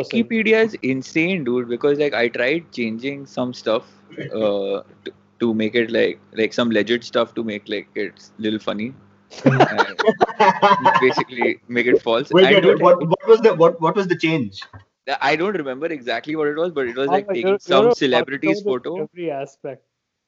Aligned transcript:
person. 0.00 0.18
Wikipedia 0.22 0.64
is 0.64 0.76
insane, 0.82 1.44
dude. 1.44 1.68
Because 1.68 1.98
like 1.98 2.14
I 2.14 2.28
tried 2.28 2.70
changing 2.72 3.26
some 3.26 3.54
stuff 3.54 3.84
uh, 4.18 4.82
to, 5.04 5.12
to 5.40 5.54
make 5.54 5.74
it 5.74 5.90
like 5.90 6.20
like 6.32 6.52
some 6.52 6.70
legit 6.70 7.04
stuff 7.04 7.34
to 7.34 7.44
make 7.44 7.68
like 7.68 7.88
it's 7.94 8.32
little 8.38 8.58
funny. 8.58 8.92
basically 11.00 11.60
make 11.68 11.86
it 11.86 12.02
false. 12.02 12.30
Wait, 12.30 12.46
I 12.46 12.54
wait, 12.54 12.60
don't, 12.62 12.82
what, 12.82 12.98
what 13.06 13.28
was 13.28 13.40
the 13.40 13.54
what 13.54 13.80
what 13.80 13.94
was 13.96 14.08
the 14.08 14.16
change? 14.16 14.62
I 15.20 15.34
don't 15.36 15.56
remember 15.56 15.86
exactly 15.86 16.36
what 16.36 16.48
it 16.48 16.56
was, 16.56 16.72
but 16.72 16.86
it 16.86 16.96
was 16.96 17.08
Oh, 17.08 17.12
like 17.12 17.24
you're- 17.26 17.34
taking 17.36 17.48
you're 17.50 17.58
some 17.60 17.88
a 17.88 17.94
celebrity's 17.94 18.62
photo. 18.62 19.02
Every 19.02 19.30
aspect. 19.30 19.82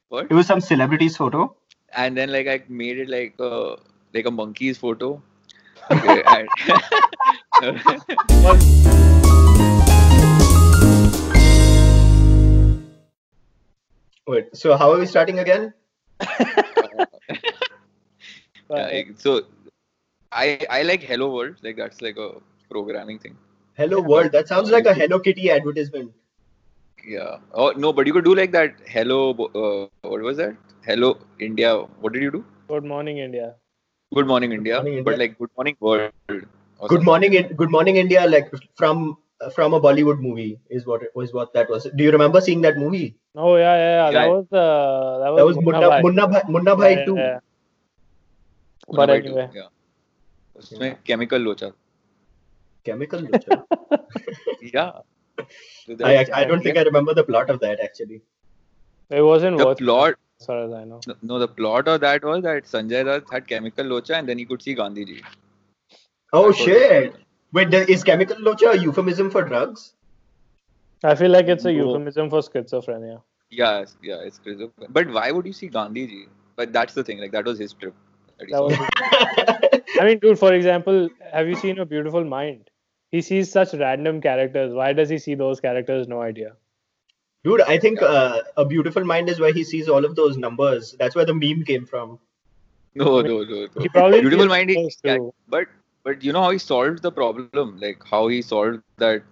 What? 0.09 0.27
It 0.31 0.35
was 0.35 0.47
some 0.47 0.61
celebrity's 0.61 1.17
photo. 1.17 1.57
and 2.03 2.17
then 2.17 2.31
like 2.33 2.47
I 2.53 2.63
made 2.69 2.99
it 2.99 3.09
like 3.09 3.35
a 3.39 3.77
like 4.15 4.27
a 4.27 4.31
monkey's 4.31 4.79
photo. 4.79 5.11
Okay, 5.91 6.23
Wait, 14.27 14.57
so 14.57 14.77
how 14.77 14.93
are 14.93 14.99
we 14.99 15.07
starting 15.07 15.39
again? 15.41 15.73
Yeah, 18.71 19.03
so 19.17 19.43
I 20.33 20.59
I 20.71 20.83
like 20.83 21.03
Hello 21.03 21.27
World, 21.35 21.57
like 21.63 21.77
that's 21.77 22.01
like 22.01 22.17
a 22.17 22.29
programming 22.71 23.19
thing. 23.19 23.37
Hello 23.75 24.01
world. 24.01 24.33
That 24.33 24.49
sounds 24.49 24.71
like 24.71 24.87
a 24.87 24.95
Hello 24.95 25.19
Kitty 25.19 25.51
advertisement. 25.51 26.13
Yeah. 27.07 27.39
Oh 27.53 27.73
no, 27.77 27.93
but 27.93 28.07
you 28.07 28.13
could 28.15 28.25
do 28.25 28.35
like 28.35 28.53
that. 28.53 28.75
Hello, 28.87 29.19
uh, 29.63 30.09
what 30.09 30.23
was 30.23 30.39
that? 30.39 30.57
Hello 30.87 31.19
India. 31.39 31.75
What 32.01 32.15
did 32.15 32.23
you 32.23 32.31
do? 32.31 32.45
Good 32.69 32.85
morning, 32.85 33.19
India. 33.19 33.57
Good 34.15 34.27
morning 34.27 34.53
India, 34.53 34.77
Morning, 34.83 35.05
but 35.05 35.19
like 35.19 35.39
Good 35.39 35.51
morning 35.57 35.77
world. 35.81 36.13
Good 36.29 36.47
something. 36.81 37.05
morning, 37.05 37.35
In- 37.35 37.53
Good 37.63 37.71
morning, 37.71 37.97
India. 37.97 38.27
Like 38.27 38.51
from 38.77 39.19
from 39.56 39.74
a 39.74 39.80
Bollywood 39.82 40.20
movie 40.20 40.60
is 40.70 40.86
what 40.86 41.04
it 41.04 41.12
was. 41.16 41.34
What 41.34 41.54
that 41.54 41.70
was. 41.70 41.88
Do 41.96 42.04
you 42.04 42.12
remember 42.12 42.42
seeing 42.42 42.62
that 42.62 42.78
movie? 42.78 43.16
Oh 43.36 43.56
yeah, 43.56 43.76
yeah, 43.76 43.96
yeah. 43.98 44.12
That 44.12 44.28
Yeah. 44.28 44.34
was 44.34 44.46
uh, 44.52 45.20
that 45.24 45.32
was, 45.32 45.38
That 45.40 45.46
was 45.46 45.58
Munna 45.68 45.90
Bhai. 45.90 46.02
Munna 46.02 46.28
Bhai, 46.28 46.42
Munna 46.56 46.76
Bhai 46.76 46.92
Yeah, 46.94 47.00
yeah, 47.00 47.06
too. 47.06 47.16
yeah. 47.16 47.40
Munna 48.88 48.98
But 49.02 49.08
Bhai 49.14 49.22
too, 49.22 49.28
anyway. 49.28 49.50
yeah. 49.56 49.70
उसमें 50.60 50.96
chemical 51.10 51.40
लोचा. 51.40 51.72
Chemical. 52.84 53.20
Lucha. 53.22 53.64
Yeah. 54.74 54.92
So 55.86 55.94
I 55.94 56.14
that's- 56.14 56.30
I 56.34 56.44
don't 56.52 56.64
think 56.64 56.78
I 56.78 56.84
remember 56.88 57.14
the 57.14 57.24
plot 57.24 57.50
of 57.56 57.60
that 57.66 57.80
actually. 57.88 58.22
It 59.10 59.22
wasn't 59.22 59.58
the 59.60 59.66
worth 59.66 59.82
it, 59.82 59.84
plot. 59.86 60.16
as 60.42 60.46
far 60.48 60.58
as 60.64 60.72
I 60.74 60.84
know. 60.86 61.00
No, 61.08 61.14
no, 61.32 61.40
the 61.44 61.48
plot 61.60 61.88
of 61.88 62.00
that 62.06 62.24
was 62.24 62.42
that 62.48 62.66
Sanjay 62.72 63.04
Dutt 63.10 63.30
had 63.36 63.48
chemical 63.52 63.86
locha 63.86 64.16
and 64.20 64.28
then 64.32 64.38
he 64.44 64.46
could 64.46 64.62
see 64.64 64.74
Gandhi 64.74 65.06
ji. 65.12 65.22
Oh 66.34 66.42
That 66.42 66.48
was- 66.48 66.58
shit! 66.58 67.16
Wait, 67.53 67.73
is 67.75 68.03
chemical 68.03 68.37
locha 68.37 68.73
a 68.73 68.79
euphemism 68.79 69.31
for 69.31 69.43
drugs? 69.43 69.95
I 71.05 71.15
feel 71.15 71.31
like 71.31 71.49
it's 71.49 71.65
a 71.65 71.73
No. 71.73 71.85
euphemism 71.85 72.31
for 72.31 72.41
schizophrenia. 72.41 73.23
Yeah, 73.51 73.85
yeah, 74.03 74.21
it's 74.23 74.39
crazy. 74.39 74.71
But 74.89 75.11
why 75.11 75.31
would 75.31 75.45
you 75.47 75.53
see 75.53 75.69
Gandhi 75.69 76.07
ji? 76.07 76.27
But 76.57 76.73
that's 76.73 76.95
the 76.95 77.05
thing, 77.05 77.19
like 77.19 77.33
that 77.33 77.45
was 77.45 77.59
his 77.59 77.75
trip. 77.75 77.95
that 78.39 78.47
he 78.47 78.53
That 78.53 78.59
saw. 78.59 78.69
was. 78.69 79.81
I 80.01 80.05
mean, 80.07 80.19
dude. 80.19 80.39
For 80.39 80.53
example, 80.55 81.11
have 81.33 81.47
you 81.49 81.57
seen 81.57 81.79
A 81.79 81.85
Beautiful 81.85 82.25
Mind? 82.25 82.71
He 83.11 83.21
sees 83.21 83.53
such 83.53 83.75
random 83.75 84.23
characters. 84.23 84.73
Why 84.73 84.93
does 84.95 85.11
he 85.11 85.19
see 85.19 85.35
those 85.35 85.61
characters? 85.61 86.09
No 86.09 86.23
idea. 86.23 86.53
Dude, 87.45 87.61
I 87.63 87.77
think 87.77 88.01
uh, 88.01 88.41
a 88.57 88.65
beautiful 88.65 89.05
mind 89.05 89.29
is 89.29 89.41
where 89.41 89.53
he 89.53 89.65
sees 89.65 89.89
all 89.89 90.05
of 90.05 90.15
those 90.15 90.37
numbers. 90.39 90.95
That's 90.99 91.15
where 91.15 91.27
the 91.27 91.35
meme 91.35 91.65
came 91.65 91.85
from. 91.85 92.19
No, 92.95 93.21
no, 93.21 93.43
no, 93.43 93.67
no. 93.75 93.83
He 93.83 93.89
probably 93.89 94.21
Beautiful 94.21 94.45
sees 94.45 94.51
mind, 94.51 94.71
he, 94.71 94.95
yeah, 95.05 95.19
but 95.49 95.67
but 96.05 96.23
you 96.25 96.33
know 96.33 96.43
how 96.43 96.51
he 96.51 96.59
solved 96.59 97.03
the 97.03 97.13
problem, 97.13 97.79
like 97.79 98.03
how 98.05 98.29
he 98.29 98.43
solved 98.43 98.71
that. 98.81 99.23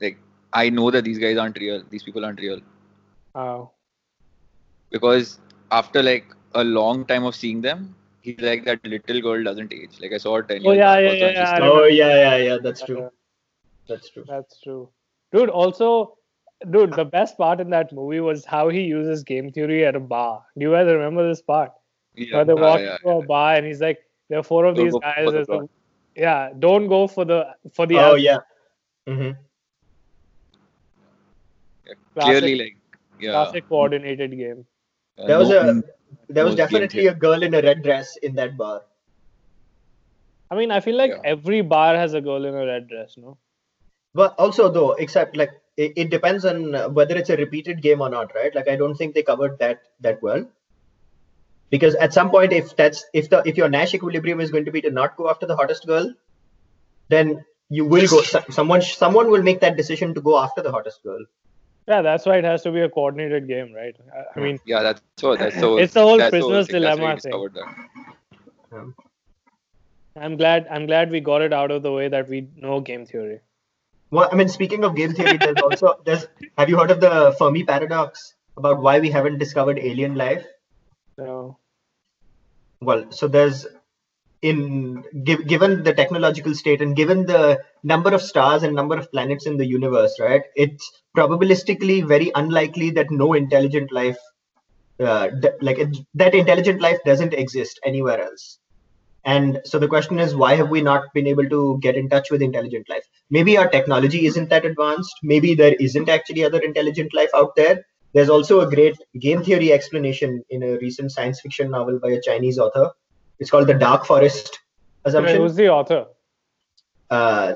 Like 0.00 0.18
I 0.52 0.70
know 0.70 0.90
that 0.90 1.04
these 1.04 1.18
guys 1.18 1.36
aren't 1.36 1.58
real. 1.58 1.82
These 1.90 2.02
people 2.02 2.24
aren't 2.24 2.40
real 2.40 2.60
Wow. 3.34 3.72
because 4.90 5.38
after 5.70 6.02
like 6.02 6.26
a 6.54 6.64
long 6.64 7.04
time 7.06 7.24
of 7.24 7.34
seeing 7.34 7.60
them, 7.60 7.94
he's 8.20 8.40
like 8.40 8.64
that 8.64 8.84
little 8.84 9.20
girl 9.20 9.42
doesn't 9.44 9.72
age. 9.72 10.00
Like 10.00 10.12
I 10.12 10.18
saw 10.18 10.36
her 10.36 10.42
ten 10.42 10.64
Oh, 10.64 10.72
years. 10.72 10.78
yeah, 10.78 10.98
ago, 10.98 11.12
yeah, 11.12 11.12
yeah, 11.12 11.30
yeah, 11.30 11.40
just 11.40 11.52
I 11.52 11.58
like, 11.58 11.70
Oh 11.70 11.84
yeah, 11.84 12.16
yeah, 12.16 12.36
yeah. 12.36 12.58
That's 12.62 12.82
true. 12.84 13.10
That's 13.88 14.08
true. 14.10 14.24
That's 14.26 14.60
true. 14.60 14.88
Dude, 15.32 15.50
also, 15.50 16.16
dude, 16.70 16.92
the 16.92 17.04
best 17.04 17.36
part 17.36 17.60
in 17.60 17.70
that 17.70 17.92
movie 17.92 18.20
was 18.20 18.44
how 18.44 18.68
he 18.68 18.82
uses 18.82 19.22
game 19.24 19.50
theory 19.52 19.84
at 19.86 19.96
a 19.96 20.00
bar. 20.00 20.44
Do 20.56 20.64
you 20.66 20.72
guys 20.72 20.86
remember 20.86 21.28
this 21.28 21.42
part? 21.42 21.72
yeah, 22.14 22.36
Where 22.36 22.44
they 22.44 22.54
yeah, 22.54 22.60
walk 22.60 22.80
yeah, 22.80 22.96
into 23.02 23.18
a 23.18 23.22
bar 23.22 23.54
and 23.56 23.66
he's 23.66 23.80
like, 23.80 23.98
there 24.28 24.38
are 24.38 24.42
four 24.42 24.64
of 24.64 24.76
these 24.76 24.94
guys. 24.94 25.30
there's 25.32 25.48
a- 25.48 25.52
bar. 25.58 25.68
Yeah, 26.18 26.50
don't 26.58 26.88
go 26.88 27.06
for 27.06 27.24
the 27.24 27.46
for 27.74 27.86
the 27.86 27.96
Oh 27.96 28.00
alcohol. 28.00 28.16
yeah. 28.16 28.38
hmm 29.14 29.30
yeah. 31.86 31.94
Classic- 32.14 32.38
Clearly, 32.38 32.54
like 32.56 32.76
yeah. 33.20 33.32
classic 33.32 33.68
coordinated 33.68 34.36
game. 34.36 34.66
uh, 35.18 35.26
There 35.26 35.38
was 35.38 35.50
no- 35.50 35.60
a 35.60 35.82
there 36.28 36.44
was 36.44 36.54
no 36.54 36.56
definitely 36.56 37.06
a 37.06 37.14
girl 37.14 37.42
in 37.42 37.54
a 37.54 37.62
red 37.62 37.82
dress 37.82 38.16
in 38.18 38.34
that 38.36 38.56
bar. 38.56 38.82
I 40.50 40.56
mean, 40.56 40.70
I 40.70 40.80
feel 40.80 40.96
like 40.96 41.10
Yeah. 41.10 41.20
every 41.24 41.60
bar 41.62 41.96
has 41.96 42.14
a 42.14 42.20
girl 42.20 42.44
in 42.44 42.54
a 42.54 42.66
red 42.66 42.88
dress, 42.88 43.16
no? 43.16 43.38
But 44.14 44.34
also 44.38 44.70
though, 44.70 44.92
except 44.92 45.36
like 45.36 45.50
it, 45.76 45.92
it 45.96 46.10
depends 46.10 46.44
on 46.44 46.74
uh, 46.74 46.88
whether 46.88 47.16
it's 47.16 47.30
a 47.30 47.36
repeated 47.36 47.82
game 47.82 48.00
or 48.00 48.08
not, 48.10 48.34
right? 48.34 48.54
Like 48.54 48.68
I 48.68 48.76
don't 48.76 48.94
think 48.94 49.14
they 49.14 49.22
covered 49.22 49.58
that 49.60 49.82
that 50.00 50.22
well. 50.22 50.46
Because 51.70 51.94
at 51.96 52.14
some 52.14 52.30
point, 52.30 52.52
if 52.52 52.74
that's 52.76 53.04
if 53.12 53.28
the 53.28 53.42
if 53.44 53.56
your 53.56 53.68
Nash 53.68 53.94
equilibrium 53.94 54.40
is 54.40 54.50
going 54.50 54.64
to 54.64 54.70
be 54.72 54.80
to 54.82 54.90
not 54.90 55.16
go 55.16 55.28
after 55.28 55.46
the 55.46 55.56
hottest 55.56 55.86
girl, 55.86 56.14
then 57.08 57.44
you 57.68 57.84
will 57.84 58.06
go. 58.06 58.22
Someone 58.50 58.80
someone 58.82 59.30
will 59.30 59.42
make 59.42 59.60
that 59.60 59.76
decision 59.76 60.14
to 60.14 60.20
go 60.20 60.38
after 60.38 60.62
the 60.62 60.72
hottest 60.72 61.02
girl. 61.02 61.24
Yeah, 61.86 62.02
that's 62.02 62.26
why 62.26 62.36
it 62.36 62.44
has 62.44 62.62
to 62.62 62.70
be 62.70 62.80
a 62.80 62.88
coordinated 62.88 63.48
game, 63.48 63.72
right? 63.72 63.94
I, 64.14 64.38
I 64.38 64.42
mean, 64.42 64.60
Yeah, 64.66 64.82
that's 64.82 65.02
so. 65.16 65.36
That's 65.36 65.58
so. 65.58 65.78
It's 65.78 65.94
the 65.94 66.02
whole 66.02 66.18
that's 66.18 66.30
prisoner's 66.30 66.66
thing, 66.66 66.82
that's 66.82 66.96
dilemma 66.96 67.14
he 67.14 67.20
thing. 67.20 67.32
discovered. 67.32 68.94
I'm 70.16 70.36
glad 70.36 70.66
I'm 70.70 70.86
glad 70.86 71.10
we 71.10 71.20
got 71.20 71.42
it 71.42 71.52
out 71.52 71.70
of 71.70 71.82
the 71.82 71.92
way 71.92 72.08
that 72.08 72.28
we 72.28 72.48
know 72.56 72.80
game 72.80 73.06
theory. 73.06 73.40
Well, 74.10 74.28
I 74.32 74.36
mean, 74.36 74.48
speaking 74.48 74.84
of 74.84 74.96
game 74.96 75.12
theory, 75.12 75.36
there's 75.36 75.62
also 75.62 76.00
there's. 76.04 76.26
Have 76.56 76.68
you 76.68 76.78
heard 76.78 76.90
of 76.90 77.00
the 77.00 77.34
Fermi 77.38 77.64
paradox 77.64 78.34
about 78.56 78.80
why 78.80 79.00
we 79.00 79.10
haven't 79.10 79.38
discovered 79.38 79.78
alien 79.78 80.14
life? 80.14 80.46
So 81.18 81.58
Well, 82.80 83.10
so 83.10 83.26
there's 83.28 83.66
in 84.40 85.02
giv 85.24 85.46
given 85.48 85.82
the 85.82 85.92
technological 85.92 86.54
state 86.54 86.80
and 86.80 86.94
given 86.94 87.26
the 87.26 87.60
number 87.82 88.14
of 88.14 88.22
stars 88.22 88.62
and 88.62 88.74
number 88.74 88.96
of 88.96 89.10
planets 89.10 89.46
in 89.46 89.56
the 89.56 89.66
universe, 89.66 90.18
right? 90.20 90.42
It's 90.54 90.90
probabilistically 91.16 92.06
very 92.06 92.30
unlikely 92.36 92.90
that 92.90 93.10
no 93.10 93.32
intelligent 93.34 93.90
life, 93.90 94.18
uh, 95.00 95.30
like 95.60 95.78
it, 95.78 95.96
that 96.14 96.34
intelligent 96.34 96.80
life 96.80 96.98
doesn't 97.04 97.34
exist 97.34 97.80
anywhere 97.84 98.22
else. 98.22 98.60
And 99.24 99.60
so 99.64 99.78
the 99.78 99.88
question 99.88 100.20
is, 100.20 100.36
why 100.36 100.54
have 100.54 100.70
we 100.70 100.82
not 100.82 101.12
been 101.14 101.26
able 101.26 101.48
to 101.48 101.78
get 101.82 101.96
in 101.96 102.08
touch 102.08 102.30
with 102.30 102.42
intelligent 102.42 102.88
life? 102.88 103.04
Maybe 103.30 103.58
our 103.58 103.68
technology 103.68 104.26
isn't 104.26 104.50
that 104.50 104.64
advanced. 104.64 105.14
Maybe 105.22 105.54
there 105.54 105.74
isn't 105.80 106.08
actually 106.08 106.44
other 106.44 106.60
intelligent 106.60 107.12
life 107.12 107.30
out 107.34 107.56
there. 107.56 107.84
There's 108.18 108.30
also 108.30 108.60
a 108.62 108.68
great 108.68 108.96
game 109.20 109.44
theory 109.44 109.72
explanation 109.72 110.42
in 110.50 110.64
a 110.64 110.76
recent 110.78 111.12
science 111.12 111.40
fiction 111.40 111.70
novel 111.70 112.00
by 112.00 112.08
a 112.14 112.20
Chinese 112.20 112.58
author. 112.58 112.90
It's 113.38 113.48
called 113.48 113.68
The 113.68 113.74
Dark 113.74 114.06
Forest 114.06 114.58
Assumption. 115.04 115.36
who's 115.40 115.54
the 115.54 115.68
author? 115.68 116.06
Uh, 117.10 117.54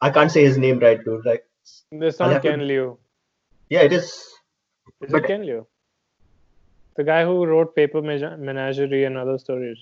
I 0.00 0.10
can't 0.10 0.30
say 0.30 0.44
his 0.44 0.58
name 0.58 0.78
right, 0.78 1.02
dude. 1.04 1.26
Like, 1.26 1.42
It's 1.90 2.20
not 2.20 2.30
have 2.30 2.42
to- 2.42 2.50
Ken 2.50 2.68
Liu. 2.68 2.98
yeah, 3.68 3.80
it 3.80 3.92
is. 3.92 4.04
Is 4.04 5.10
But- 5.10 5.24
it 5.24 5.26
Ken 5.26 5.44
Liu? 5.44 5.66
The 6.94 7.02
guy 7.02 7.24
who 7.24 7.44
wrote 7.44 7.74
Paper 7.74 8.00
Menagerie 8.00 9.02
and 9.10 9.18
other 9.18 9.36
stories. 9.38 9.78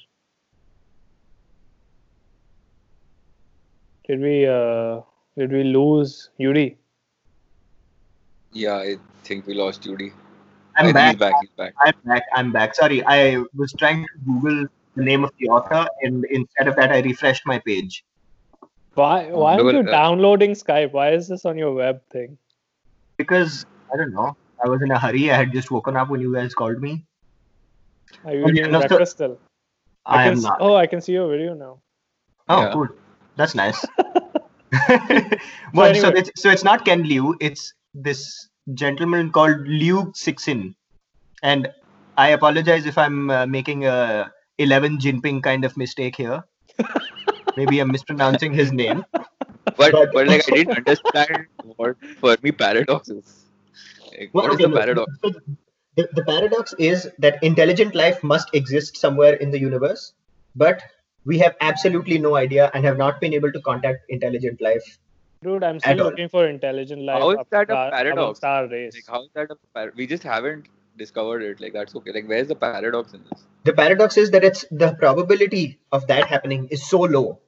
Did 4.09 4.21
we 4.21 4.47
uh 4.47 5.03
did 5.37 5.53
we 5.53 5.65
lose 5.65 6.31
Yuri? 6.39 6.67
Yeah, 8.53 8.77
I 8.77 8.97
think 9.23 9.47
we 9.47 9.55
lost 9.55 9.83
Judy. 9.83 10.13
I'm 10.77 10.93
back. 10.93 11.13
He's 11.13 11.21
back. 11.21 11.35
He's 11.41 11.51
back. 11.57 11.75
I'm 11.81 11.95
back. 12.05 12.23
I'm 12.35 12.53
back. 12.53 12.75
Sorry, 12.75 13.05
I 13.05 13.43
was 13.55 13.73
trying 13.79 14.03
to 14.05 14.09
Google 14.25 14.67
the 14.97 15.05
name 15.05 15.25
of 15.25 15.31
the 15.39 15.49
author, 15.49 15.87
and 16.03 16.25
instead 16.31 16.69
of 16.69 16.77
that, 16.77 16.91
I 16.93 17.01
refreshed 17.01 17.43
my 17.47 17.59
page. 17.61 18.05
Why 18.95 19.31
why 19.31 19.55
aren't 19.55 19.73
you 19.73 19.83
downloading 19.83 20.53
Skype? 20.53 20.93
Why 20.93 21.11
is 21.13 21.27
this 21.29 21.45
on 21.45 21.59
your 21.59 21.73
web 21.75 22.03
thing? 22.11 22.39
Because 23.17 23.65
I 23.93 23.97
don't 23.97 24.13
know. 24.13 24.37
I 24.65 24.69
was 24.69 24.83
in 24.83 24.91
a 24.91 24.99
hurry. 24.99 25.31
I 25.31 25.37
had 25.37 25.53
just 25.53 25.71
woken 25.71 25.97
up 25.97 26.09
when 26.11 26.21
you 26.21 26.33
guys 26.35 26.55
called 26.55 26.81
me. 26.81 27.05
Are 28.25 28.33
you 28.35 28.45
Okay, 28.45 28.61
eating 28.61 28.73
no, 28.73 28.87
so- 28.87 29.05
still? 29.05 29.39
I, 30.07 30.25
can 30.25 30.33
am 30.33 30.39
s- 30.39 30.43
not. 30.43 30.59
Oh, 30.61 30.75
I 30.77 30.87
can 30.87 31.01
see 31.01 31.13
your 31.13 31.29
video 31.31 31.55
now. 31.55 31.81
Oh, 32.49 32.61
Yeah. 32.61 32.73
cool. 32.73 32.89
That's 33.37 33.55
nice. 33.55 33.85
well, 35.73 35.95
so, 35.95 36.09
anyway. 36.09 36.13
it's, 36.21 36.31
so 36.43 36.51
it's 36.51 36.65
not 36.65 36.85
Ken 36.85 37.03
Liu. 37.05 37.37
It's 37.41 37.73
this 37.95 38.49
gentleman 38.73 39.31
called 39.31 39.67
Liu 39.69 40.13
Cixin, 40.13 40.75
And 41.43 41.69
I 42.17 42.31
apologize 42.31 42.87
if 42.87 42.97
I'm 42.99 43.31
uh, 43.31 43.47
making 43.47 43.87
a 43.87 44.33
Xi 44.59 44.67
Jinping 44.67 45.43
kind 45.43 45.65
of 45.65 45.77
mistake 45.77 46.17
here. 46.17 46.45
Maybe 47.57 47.79
I'm 47.81 47.91
mispronouncing 47.91 48.53
his 48.53 48.73
name. 48.73 49.05
but 49.77 49.93
But- 49.93 50.13
but 50.13 50.27
like 50.29 50.45
I 50.51 50.55
didn't 50.57 50.77
understand 50.79 51.47
what 51.77 51.97
Fermi 52.21 52.53
paradox 52.53 53.09
is. 53.11 53.47
Like, 54.13 54.31
Well, 54.33 54.45
what 54.45 54.53
is 54.53 54.57
okay, 54.57 54.65
the 54.73 54.77
paradox? 54.81 55.13
so 55.25 55.33
The, 55.97 56.09
the 56.13 56.25
paradox 56.25 56.75
is 56.79 57.09
that 57.19 57.43
intelligent 57.43 57.95
life 57.95 58.23
must 58.23 58.49
exist 58.55 58.97
somewhere 58.97 59.35
in 59.35 59.51
the 59.51 59.59
universe, 59.61 60.13
but 60.57 60.83
we 61.25 61.39
have 61.39 61.55
absolutely 61.61 62.19
no 62.19 62.37
idea 62.37 62.71
and 62.75 62.85
have 62.85 62.99
not 62.99 63.21
been 63.21 63.33
able 63.35 63.53
to 63.53 63.61
contact 63.61 64.01
intelligent 64.09 64.61
life. 64.61 64.99
Dude, 65.45 65.63
I'm 65.63 65.77
At 65.77 65.83
still 65.83 66.01
all. 66.01 66.11
looking 66.11 66.29
for 66.29 66.47
intelligent 66.49 67.03
life. 67.03 67.21
How 67.21 67.31
is 67.31 67.39
that 67.51 67.71
a 67.71 67.77
uh, 67.77 67.91
paradox? 67.91 68.23
amongst 68.23 68.45
our 68.45 68.69
race. 68.69 68.95
Like 68.95 69.15
how 69.15 69.23
is 69.25 69.31
that 69.35 69.51
a 69.51 69.57
par- 69.75 69.93
we 69.95 70.07
just 70.07 70.23
haven't 70.23 70.69
discovered 70.97 71.43
it. 71.43 71.61
Like 71.61 71.73
that's 71.73 71.95
okay. 71.97 72.13
Like 72.13 72.29
where's 72.29 72.49
the 72.49 72.55
paradox 72.55 73.13
in 73.13 73.23
this? 73.31 73.45
The 73.65 73.73
paradox 73.73 74.17
is 74.17 74.31
that 74.31 74.45
it's 74.45 74.65
the 74.71 74.95
probability 74.95 75.79
of 75.93 76.07
that 76.07 76.27
happening 76.29 76.69
is 76.71 76.87
so 76.89 77.01
low, 77.01 77.41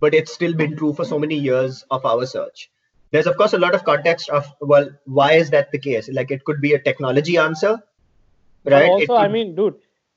but 0.00 0.14
it's 0.14 0.32
still 0.32 0.54
been 0.54 0.76
true 0.76 0.92
for 0.92 1.04
so 1.04 1.18
many 1.18 1.38
years 1.38 1.84
of 1.90 2.04
our 2.04 2.26
search. 2.26 2.70
There's 3.12 3.26
of 3.26 3.36
course 3.36 3.52
a 3.52 3.58
lot 3.58 3.74
of 3.74 3.84
context 3.84 4.28
of 4.30 4.52
well, 4.60 4.90
why 5.04 5.32
is 5.34 5.50
that 5.50 5.70
the 5.70 5.78
case? 5.78 6.08
Like 6.12 6.30
it 6.30 6.44
could 6.44 6.60
be 6.60 6.74
a 6.74 6.78
technology 6.78 7.36
answer, 7.36 7.78
right? 8.64 8.84
It 8.84 9.10
also, 9.10 9.16
I 9.16 9.28
mean, 9.28 9.54
dude, 9.54 9.76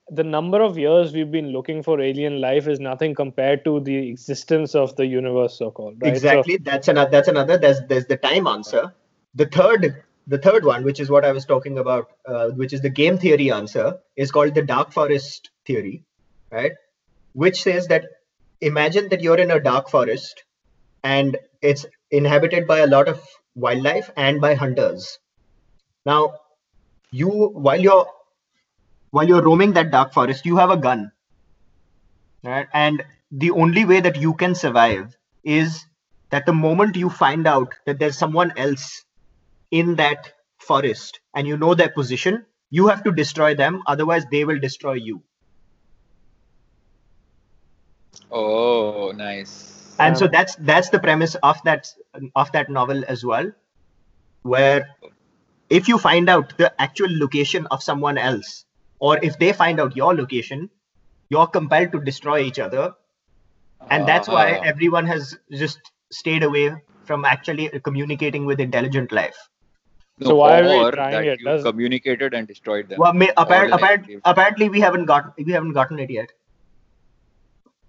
the 0.09 0.23
number 0.23 0.61
of 0.61 0.77
years 0.77 1.13
we've 1.13 1.31
been 1.31 1.51
looking 1.51 1.81
for 1.81 1.99
alien 1.99 2.39
life 2.39 2.67
is 2.67 2.79
nothing 2.79 3.15
compared 3.15 3.63
to 3.65 3.79
the 3.79 4.09
existence 4.09 4.75
of 4.75 4.95
the 4.95 5.05
universe, 5.05 5.57
so-called. 5.57 5.95
Right? 6.01 6.09
So- 6.09 6.13
exactly 6.13 6.57
that's 6.57 6.87
another 6.87 7.11
that's 7.11 7.27
another 7.27 7.57
there's 7.57 7.81
there's 7.87 8.05
the 8.05 8.17
time 8.17 8.47
answer 8.47 8.93
the 9.33 9.45
third 9.47 10.03
the 10.27 10.37
third 10.37 10.65
one 10.65 10.83
which 10.83 10.99
is 10.99 11.09
what 11.09 11.25
i 11.25 11.31
was 11.31 11.45
talking 11.45 11.77
about 11.77 12.09
uh, 12.25 12.49
which 12.49 12.73
is 12.73 12.81
the 12.81 12.89
game 12.89 13.17
theory 13.17 13.51
answer 13.51 13.99
is 14.15 14.31
called 14.31 14.55
the 14.55 14.61
dark 14.61 14.91
forest 14.91 15.51
theory 15.65 16.03
right 16.51 16.71
which 17.33 17.61
says 17.61 17.87
that 17.87 18.05
imagine 18.61 19.09
that 19.09 19.21
you're 19.21 19.37
in 19.37 19.51
a 19.51 19.59
dark 19.59 19.89
forest 19.89 20.43
and 21.03 21.37
it's 21.61 21.85
inhabited 22.09 22.65
by 22.65 22.79
a 22.79 22.87
lot 22.87 23.07
of 23.07 23.21
wildlife 23.55 24.09
and 24.15 24.41
by 24.41 24.55
hunters 24.55 25.19
now 26.05 26.33
you 27.11 27.29
while 27.29 27.79
you're 27.79 28.07
while 29.15 29.27
you're 29.31 29.43
roaming 29.49 29.73
that 29.73 29.91
dark 29.97 30.13
forest 30.19 30.45
you 30.45 30.57
have 30.57 30.71
a 30.71 30.77
gun 30.87 31.11
right? 32.43 32.67
And 32.73 33.03
the 33.31 33.51
only 33.51 33.85
way 33.85 33.99
that 34.01 34.17
you 34.17 34.33
can 34.33 34.55
survive 34.55 35.15
is 35.43 35.85
that 36.31 36.45
the 36.45 36.53
moment 36.53 36.95
you 36.95 37.09
find 37.09 37.47
out 37.47 37.73
that 37.85 37.99
there's 37.99 38.17
someone 38.17 38.53
else 38.57 39.03
in 39.71 39.95
that 39.95 40.33
forest 40.59 41.19
and 41.35 41.47
you 41.47 41.57
know 41.57 41.75
their 41.75 41.89
position 41.89 42.45
you 42.71 42.87
have 42.87 43.03
to 43.03 43.11
destroy 43.11 43.55
them 43.55 43.83
otherwise 43.87 44.25
they 44.31 44.45
will 44.45 44.59
destroy 44.59 44.93
you. 44.93 45.23
Oh, 48.31 49.11
nice. 49.15 49.95
and 49.99 50.17
so 50.17 50.27
Um, 50.27 50.31
that's 50.31 50.55
that's 50.57 50.89
the 50.89 50.99
premise 50.99 51.35
of 51.35 51.61
that 51.63 51.87
of 52.35 52.51
that 52.51 52.69
novel 52.69 53.03
as 53.07 53.23
well 53.25 53.51
where 54.43 54.89
if 55.69 55.87
you 55.87 55.97
find 55.97 56.29
out 56.29 56.57
the 56.57 56.69
actual 56.81 57.09
location 57.19 57.67
of 57.67 57.83
someone 57.83 58.17
else 58.17 58.65
or 59.09 59.13
if 59.29 59.37
they 59.43 59.51
find 59.61 59.79
out 59.85 59.95
your 60.01 60.13
location 60.19 60.69
you're 61.33 61.47
compelled 61.57 61.91
to 61.95 61.99
destroy 62.09 62.37
each 62.49 62.59
other 62.67 62.83
and 63.95 64.07
that's 64.11 64.31
why 64.35 64.45
Ah. 64.53 64.61
everyone 64.71 65.09
has 65.13 65.33
just 65.63 65.91
stayed 66.19 66.43
away 66.49 66.63
from 67.09 67.25
actually 67.33 67.65
communicating 67.89 68.45
with 68.51 68.63
intelligent 68.69 69.11
life 69.21 69.41
No, 70.23 70.27
So 70.29 70.33
why 70.39 70.49
are 70.57 70.67
we 70.67 70.75
trying 70.95 71.13
that 71.13 71.25
it? 71.31 71.39
you 71.41 71.47
Does- 71.47 71.63
communicated 71.69 72.35
and 72.39 72.47
destroyed 72.51 72.85
them. 72.91 73.01
well 73.05 73.15
may, 73.21 73.27
appar- 73.43 73.63
Or 73.65 73.79
like 73.85 74.05
apparently 74.33 74.69
we 74.75 74.83
haven't 74.85 75.09
got 75.13 75.31
we 75.49 75.51
haven't 75.57 75.73
gotten 75.79 75.99
it 76.07 76.13
yet 76.19 76.31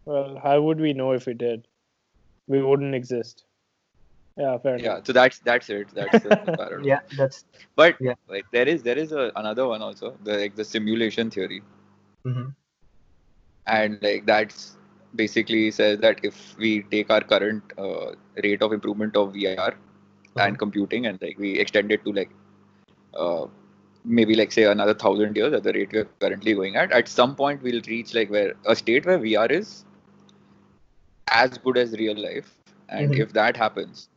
Well, 0.05 0.39
how 0.43 0.61
would 0.65 0.81
we 0.81 0.93
know 0.93 1.13
if 1.19 1.27
we 1.27 1.35
did? 1.35 1.63
We 2.55 2.63
wouldn't 2.63 2.95
exist. 2.99 3.41
Yeah, 4.37 4.59
fair 4.59 4.77
yeah, 4.77 5.01
enough. 5.01 5.03
so 5.03 5.13
that's 5.13 5.39
that's 5.41 5.69
it. 5.71 5.89
That's 5.95 6.21
the 6.21 6.49
paradox. 6.57 6.99
yeah 6.99 7.01
that's 7.13 7.45
But 7.77 7.97
Yeah. 7.99 8.15
like 8.29 8.47
there 8.53 8.69
is 8.69 8.83
there 8.83 8.99
is 8.99 9.13
a, 9.13 9.33
another 9.37 9.67
one 9.69 9.83
also, 9.83 10.17
the 10.25 10.37
like 10.39 10.57
the 10.57 10.65
simulation 10.65 11.31
theory, 11.31 11.63
mhm. 12.25 12.55
and 13.67 13.99
like 14.03 14.27
that's 14.27 14.77
basically 15.15 15.71
says 15.71 15.99
that 16.01 16.21
if 16.23 16.57
we 16.59 16.83
take 16.91 17.11
our 17.11 17.21
current 17.21 17.63
uh, 17.79 18.13
rate 18.45 18.63
of 18.63 18.73
improvement 18.73 19.17
of 19.17 19.33
VR 19.35 19.75
Uh-huh. 20.37 20.47
and 20.47 20.59
computing 20.59 21.07
and 21.07 21.21
like 21.23 21.39
we 21.39 21.59
extend 21.59 21.91
it 21.93 22.05
to 22.05 22.13
like 22.13 22.31
uh, 23.15 23.47
maybe 24.05 24.35
like 24.35 24.53
say 24.53 24.65
another 24.65 24.95
thousand 24.95 25.37
years 25.37 25.53
at 25.53 25.63
the 25.65 25.73
rate 25.73 25.93
we're 25.93 26.05
currently 26.21 26.55
going 26.55 26.77
at, 26.77 26.93
at 26.93 27.09
some 27.09 27.35
point 27.37 27.63
we'll 27.63 27.83
reach 27.89 28.15
like 28.15 28.31
where 28.31 28.55
a 28.67 28.75
state 28.77 29.07
where 29.07 29.19
VR 29.19 29.47
is 29.47 29.85
as 31.31 31.59
good 31.59 31.77
as 31.79 31.93
real 31.93 32.17
life, 32.17 32.55
and 32.89 33.05
Mhm. 33.05 33.15
if 33.15 33.33
that 33.33 33.57
happens, 33.57 34.09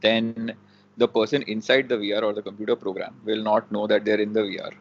then 0.00 0.52
the 0.96 1.08
person 1.08 1.42
inside 1.42 1.88
the 1.88 1.96
VR 1.96 2.22
or 2.22 2.32
the 2.32 2.42
computer 2.42 2.76
program 2.76 3.20
will 3.24 3.42
not 3.42 3.70
know 3.72 3.86
that 3.86 4.04
they're 4.04 4.20
in 4.20 4.32
the 4.32 4.40
VR. 4.42 4.72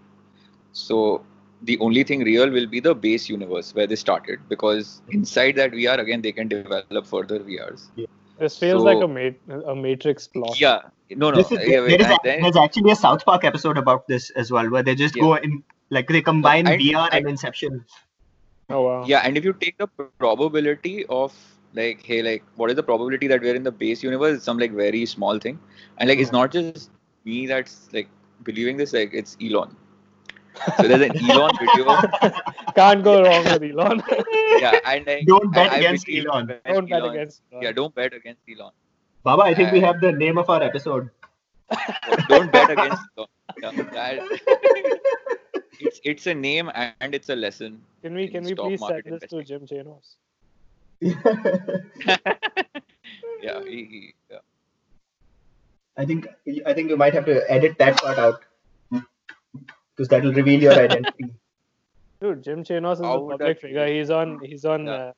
So 0.74 1.24
the 1.64 1.78
only 1.80 2.04
thing 2.04 2.24
real 2.24 2.50
will 2.50 2.68
be 2.68 2.80
the 2.80 2.96
base 2.96 3.30
universe 3.30 3.74
where 3.76 3.88
they 3.88 3.96
started 3.96 4.40
because 4.50 5.02
inside 5.10 5.56
that 5.58 5.72
VR 5.72 6.00
again 6.00 6.22
they 6.22 6.32
can 6.32 6.48
develop 6.48 7.06
further 7.06 7.40
VRs. 7.40 7.90
This 8.40 8.58
feels 8.58 8.84
like 8.84 9.02
a 9.02 9.08
mat- 9.08 9.36
a 9.68 9.76
Matrix 9.76 10.28
plot. 10.28 10.60
Yeah, 10.60 10.80
no, 11.12 11.30
no. 11.30 11.38
This 11.38 11.52
is, 11.52 11.60
yeah, 11.68 11.82
wait, 11.82 11.90
there 11.90 12.02
is 12.02 12.08
a, 12.08 12.18
then- 12.24 12.42
there's 12.42 12.56
actually 12.58 12.92
a 12.92 12.96
South 12.96 13.24
Park 13.24 13.44
episode 13.44 13.78
about 13.78 14.08
this 14.08 14.32
as 14.32 14.50
well, 14.52 14.68
where 14.70 14.82
they 14.82 14.96
just 14.96 15.16
Yeah. 15.16 15.22
go 15.24 15.36
in, 15.36 15.64
like 15.92 16.08
they 16.08 16.22
combine 16.22 16.68
And- 16.68 16.82
VR 16.82 17.06
and 17.12 17.14
and- 17.14 17.30
Inception. 17.30 17.86
Oh 18.70 18.82
wow. 18.82 19.06
yeah, 19.06 19.20
and 19.20 19.38
if 19.38 19.44
you 19.44 19.54
take 19.54 19.78
the 19.78 19.88
probability 20.18 21.06
of 21.08 21.34
like, 21.74 22.04
hey, 22.06 22.22
like, 22.22 22.44
what 22.56 22.70
is 22.70 22.76
the 22.76 22.84
probability 22.84 23.28
that 23.28 23.42
we're 23.42 23.56
in 23.56 23.64
the 23.64 23.72
base 23.72 24.04
universe? 24.04 24.38
It's 24.38 24.46
some 24.46 24.58
like 24.58 24.72
very 24.72 25.06
small 25.06 25.40
thing, 25.40 25.60
and 25.98 26.10
like, 26.10 26.20
it's 26.20 26.32
not 26.32 26.52
just 26.52 26.90
me 27.26 27.46
that's 27.48 27.90
like 27.94 28.10
believing 28.44 28.78
this. 28.78 28.94
Like, 28.94 29.12
it's 29.14 29.38
Elon. 29.42 29.76
So 30.78 30.88
there's 30.88 31.02
an 31.02 31.30
Elon 31.32 31.52
video. 31.60 31.96
Can't 32.76 33.04
go 33.04 33.24
wrong 33.24 33.44
with 33.46 33.64
Elon. 33.64 34.04
Yeah, 34.62 34.80
and 34.86 35.08
like, 35.08 35.26
Don't 35.26 35.52
bet 35.54 35.72
I- 35.72 35.76
I 35.76 35.78
against 35.78 36.06
believe 36.06 36.26
Elon. 36.28 36.48
Don't 36.48 36.90
bet 36.90 37.02
Elon- 37.02 37.16
against 37.16 37.42
Elon. 37.52 37.64
Yeah, 37.64 37.72
don't 37.72 37.96
bet 37.96 38.14
against 38.14 38.42
Elon. 38.54 38.72
Baba, 39.24 39.44
I 39.44 39.54
think 39.56 39.72
we 39.72 39.82
Uh, 39.84 39.88
have 39.88 40.02
the 40.02 40.12
name 40.12 40.38
of 40.38 40.50
our 40.50 40.62
episode. 40.62 41.10
Don't 42.28 42.52
bet 42.52 42.70
against 42.70 43.02
Elon. 43.18 43.28
Yeah, 43.62 43.72
that- 43.94 44.92
it's 45.80 46.00
it's 46.04 46.28
a 46.28 46.34
name 46.34 46.70
and 46.76 47.16
it's 47.16 47.30
a 47.30 47.36
lesson. 47.36 47.82
Can 48.04 48.14
we 48.14 48.28
can 48.28 48.44
we 48.44 48.54
please 48.56 48.80
send 48.86 49.04
this 49.06 49.30
to. 49.30 49.44
Jim 49.44 49.66
Chanos? 49.66 50.16
Yeah, 53.42 53.64
he, 53.64 53.86
he, 53.92 54.14
yeah. 54.30 54.38
I 55.98 56.06
think 56.06 56.28
I 56.66 56.74
think 56.74 56.90
you 56.90 56.98
might 56.98 57.14
have 57.14 57.26
to 57.26 57.52
edit 57.52 57.78
that 57.80 57.98
part 57.98 58.20
out 58.20 58.44
because 58.92 60.08
that 60.10 60.24
will 60.24 60.34
reveal 60.34 60.62
your 60.62 60.74
identity. 60.74 61.34
Dude, 62.22 62.44
Jim 62.44 62.64
Chanos 62.64 62.94
is 62.94 63.00
How 63.00 63.26
a 63.26 63.32
public 63.32 63.60
figure. 63.60 63.88
He's 63.88 64.12
on 64.12 64.40
he's 64.44 64.64
on 64.64 64.86
Yeah. 64.86 64.94
uh, 64.94 65.14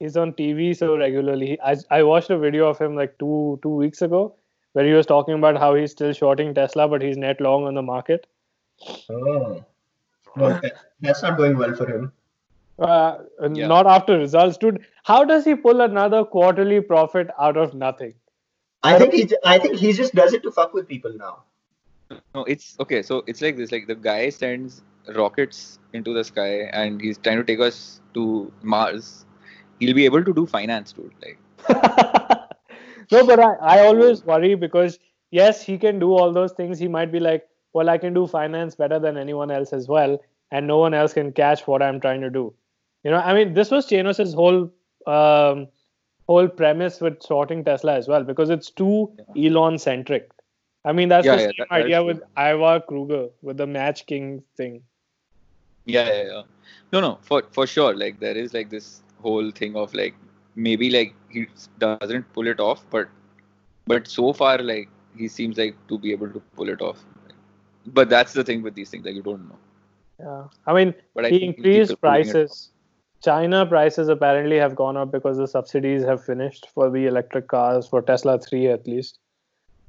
he's 0.00 0.16
on 0.16 0.32
TV 0.32 0.76
so 0.76 0.96
regularly. 0.96 1.46
He, 1.50 1.60
I 1.60 1.76
I 1.90 2.02
watched 2.02 2.30
a 2.30 2.38
video 2.38 2.66
of 2.68 2.78
him 2.78 2.96
like 2.96 3.16
two 3.18 3.58
two 3.62 3.74
weeks 3.84 4.02
ago 4.02 4.34
where 4.72 4.84
he 4.84 4.92
was 4.92 5.06
talking 5.06 5.34
about 5.34 5.56
how 5.58 5.74
he's 5.74 5.92
still 5.92 6.12
shorting 6.12 6.54
Tesla, 6.54 6.88
but 6.88 7.02
he's 7.02 7.16
net 7.16 7.40
long 7.40 7.64
on 7.64 7.74
the 7.74 7.82
market. 7.82 8.26
oh, 9.10 9.64
well, 10.36 10.60
that's 11.00 11.22
not 11.22 11.36
going 11.36 11.56
well 11.56 11.74
for 11.74 11.86
him. 11.86 12.12
Uh, 12.80 13.18
Yeah. 13.52 13.66
Not 13.66 13.86
after 13.86 14.16
results, 14.18 14.56
dude. 14.56 14.80
How 15.04 15.24
does 15.24 15.44
he 15.44 15.54
pull 15.54 15.80
another 15.82 16.24
quarterly 16.24 16.80
profit 16.80 17.30
out 17.38 17.56
of 17.56 17.74
nothing? 17.74 18.14
I 18.82 18.98
think 18.98 19.12
he 19.12 19.24
j- 19.26 19.36
I 19.44 19.58
think 19.58 19.76
he 19.76 19.92
just 19.92 20.14
does 20.14 20.32
it 20.32 20.42
to 20.44 20.50
fuck 20.50 20.72
with 20.72 20.88
people 20.88 21.12
now. 21.22 21.32
No, 22.34 22.44
it's 22.44 22.76
okay. 22.80 23.02
So 23.02 23.22
it's 23.26 23.42
like 23.42 23.56
this: 23.58 23.72
like 23.72 23.86
the 23.86 23.94
guy 23.94 24.30
sends 24.30 24.82
rockets 25.16 25.78
into 25.92 26.14
the 26.14 26.24
sky, 26.24 26.70
and 26.72 27.00
he's 27.00 27.18
trying 27.18 27.36
to 27.42 27.44
take 27.44 27.60
us 27.60 28.00
to 28.14 28.50
Mars. 28.62 29.26
He'll 29.78 29.94
be 29.94 30.04
able 30.06 30.24
to 30.24 30.32
do 30.32 30.46
finance, 30.46 30.92
dude. 30.92 31.12
Like, 31.22 31.38
no, 33.12 33.26
but 33.26 33.40
I, 33.40 33.52
I 33.76 33.86
always 33.86 34.24
worry 34.24 34.54
because 34.54 34.98
yes, 35.30 35.62
he 35.62 35.78
can 35.78 35.98
do 35.98 36.12
all 36.14 36.32
those 36.32 36.52
things. 36.52 36.78
He 36.78 36.88
might 36.88 37.12
be 37.12 37.20
like, 37.20 37.46
well, 37.72 37.88
I 37.90 37.98
can 37.98 38.14
do 38.14 38.26
finance 38.26 38.74
better 38.74 38.98
than 38.98 39.16
anyone 39.16 39.50
else 39.50 39.72
as 39.72 39.88
well, 39.88 40.18
and 40.50 40.66
no 40.66 40.78
one 40.78 40.94
else 40.94 41.12
can 41.12 41.32
catch 41.32 41.66
what 41.66 41.82
I'm 41.82 42.00
trying 42.00 42.20
to 42.22 42.30
do. 42.30 42.52
You 43.04 43.10
know, 43.10 43.18
I 43.18 43.32
mean, 43.34 43.54
this 43.54 43.70
was 43.70 43.86
Chanos's 43.88 44.34
whole 44.34 44.70
um, 45.06 45.68
whole 46.28 46.48
premise 46.48 47.00
with 47.00 47.22
sorting 47.22 47.64
Tesla 47.64 47.94
as 47.94 48.08
well 48.08 48.24
because 48.24 48.50
it's 48.50 48.70
too 48.70 49.10
Elon 49.36 49.78
centric. 49.78 50.30
I 50.84 50.92
mean, 50.92 51.08
that's 51.08 51.26
Yeah, 51.26 51.36
the 51.36 51.42
yeah, 51.42 51.46
same 51.48 51.54
that- 51.58 51.70
idea 51.72 51.96
true. 51.98 52.06
with 52.06 52.22
Ivar 52.38 52.80
Kreuger 52.88 53.30
with 53.42 53.56
the 53.56 53.66
Match 53.66 54.06
King 54.06 54.42
thing. 54.56 54.82
yeah, 55.86 56.08
yeah, 56.12 56.22
yeah. 56.32 56.42
No, 56.92 57.00
no, 57.00 57.18
for 57.22 57.42
for 57.52 57.66
sure. 57.66 57.94
Like 57.96 58.20
there 58.20 58.36
is 58.36 58.52
like 58.54 58.70
this 58.70 59.02
whole 59.22 59.50
thing 59.50 59.76
of 59.76 59.94
like 59.94 60.14
maybe 60.54 60.90
like 60.90 61.14
he 61.30 61.46
doesn't 61.78 62.30
pull 62.34 62.46
it 62.46 62.60
off, 62.60 62.84
but 62.90 63.08
but 63.86 64.06
so 64.08 64.32
far 64.32 64.58
like 64.58 64.88
he 65.16 65.28
seems 65.28 65.56
like 65.58 65.74
to 65.88 65.98
be 65.98 66.12
able 66.12 66.30
to 66.30 66.40
pull 66.56 66.68
it 66.68 66.82
off. 66.82 67.02
But 67.86 68.10
that's 68.10 68.32
the 68.34 68.44
thing 68.44 68.62
with 68.62 68.74
these 68.74 68.90
things, 68.90 69.04
like 69.06 69.14
you 69.14 69.22
don't 69.22 69.48
know. 69.48 69.58
Yeah, 70.20 70.44
I 70.66 70.74
mean, 70.74 70.94
But 71.14 71.24
I 71.26 71.30
he 71.30 71.44
increased 71.44 71.90
people 71.90 72.10
pulling 72.10 72.20
it 72.20 72.28
off. 72.28 72.32
prices. 72.34 72.70
China 73.22 73.66
prices 73.66 74.08
apparently 74.08 74.56
have 74.56 74.74
gone 74.74 74.96
up 74.96 75.10
because 75.12 75.36
the 75.36 75.46
subsidies 75.46 76.02
have 76.04 76.24
finished 76.24 76.68
for 76.74 76.90
the 76.90 77.06
electric 77.06 77.48
cars 77.48 77.86
for 77.86 78.00
Tesla 78.02 78.38
3 78.38 78.68
at 78.68 78.86
least. 78.86 79.18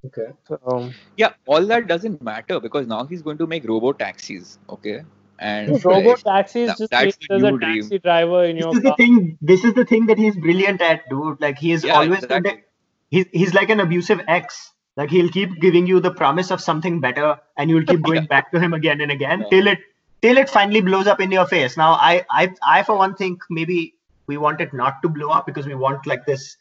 Okay. 0.06 0.32
So, 0.48 0.60
um, 0.66 0.94
Yeah, 1.18 1.34
all 1.46 1.66
that 1.68 1.88
doesn't 1.88 2.22
matter 2.22 2.60
because 2.60 2.88
now 2.88 3.06
he's 3.06 3.22
going 3.22 3.38
to 3.38 3.48
make 3.48 3.68
robo 3.68 3.94
taxis. 3.94 4.58
Okay, 4.70 5.02
and 5.40 5.84
robo 5.86 6.16
taxis 6.16 6.68
that- 6.70 6.78
just 6.80 6.92
that's 6.92 7.16
the 7.18 7.26
there's 7.30 7.44
a 7.44 7.52
new 7.52 7.58
dream. 7.60 7.82
taxi 7.84 8.00
driver 8.00 8.44
in 8.46 8.56
This 8.56 8.64
your 8.66 8.76
is 8.78 8.82
the 8.84 8.96
thing. 8.96 9.38
This 9.42 9.64
is 9.64 9.74
the 9.76 9.86
thing 9.86 10.08
that 10.08 10.18
he's 10.18 10.36
brilliant 10.36 10.82
at, 10.82 11.08
dude. 11.10 11.40
Like 11.40 11.58
he 11.60 11.72
is 11.72 11.84
yeah, 11.84 11.94
always 11.94 12.26
going 12.26 12.44
to 12.44 12.50
exactly. 12.50 12.64
he's 13.12 13.26
he's 13.32 13.54
like 13.54 13.70
an 13.70 13.80
abusive 13.80 14.22
ex. 14.28 14.72
Like 14.98 15.10
he'll 15.10 15.30
keep 15.30 15.62
giving 15.62 15.86
you 15.88 16.00
the 16.02 16.12
promise 16.12 16.52
of 16.52 16.60
something 16.60 17.00
better, 17.00 17.38
and 17.58 17.70
you'll 17.70 17.86
keep 17.86 18.02
going 18.12 18.26
back 18.26 18.52
to 18.52 18.60
him 18.60 18.74
again 18.74 19.00
and 19.02 19.12
again 19.12 19.42
Yeah. 19.42 19.50
till 19.50 19.68
it 19.68 19.80
till 20.22 20.38
it 20.38 20.50
finally 20.50 20.82
blows 20.82 21.08
up 21.08 21.20
in 21.20 21.32
your 21.32 21.46
face. 21.48 21.78
Now, 21.78 21.94
I 21.94 22.26
I 22.30 22.54
I 22.66 22.84
for 22.84 22.98
one 22.98 23.16
think 23.16 23.42
maybe 23.50 23.96
we 24.28 24.38
want 24.38 24.62
it 24.62 24.74
not 24.74 25.02
to 25.04 25.10
blow 25.10 25.30
up 25.30 25.46
because 25.46 25.66
we 25.68 25.76
want 25.76 26.06
like 26.08 26.26
this 26.26 26.56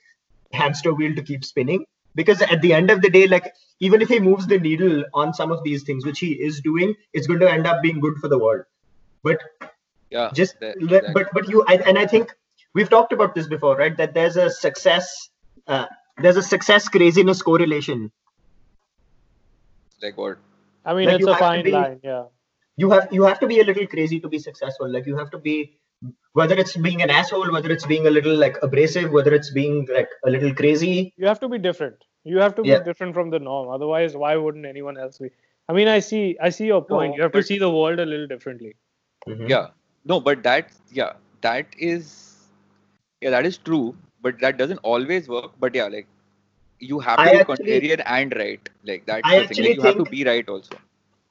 hamster 0.52 0.92
wheel 0.94 1.14
to 1.14 1.22
keep 1.22 1.44
spinning. 1.44 1.84
Because 2.14 2.42
at 2.42 2.60
the 2.62 2.72
end 2.72 2.90
of 2.90 3.02
the 3.02 3.10
day, 3.10 3.26
like 3.28 3.52
even 3.80 4.02
if 4.02 4.08
he 4.08 4.18
moves 4.20 4.46
the 4.46 4.58
needle 4.58 5.04
on 5.14 5.32
some 5.32 5.52
of 5.52 5.62
these 5.64 5.84
things, 5.84 6.04
which 6.04 6.18
he 6.18 6.32
is 6.32 6.60
doing, 6.60 6.94
it's 7.12 7.26
going 7.26 7.40
to 7.40 7.50
end 7.50 7.66
up 7.66 7.82
being 7.82 8.00
good 8.00 8.16
for 8.20 8.28
the 8.28 8.38
world. 8.38 8.64
But 9.22 9.38
Yeah, 10.10 10.30
just 10.34 10.58
that- 10.60 10.80
let, 10.82 11.02
exactly. 11.04 11.12
but 11.16 11.32
but 11.34 11.48
you 11.48 11.60
I, 11.72 11.74
and 11.90 11.98
i 11.98 12.04
think 12.12 12.32
we've 12.78 12.88
talked 12.94 13.12
about 13.16 13.34
this 13.36 13.46
before 13.50 13.76
right 13.80 13.96
that 13.98 14.12
there's 14.14 14.36
a 14.44 14.46
success 14.54 15.10
uh, 15.74 15.86
there's 16.24 16.36
a 16.40 16.42
success 16.42 16.88
craziness 16.88 17.42
correlation 17.50 18.10
like 20.02 20.16
what? 20.16 20.38
I 20.84 20.94
mean, 20.94 21.06
Like, 21.06 21.20
it's 21.20 21.26
a 21.28 21.36
fine 21.36 21.64
be- 21.64 21.70
line, 21.72 22.00
yeah. 22.02 22.24
You 22.82 22.88
have 22.94 23.08
you 23.18 23.22
have 23.28 23.38
to 23.44 23.46
be 23.52 23.60
a 23.60 23.64
little 23.70 23.86
crazy 23.94 24.18
to 24.24 24.28
be 24.34 24.38
successful 24.48 24.90
like 24.96 25.06
you 25.12 25.16
have 25.20 25.30
to 25.36 25.38
be 25.46 25.54
whether 26.38 26.56
it's 26.62 26.76
being 26.86 27.02
an 27.06 27.10
asshole 27.20 27.50
whether 27.56 27.70
it's 27.76 27.86
being 27.92 28.06
a 28.10 28.12
little 28.16 28.36
like 28.42 28.56
abrasive 28.68 29.10
whether 29.16 29.34
it's 29.38 29.50
being 29.58 29.74
like 29.96 30.12
a 30.28 30.30
little 30.34 30.54
crazy 30.60 30.94
You 31.16 31.26
have 31.30 31.40
to 31.40 31.48
be 31.54 31.58
different. 31.66 32.06
You 32.32 32.38
have 32.44 32.54
to 32.58 32.62
be 32.62 32.70
Yeah. 32.70 32.82
different 32.88 33.14
from 33.18 33.30
the 33.34 33.38
norm. 33.48 33.68
Otherwise, 33.74 34.14
why 34.22 34.30
wouldn't 34.44 34.66
anyone 34.70 34.98
else 35.02 35.18
be? 35.24 35.30
I 35.70 35.74
mean, 35.78 35.88
I 35.92 35.98
see, 36.06 36.22
I 36.48 36.50
see 36.56 36.66
your 36.70 36.80
point. 36.90 37.10
No, 37.12 37.16
you 37.16 37.22
have 37.26 37.32
to 37.36 37.42
see 37.50 37.58
the 37.62 37.70
world 37.76 38.02
a 38.04 38.06
little 38.12 38.26
differently. 38.32 38.72
Mhm. 39.28 39.48
Yeah, 39.52 39.66
no, 40.12 40.18
but 40.28 40.42
that 40.48 40.72
yeah, 41.00 41.12
that 41.46 41.78
is 41.92 42.10
yeah, 43.26 43.30
that 43.36 43.46
is 43.52 43.58
true. 43.70 43.84
But 44.26 44.40
that 44.44 44.58
doesn't 44.62 44.82
always 44.94 45.28
work. 45.36 45.50
But 45.66 45.74
yeah, 45.80 45.88
like 45.96 46.08
you 46.92 47.00
have 47.08 47.16
to 47.22 47.26
I 47.26 47.32
be 47.32 47.40
actually- 47.40 47.56
contrarian 47.72 48.02
and 48.18 48.36
right. 48.44 48.72
Like 48.92 49.06
that's 49.12 49.32
I 49.34 49.40
the 49.40 49.54
thing. 49.54 49.64
Like, 49.68 49.76
you 49.80 49.88
have 49.90 50.00
to 50.04 50.08
be 50.16 50.24
right 50.30 50.48
also. 50.56 50.80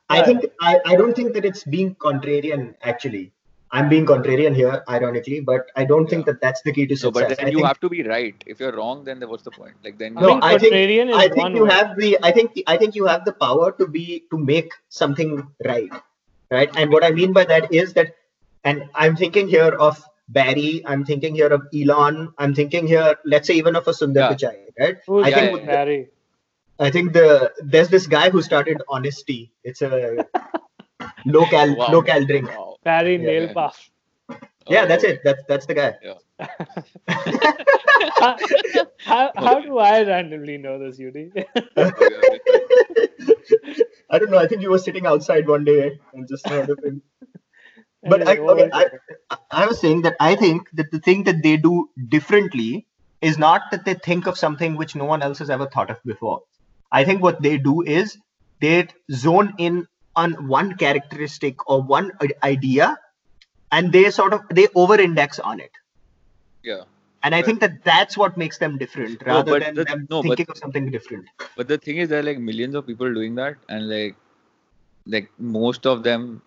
I 0.10 0.22
think 0.28 0.46
I, 0.60 0.80
I 0.86 0.96
don't 0.96 1.16
think 1.16 1.34
that 1.34 1.46
it's 1.50 1.64
being 1.76 1.90
contrarian 2.06 2.62
actually 2.92 3.32
i'm 3.72 3.88
being 3.90 4.06
contrarian 4.12 4.56
here 4.60 4.84
ironically 4.90 5.40
but 5.50 5.68
i 5.76 5.86
don't 5.92 6.10
think 6.14 6.26
that 6.30 6.40
that's 6.46 6.62
the 6.68 6.74
key 6.78 6.86
to 6.92 6.96
So, 6.98 7.10
success 7.10 7.30
but 7.30 7.38
then 7.38 7.46
I 7.48 7.50
you 7.50 7.58
think- 7.58 7.68
have 7.68 7.80
to 7.86 7.90
be 7.96 8.02
right. 8.04 8.44
If 8.54 8.60
you're 8.60 8.76
wrong, 8.80 9.04
then 9.08 9.22
what's 9.32 9.44
the 9.44 9.52
point? 9.52 9.76
Like 9.88 9.98
then 10.00 10.18
I 10.18 10.22
No, 10.22 10.28
mean, 10.30 10.40
I 10.44 10.58
think- 10.58 10.74
contrarian 10.74 11.10
is 11.12 11.16
I 11.24 11.28
think 11.34 11.44
one 11.44 11.56
you 11.60 11.66
way. 11.66 11.74
have 11.78 11.92
the 12.00 12.10
I 12.30 12.32
think 12.38 12.58
I 12.74 12.78
think 12.84 12.96
you 13.00 13.06
have 13.12 13.26
the 13.30 13.34
power 13.44 13.68
to 13.82 13.88
be 13.98 14.06
to 14.32 14.38
make 14.52 14.72
something 15.02 15.32
right. 15.72 15.94
Right. 16.58 16.72
And 16.84 16.92
what 16.96 17.04
I 17.10 17.12
mean 17.20 17.32
by 17.40 17.46
that 17.52 17.72
is 17.82 17.94
that 18.00 18.16
and 18.64 18.86
I'm 19.06 19.16
thinking 19.24 19.48
here 19.56 19.74
of 19.88 20.02
Barry, 20.40 20.72
I'm 20.94 21.06
thinking 21.12 21.36
here 21.42 21.52
of 21.58 21.68
Elon, 21.82 22.34
I'm 22.38 22.56
thinking 22.62 22.88
here, 22.88 23.16
let's 23.36 23.48
say 23.52 23.56
even 23.62 23.76
of 23.76 23.88
a 23.88 23.92
Sundar 24.00 24.24
Yeah. 24.26 24.34
Pichai, 24.34 24.56
right? 24.80 24.98
Who's 25.08 25.26
I 25.28 25.32
think 25.38 25.52
that, 25.54 25.62
yeah, 25.66 25.76
Barry? 25.78 26.00
I 26.80 26.90
think 26.92 27.14
the 27.14 27.52
there's 27.60 27.90
this 27.90 28.08
guy 28.08 28.30
who 28.30 28.42
started 28.42 28.82
Honest 28.88 29.26
Tea. 29.28 29.52
It's 29.64 29.82
a 29.82 30.26
low 31.26 31.46
cal 31.46 31.76
Wow. 31.76 31.92
low 31.92 32.02
cal 32.02 32.24
drink. 32.26 32.48
Wow. 32.50 32.78
Barry 32.84 33.14
Yeah, 33.18 33.18
Nail 33.18 33.46
yeah. 33.48 33.54
Puff. 33.54 33.90
Yeah, 34.70 34.86
that's 34.86 35.04
Oh, 35.04 35.06
it. 35.08 35.22
That's 35.24 35.44
that's 35.48 35.66
the 35.66 35.74
guy. 35.74 35.94
how, 38.20 38.38
how, 39.00 39.32
how 39.36 39.60
do 39.62 39.78
I 39.80 40.04
randomly 40.04 40.58
know 40.58 40.78
this, 40.80 41.00
Yudi? 41.00 41.32
I 44.10 44.20
don't 44.20 44.32
know. 44.32 44.38
I 44.38 44.48
think 44.48 44.62
you 44.62 44.70
were 44.72 44.80
sitting 44.80 45.06
outside 45.06 45.48
one 45.48 45.64
day 45.66 46.00
and 46.14 46.28
just 46.28 46.48
heard 46.48 46.70
of 46.70 46.80
him. 46.84 47.02
But 48.04 48.28
I, 48.28 48.38
okay, 48.38 48.70
I. 48.74 48.86
I 49.52 49.66
was 49.68 49.80
saying 49.80 50.04
that 50.04 50.16
I 50.20 50.36
think 50.36 50.70
that 50.74 50.92
the 50.92 51.00
thing 51.00 51.24
that 51.26 51.44
they 51.44 51.58
do 51.58 51.90
differently 52.08 52.88
is 53.22 53.38
not 53.38 53.64
that 53.72 53.86
they 53.86 53.94
think 53.96 54.28
of 54.28 54.38
something 54.38 54.78
which 54.78 54.96
no 54.96 55.06
one 55.06 55.22
else 55.22 55.40
has 55.40 55.50
ever 55.50 55.68
thought 55.68 55.90
of 55.92 55.98
before. 56.06 56.42
I 56.92 57.04
think 57.04 57.22
what 57.22 57.42
they 57.42 57.58
do 57.58 57.82
is 57.82 58.18
they 58.62 58.88
zone 59.12 59.54
in 59.58 59.88
on 60.16 60.48
one 60.48 60.76
characteristic 60.76 61.70
or 61.70 61.82
one 61.82 62.12
idea 62.44 62.98
and 63.72 63.92
they 63.92 64.10
sort 64.10 64.34
of 64.34 64.42
they 64.50 64.68
over 64.76 65.00
index 65.00 65.40
on 65.40 65.60
it. 65.60 65.72
Yeah. 66.64 66.82
And 67.24 67.36
I 67.36 67.40
Right. 67.40 67.46
think 67.46 67.60
that 67.62 67.84
that's 67.84 68.18
what 68.18 68.38
makes 68.38 68.58
them 68.58 68.78
different 68.78 69.22
rather 69.26 69.52
but 69.52 69.64
than 69.64 69.76
the- 69.76 69.84
them 69.86 70.08
no, 70.10 70.22
but- 70.24 70.30
thinking 70.30 70.46
of 70.50 70.58
something 70.58 70.90
different. 70.92 71.26
But 71.56 71.68
the 71.68 71.78
thing 71.78 71.98
is, 71.98 72.10
there 72.10 72.20
are 72.20 72.24
like 72.24 72.40
millions 72.40 72.76
of 72.76 72.88
people 72.88 73.14
doing 73.14 73.36
that, 73.36 73.58
and 73.68 73.90
like, 73.90 74.16
like 75.06 75.30
most 75.38 75.86
of 75.86 76.04
them 76.04 76.42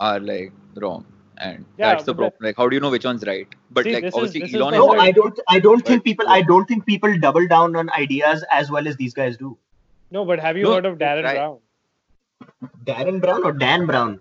are 0.00 0.18
like 0.20 0.52
wrong, 0.82 1.04
and 1.38 1.64
Yeah, 1.78 1.90
that's 1.90 2.04
the 2.04 2.14
problem. 2.14 2.32
Like, 2.48 2.56
how 2.56 2.68
do 2.68 2.74
you 2.76 2.80
know 2.80 2.90
which 2.90 3.04
one's 3.04 3.24
right? 3.26 3.48
But 3.70 3.84
See, 3.84 3.94
like, 3.94 4.04
obviously, 4.12 4.40
this 4.40 4.50
is 4.50 4.56
Elon 4.56 4.74
is 4.74 4.78
No, 4.80 4.88
right. 4.88 5.00
I 5.00 5.12
don't 5.12 5.40
I 5.48 5.58
don't 5.60 5.86
think 5.86 6.04
people 6.04 6.28
I 6.28 6.42
don't 6.42 6.66
think 6.66 6.86
people 6.86 7.16
double 7.18 7.46
down 7.46 7.76
on 7.76 7.90
ideas 7.90 8.44
as 8.50 8.70
well 8.70 8.88
as 8.88 8.96
these 8.96 9.14
guys 9.14 9.36
do. 9.36 9.56
No, 10.10 10.24
but 10.24 10.38
have 10.40 10.56
you 10.56 10.64
No, 10.64 10.74
heard 10.74 10.86
of 10.86 10.98
Darren 10.98 11.24
right. 11.24 11.34
Brown? 11.36 11.58
Darren 12.84 13.20
Brown 13.20 13.44
or 13.44 13.52
Dan 13.52 13.86
Brown? 13.86 14.20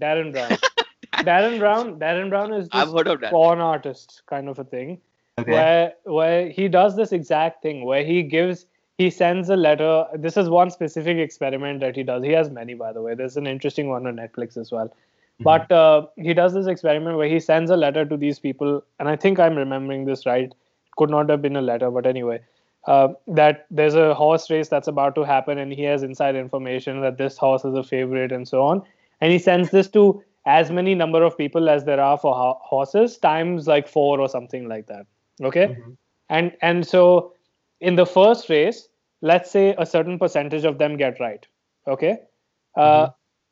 Darren 0.00 0.32
Brown. 0.32 0.58
Darren 1.28 1.58
Brown. 1.58 1.98
Darren 1.98 2.28
Brown 2.28 2.52
is 2.52 2.68
I've 2.72 2.92
heard 2.92 3.08
of 3.08 3.20
that. 3.20 3.30
con 3.30 3.60
artist 3.60 4.22
kind 4.26 4.48
of 4.48 4.58
a 4.58 4.64
thing, 4.64 5.00
Okay. 5.38 5.50
where 5.52 5.92
where 6.04 6.48
he 6.48 6.68
does 6.68 6.96
this 6.96 7.12
exact 7.12 7.62
thing, 7.62 7.84
where 7.84 8.04
he 8.04 8.22
gives 8.22 8.66
he 8.98 9.10
sends 9.10 9.48
a 9.50 9.56
letter. 9.56 10.06
This 10.14 10.36
is 10.36 10.48
one 10.48 10.70
specific 10.70 11.18
experiment 11.18 11.80
that 11.80 11.96
he 11.96 12.02
does. 12.04 12.22
He 12.22 12.30
has 12.32 12.50
many, 12.50 12.74
by 12.74 12.92
the 12.92 13.02
way. 13.02 13.14
There's 13.14 13.36
an 13.36 13.46
interesting 13.46 13.88
one 13.88 14.06
on 14.06 14.16
Netflix 14.16 14.56
as 14.56 14.70
well. 14.70 14.92
But 15.40 15.70
uh, 15.72 16.06
he 16.16 16.32
does 16.32 16.54
this 16.54 16.68
experiment 16.68 17.16
where 17.16 17.28
he 17.28 17.40
sends 17.40 17.68
a 17.72 17.76
letter 17.76 18.04
to 18.04 18.16
these 18.16 18.38
people, 18.38 18.84
and 19.00 19.08
I 19.08 19.16
think 19.16 19.40
I'm 19.40 19.56
remembering 19.56 20.04
this 20.04 20.26
right. 20.26 20.52
Could 20.96 21.10
not 21.10 21.28
have 21.28 21.42
been 21.42 21.56
a 21.56 21.60
letter, 21.60 21.90
but 21.90 22.06
anyway, 22.06 22.40
uh, 22.86 23.08
that 23.26 23.66
there's 23.70 23.94
a 23.94 24.14
horse 24.14 24.50
race 24.50 24.68
that's 24.68 24.88
about 24.88 25.14
to 25.16 25.22
happen, 25.24 25.58
and 25.58 25.72
he 25.72 25.82
has 25.82 26.02
inside 26.02 26.36
information 26.36 27.00
that 27.00 27.18
this 27.18 27.36
horse 27.38 27.64
is 27.64 27.74
a 27.74 27.82
favorite 27.82 28.32
and 28.32 28.46
so 28.46 28.62
on. 28.62 28.82
And 29.20 29.32
he 29.32 29.38
sends 29.38 29.70
this 29.70 29.88
to 29.90 30.22
as 30.46 30.70
many 30.70 30.94
number 30.94 31.22
of 31.22 31.36
people 31.36 31.68
as 31.68 31.84
there 31.84 32.00
are 32.00 32.18
for 32.18 32.34
ho- 32.34 32.58
horses 32.62 33.16
times 33.18 33.66
like 33.66 33.88
four 33.88 34.20
or 34.20 34.28
something 34.28 34.68
like 34.68 34.86
that. 34.86 35.06
Okay, 35.42 35.68
Mhm. 35.68 35.96
and 36.28 36.52
and 36.62 36.86
so 36.86 37.32
in 37.80 37.96
the 37.96 38.06
first 38.06 38.48
race, 38.50 38.88
let's 39.22 39.50
say 39.50 39.74
a 39.78 39.86
certain 39.86 40.18
percentage 40.18 40.64
of 40.64 40.78
them 40.78 40.96
get 40.96 41.20
right. 41.20 41.46
Okay, 41.86 42.18
uh, 42.76 43.08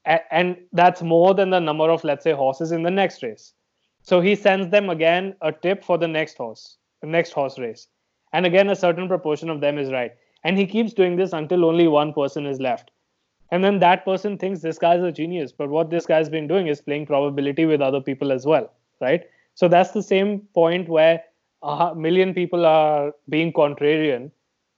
a- 0.06 0.34
and 0.34 0.56
that's 0.72 1.02
more 1.02 1.34
than 1.34 1.50
the 1.50 1.60
number 1.60 1.90
of 1.90 2.04
let's 2.04 2.24
say 2.24 2.32
horses 2.32 2.72
in 2.72 2.82
the 2.82 2.90
next 2.90 3.22
race. 3.22 3.54
So 4.02 4.20
he 4.20 4.34
sends 4.34 4.68
them 4.68 4.90
again 4.90 5.36
a 5.40 5.52
tip 5.52 5.82
for 5.84 5.98
the 5.98 6.08
next 6.08 6.36
horse, 6.36 6.78
the 7.00 7.06
next 7.06 7.32
horse 7.32 7.58
race, 7.58 7.88
and 8.32 8.46
again 8.46 8.70
a 8.70 8.76
certain 8.76 9.08
proportion 9.08 9.50
of 9.50 9.60
them 9.60 9.78
is 9.78 9.90
right. 9.92 10.12
And 10.44 10.58
he 10.58 10.66
keeps 10.66 10.92
doing 10.92 11.16
this 11.16 11.32
until 11.32 11.64
only 11.64 11.86
one 11.88 12.12
person 12.12 12.46
is 12.46 12.60
left. 12.60 12.90
And 13.50 13.62
then 13.62 13.78
that 13.80 14.04
person 14.04 14.38
thinks 14.38 14.60
this 14.60 14.78
guy's 14.78 15.02
a 15.02 15.12
genius. 15.12 15.52
But 15.52 15.68
what 15.68 15.90
this 15.90 16.06
guy's 16.06 16.28
been 16.28 16.48
doing 16.48 16.68
is 16.68 16.80
playing 16.80 17.06
probability 17.06 17.66
with 17.66 17.82
other 17.82 18.00
people 18.00 18.32
as 18.32 18.46
well, 18.46 18.72
right? 19.00 19.24
So 19.54 19.68
that's 19.68 19.90
the 19.90 20.02
same 20.02 20.40
point 20.54 20.88
where 20.88 21.22
a 21.62 21.94
million 21.94 22.34
people 22.34 22.66
are 22.66 23.12
being 23.28 23.52
contrarian. 23.52 24.30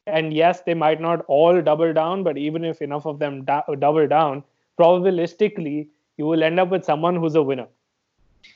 And 0.07 0.35
yes, 0.35 0.63
they 0.63 0.75
might 0.75 1.01
not 1.01 1.25
all 1.29 1.63
double 1.63 1.93
down, 1.93 2.25
but 2.25 2.37
even 2.37 2.65
if 2.65 2.83
enough 2.83 3.07
of 3.07 3.21
them 3.21 3.45
dou- 3.45 3.77
double 3.79 4.07
down, 4.07 4.43
probabilistically, 4.79 5.89
you 6.17 6.27
will 6.27 6.43
end 6.43 6.61
up 6.61 6.69
with 6.69 6.85
someone 6.85 7.17
who's 7.17 7.37
a 7.37 7.43
winner, 7.43 7.69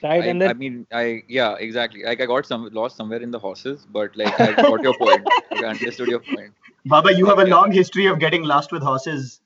right? 0.02 0.23
I, 0.23 0.26
and 0.26 0.42
then 0.42 0.50
I 0.50 0.54
mean, 0.54 0.87
I 0.92 1.23
yeah, 1.28 1.54
exactly. 1.66 2.02
Like 2.04 2.21
I 2.21 2.26
got 2.26 2.47
some 2.47 2.68
lost 2.73 2.97
somewhere 2.97 3.21
in 3.23 3.30
the 3.30 3.38
horses, 3.38 3.87
but 3.90 4.16
like 4.16 4.38
I 4.40 4.52
got 4.52 4.83
your 4.83 4.95
point. 4.99 5.26
I 5.52 5.64
understood 5.64 6.09
your 6.09 6.21
point. 6.21 6.52
Baba, 6.87 7.14
you 7.14 7.26
have 7.26 7.38
a 7.38 7.47
Yeah. 7.49 7.54
long 7.57 7.73
history 7.73 8.07
of 8.07 8.18
getting 8.18 8.42
lost 8.45 8.73
with 8.73 8.83
horses. 8.83 9.40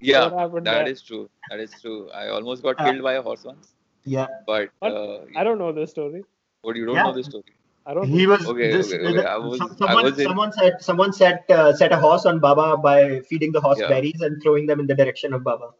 Yeah, 0.00 0.24
What 0.28 0.38
happened 0.40 0.66
that 0.66 0.84
there? 0.84 0.88
is 0.92 1.00
true. 1.02 1.30
That 1.50 1.60
is 1.60 1.72
true. 1.80 2.10
I 2.10 2.28
almost 2.28 2.62
got 2.62 2.80
Uh, 2.80 2.84
killed 2.84 3.02
by 3.02 3.12
a 3.14 3.22
horse 3.22 3.44
once, 3.44 3.74
Yeah. 4.04 4.26
but 4.46 4.70
What? 4.80 4.92
uh, 4.92 5.18
I 5.36 5.44
don't 5.44 5.58
know 5.58 5.72
this 5.72 5.90
story. 5.90 6.24
what 6.62 6.76
you 6.76 6.86
don't 6.86 6.96
Yeah. 6.96 7.04
know 7.04 7.12
this 7.12 7.26
story. 7.26 7.44
I 7.86 7.94
don't. 7.94 8.08
Know. 8.08 8.16
He 8.16 8.26
was 8.30 8.46
Okay, 8.46 8.70
this, 8.72 8.92
okay, 8.92 9.06
okay. 9.12 9.24
I 9.24 9.36
was- 9.36 9.58
some- 9.58 9.70
I 9.72 9.76
someone, 9.86 10.04
was 10.08 10.18
in- 10.18 10.26
someone 10.28 10.52
said 10.58 10.82
someone 10.88 11.12
set 11.12 11.50
uh, 11.50 11.72
set 11.80 11.92
a 11.92 11.96
horse 12.04 12.26
on 12.32 12.38
Baba 12.44 12.66
by 12.76 12.98
feeding 13.30 13.52
the 13.56 13.60
horse 13.60 13.80
Yeah. 13.80 13.88
berries 13.94 14.20
and 14.28 14.40
throwing 14.42 14.66
them 14.66 14.78
in 14.84 14.86
the 14.90 14.94
direction 15.00 15.32
of 15.38 15.42
Baba. 15.48 15.70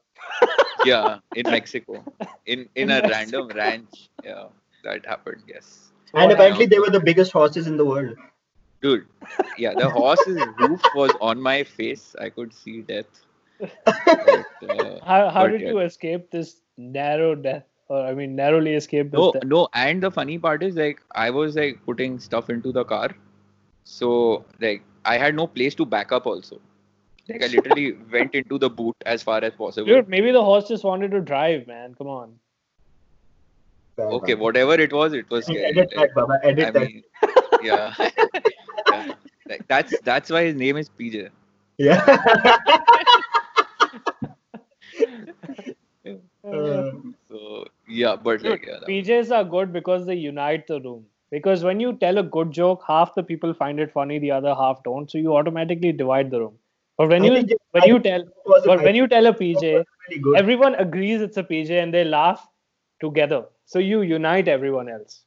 Yeah, 0.83 1.19
in 1.35 1.49
Mexico, 1.51 2.05
in 2.47 2.69
in 2.75 2.91
In 2.91 2.91
a 2.91 3.03
Mexico. 3.03 3.15
random 3.15 3.49
ranch. 3.57 4.09
Yeah, 4.25 4.47
that 4.85 5.07
happened. 5.07 5.43
Yes, 5.47 5.93
And 6.15 6.31
Wow. 6.31 6.33
apparently 6.33 6.67
they 6.67 6.79
were 6.79 6.91
the 6.91 7.01
biggest 7.01 7.33
horses 7.33 7.67
in 7.67 7.77
the 7.77 7.85
world. 7.85 8.17
dude. 8.81 9.07
Yeah, 9.57 9.75
the 9.75 9.91
horse's 9.91 10.47
roof 10.59 10.83
was 10.95 11.15
on 11.21 11.41
my 11.41 11.63
face. 11.65 12.15
I 12.21 12.31
could 12.31 12.53
see 12.53 12.83
death. 12.83 13.25
But, 14.25 14.47
uh, 14.63 15.01
How, 15.05 15.29
how 15.31 15.47
did 15.49 15.63
yeah. 15.63 15.69
you 15.69 15.79
escape 15.81 16.31
this 16.31 16.61
narrow 16.77 17.35
death? 17.35 17.65
or 17.89 18.01
I 18.07 18.15
mean, 18.15 18.35
narrowly 18.37 18.75
escaped. 18.75 19.13
No, 19.13 19.33
death. 19.33 19.45
no, 19.45 19.69
and 19.75 20.03
the 20.03 20.11
funny 20.11 20.39
part 20.39 20.63
is 20.63 20.77
like 20.77 21.01
I 21.15 21.31
was 21.31 21.57
like 21.57 21.85
putting 21.85 22.19
stuff 22.19 22.49
into 22.51 22.73
the 22.73 22.85
car, 22.85 23.11
so 23.85 24.45
like 24.61 24.83
I 25.05 25.19
had 25.19 25.35
no 25.35 25.47
place 25.47 25.75
to 25.77 25.85
back 25.87 26.13
up 26.13 26.27
also. 26.27 26.61
Like 27.33 27.43
I 27.43 27.47
literally 27.55 27.93
went 28.13 28.35
into 28.35 28.59
the 28.59 28.69
boot 28.71 28.97
as 29.07 29.23
far 29.23 29.43
as 29.43 29.53
possible. 29.55 29.87
Dude, 29.87 30.09
maybe 30.09 30.33
the 30.33 30.43
horse 30.43 30.69
just 30.69 30.85
wanted 30.85 31.11
to 31.13 31.21
drive, 31.21 31.67
man. 31.67 31.95
Come 31.97 32.07
on. 32.09 32.39
Okay, 33.99 34.35
whatever 34.35 34.75
it 34.75 34.93
was, 34.93 35.13
it 35.13 35.29
was 35.31 35.45
scary. 35.45 35.65
Edit 35.67 35.93
that, 35.97 36.15
Baba. 36.15 36.39
Edit 36.43 36.67
I 36.67 36.71
that. 36.71 36.83
mean, 36.89 37.03
yeah. 37.63 37.95
yeah. 38.91 39.13
Like, 39.49 39.67
that's 39.69 39.95
that's 40.01 40.31
why 40.31 40.45
his 40.45 40.55
name 40.55 40.77
is 40.79 40.89
PJ. 40.99 41.29
Yeah. 41.79 42.05
Uh, 46.45 46.91
So 47.29 47.65
yeah, 47.89 48.17
but 48.17 48.43
Dude, 48.43 48.51
like 48.51 48.67
yeah, 48.67 48.79
that- 48.81 48.89
PJs 48.89 49.31
are 49.35 49.45
good 49.45 49.73
because 49.73 50.07
they 50.07 50.15
unite 50.17 50.67
the 50.67 50.81
room. 50.81 51.07
Because 51.31 51.63
when 51.65 51.81
you 51.81 51.93
tell 51.95 52.19
a 52.19 52.23
good 52.23 52.51
joke, 52.51 52.83
half 52.87 53.15
the 53.15 53.23
people 53.23 53.55
find 53.55 53.81
it 53.81 53.93
funny, 53.93 54.19
the 54.19 54.33
other 54.33 54.55
half 54.55 54.83
don't. 54.83 55.11
So 55.11 55.19
you 55.19 55.35
automatically 55.37 55.93
divide 55.93 56.31
the 56.31 56.41
room. 56.41 56.59
But 56.99 57.09
when 57.09 57.25
you 57.25 57.35
think 57.35 57.51
when 57.73 57.85
you 57.89 57.99
tell 57.99 58.21
it 58.21 58.29
a 58.29 58.61
but 58.67 58.83
when 58.83 58.95
you 58.95 59.09
tell 59.09 59.27
a 59.27 59.33
PJ, 59.33 59.85
everyone 60.37 60.75
agrees 60.77 61.21
it's 61.23 61.37
a 61.37 61.43
PJ 61.43 61.71
and 61.83 61.93
they 61.93 62.05
laugh 62.05 62.47
together. 63.01 63.45
So 63.65 63.79
you 63.79 64.03
unite 64.03 64.49
everyone 64.49 64.89
else. 64.89 65.23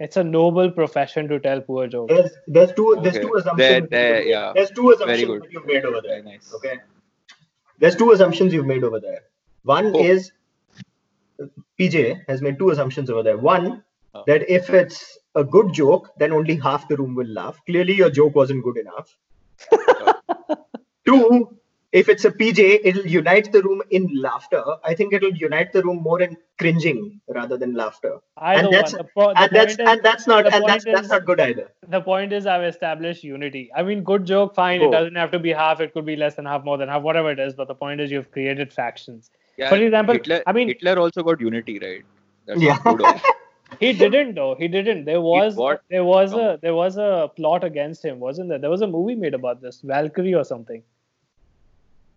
It's 0.00 0.16
a 0.16 0.22
noble 0.24 0.70
profession 0.70 1.28
to 1.28 1.38
tell 1.40 1.60
poor 1.60 1.86
jokes. 1.88 2.12
There's 2.12 2.32
there's 2.46 2.72
two 2.72 2.98
there's 3.02 3.16
Okay. 3.16 3.26
two 3.26 3.34
assumptions. 3.34 3.88
There- 3.90 4.12
there, 4.12 4.22
yeah. 4.22 4.52
There's 4.54 4.70
two 4.70 4.82
Very 4.82 4.94
assumptions 4.94 5.42
good. 5.42 5.52
you've 5.52 5.66
made 5.66 5.84
over 5.84 6.00
there. 6.00 6.22
Very 6.22 6.22
nice. 6.36 6.52
Okay. 6.58 6.74
There's 7.78 7.96
two 7.96 8.10
assumptions 8.12 8.52
you've 8.52 8.66
made 8.66 8.84
over 8.84 9.00
there. 9.00 9.22
One 9.62 9.92
Oh. 9.94 10.04
is 10.04 10.32
PJ 11.78 12.22
has 12.28 12.42
made 12.42 12.58
two 12.58 12.70
assumptions 12.70 13.10
over 13.10 13.22
there. 13.22 13.36
One 13.38 13.82
Oh. 14.14 14.24
that 14.26 14.48
if 14.50 14.70
it's 14.70 15.18
a 15.34 15.44
good 15.44 15.72
joke, 15.72 16.10
then 16.18 16.32
only 16.32 16.56
half 16.56 16.88
the 16.88 16.96
room 16.96 17.14
will 17.14 17.28
laugh. 17.28 17.60
Clearly, 17.66 17.94
your 17.94 18.10
joke 18.10 18.34
wasn't 18.34 18.64
good 18.64 18.76
enough. 18.86 19.16
Oh. 19.72 20.14
Two, 21.08 21.56
if 21.90 22.08
it's 22.12 22.24
a 22.26 22.30
PJ, 22.30 22.80
it'll 22.84 23.06
unite 23.06 23.50
the 23.52 23.62
room 23.62 23.80
in 23.90 24.08
laughter. 24.24 24.62
I 24.84 24.94
think 24.94 25.14
it'll 25.14 25.32
unite 25.42 25.72
the 25.72 25.82
room 25.82 26.02
more 26.02 26.20
in 26.20 26.36
cringing 26.58 27.20
rather 27.28 27.56
than 27.56 27.72
laughter. 27.74 28.18
Either 28.36 28.64
and 28.66 28.74
that's 28.74 28.92
one. 28.92 29.02
The, 29.02 29.08
po- 29.14 29.32
the 29.32 29.40
and 29.40 29.50
that's 29.58 29.72
is- 29.72 29.78
and 29.92 30.02
that's 30.02 30.26
not 30.26 30.44
the 30.44 30.54
and 30.54 30.64
that's 30.68 30.84
point 30.84 30.96
that's 30.96 31.08
not 31.08 31.24
good 31.24 31.40
either. 31.40 31.66
the 31.96 32.00
point 32.02 32.34
is 32.34 32.46
I've 32.46 32.62
established 32.64 33.24
unity. 33.24 33.70
I 33.74 33.82
mean, 33.82 34.02
good 34.02 34.26
joke, 34.26 34.54
fine. 34.54 34.82
It 34.82 34.86
Oh. 34.88 34.90
doesn't 34.98 35.14
have 35.14 35.30
to 35.30 35.38
be 35.38 35.52
half. 35.62 35.80
It 35.80 35.94
could 35.94 36.04
be 36.04 36.16
less 36.16 36.34
than 36.34 36.44
half, 36.44 36.62
more 36.64 36.76
than 36.76 36.88
half, 36.90 37.02
whatever 37.02 37.30
it 37.30 37.38
is. 37.38 37.54
But 37.54 37.68
the 37.68 37.74
point 37.86 38.02
is 38.02 38.10
you've 38.10 38.30
created 38.38 38.72
factions. 38.72 39.30
yeah, 39.56 39.70
for 39.70 39.76
example, 39.76 40.14
Hitler, 40.14 40.42
I 40.46 40.52
mean- 40.52 40.68
Hitler 40.68 40.98
also 40.98 41.22
got 41.22 41.40
unity, 41.40 41.78
right? 41.78 42.04
That's 42.46 42.60
Yeah. 42.70 42.78
good. 42.84 43.02
He 43.80 43.92
didn't 43.92 44.34
though. 44.34 44.54
He 44.58 44.66
didn't. 44.66 45.04
There 45.04 45.20
was 45.20 45.54
what? 45.54 45.82
there 45.90 46.04
was 46.04 46.32
No. 46.36 46.44
a 46.52 46.58
there 46.62 46.74
was 46.74 46.96
a 47.06 47.30
plot 47.36 47.64
against 47.64 48.04
him, 48.04 48.18
wasn't 48.18 48.48
there? 48.48 48.58
There 48.58 48.70
was 48.70 48.80
a 48.82 48.86
movie 48.86 49.14
made 49.24 49.34
about 49.34 49.60
this, 49.64 49.80
Valkyrie 49.82 50.32
or 50.34 50.44
something. 50.44 50.82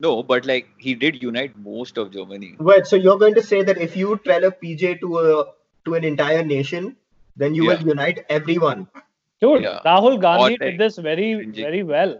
No, 0.02 0.24
but 0.24 0.46
like 0.46 0.68
he 0.78 0.96
did 0.96 1.22
unite 1.22 1.58
most 1.58 1.98
of 1.98 2.12
Germany. 2.12 2.56
Wait, 2.60 2.88
so 2.88 2.96
you're 2.96 3.20
going 3.24 3.36
to 3.36 3.44
say 3.44 3.62
that 3.64 3.78
if 3.78 3.96
you 3.96 4.20
tell 4.26 4.44
a 4.44 4.52
PJ 4.52 5.00
to 5.02 5.20
a 5.20 5.46
to 5.86 5.94
an 5.96 6.04
entire 6.04 6.44
nation, 6.44 6.96
then 7.36 7.54
you 7.54 7.66
will 7.68 7.82
unite 7.82 8.26
everyone. 8.30 8.88
Dude, 9.42 9.64
Yeah. 9.64 9.80
Rahul 9.86 10.20
Gandhi 10.24 10.56
Or, 10.56 10.58
did 10.58 10.80
this 10.80 10.98
very 10.98 11.30
very 11.60 11.84
well. 11.84 12.16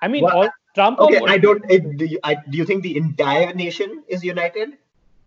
I 0.00 0.08
mean, 0.08 0.24
Well, 0.24 0.42
all, 0.42 0.48
Trump 0.74 1.00
Okay, 1.00 1.20
I 1.26 1.38
don't. 1.38 1.70
It, 1.76 1.96
do, 1.96 2.06
you, 2.06 2.18
I, 2.22 2.34
do 2.48 2.56
you 2.56 2.64
think 2.64 2.82
the 2.82 2.96
entire 2.96 3.52
nation 3.52 4.02
is 4.06 4.24
united, 4.24 4.74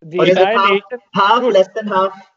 the 0.02 0.20
or 0.20 0.26
is 0.26 0.38
it 0.38 0.38
entire 0.38 0.58
half, 0.58 0.70
nation. 0.72 1.00
half 1.14 1.42
Dude, 1.42 1.54
less 1.54 1.68
than 1.76 1.88
half? 1.88 2.28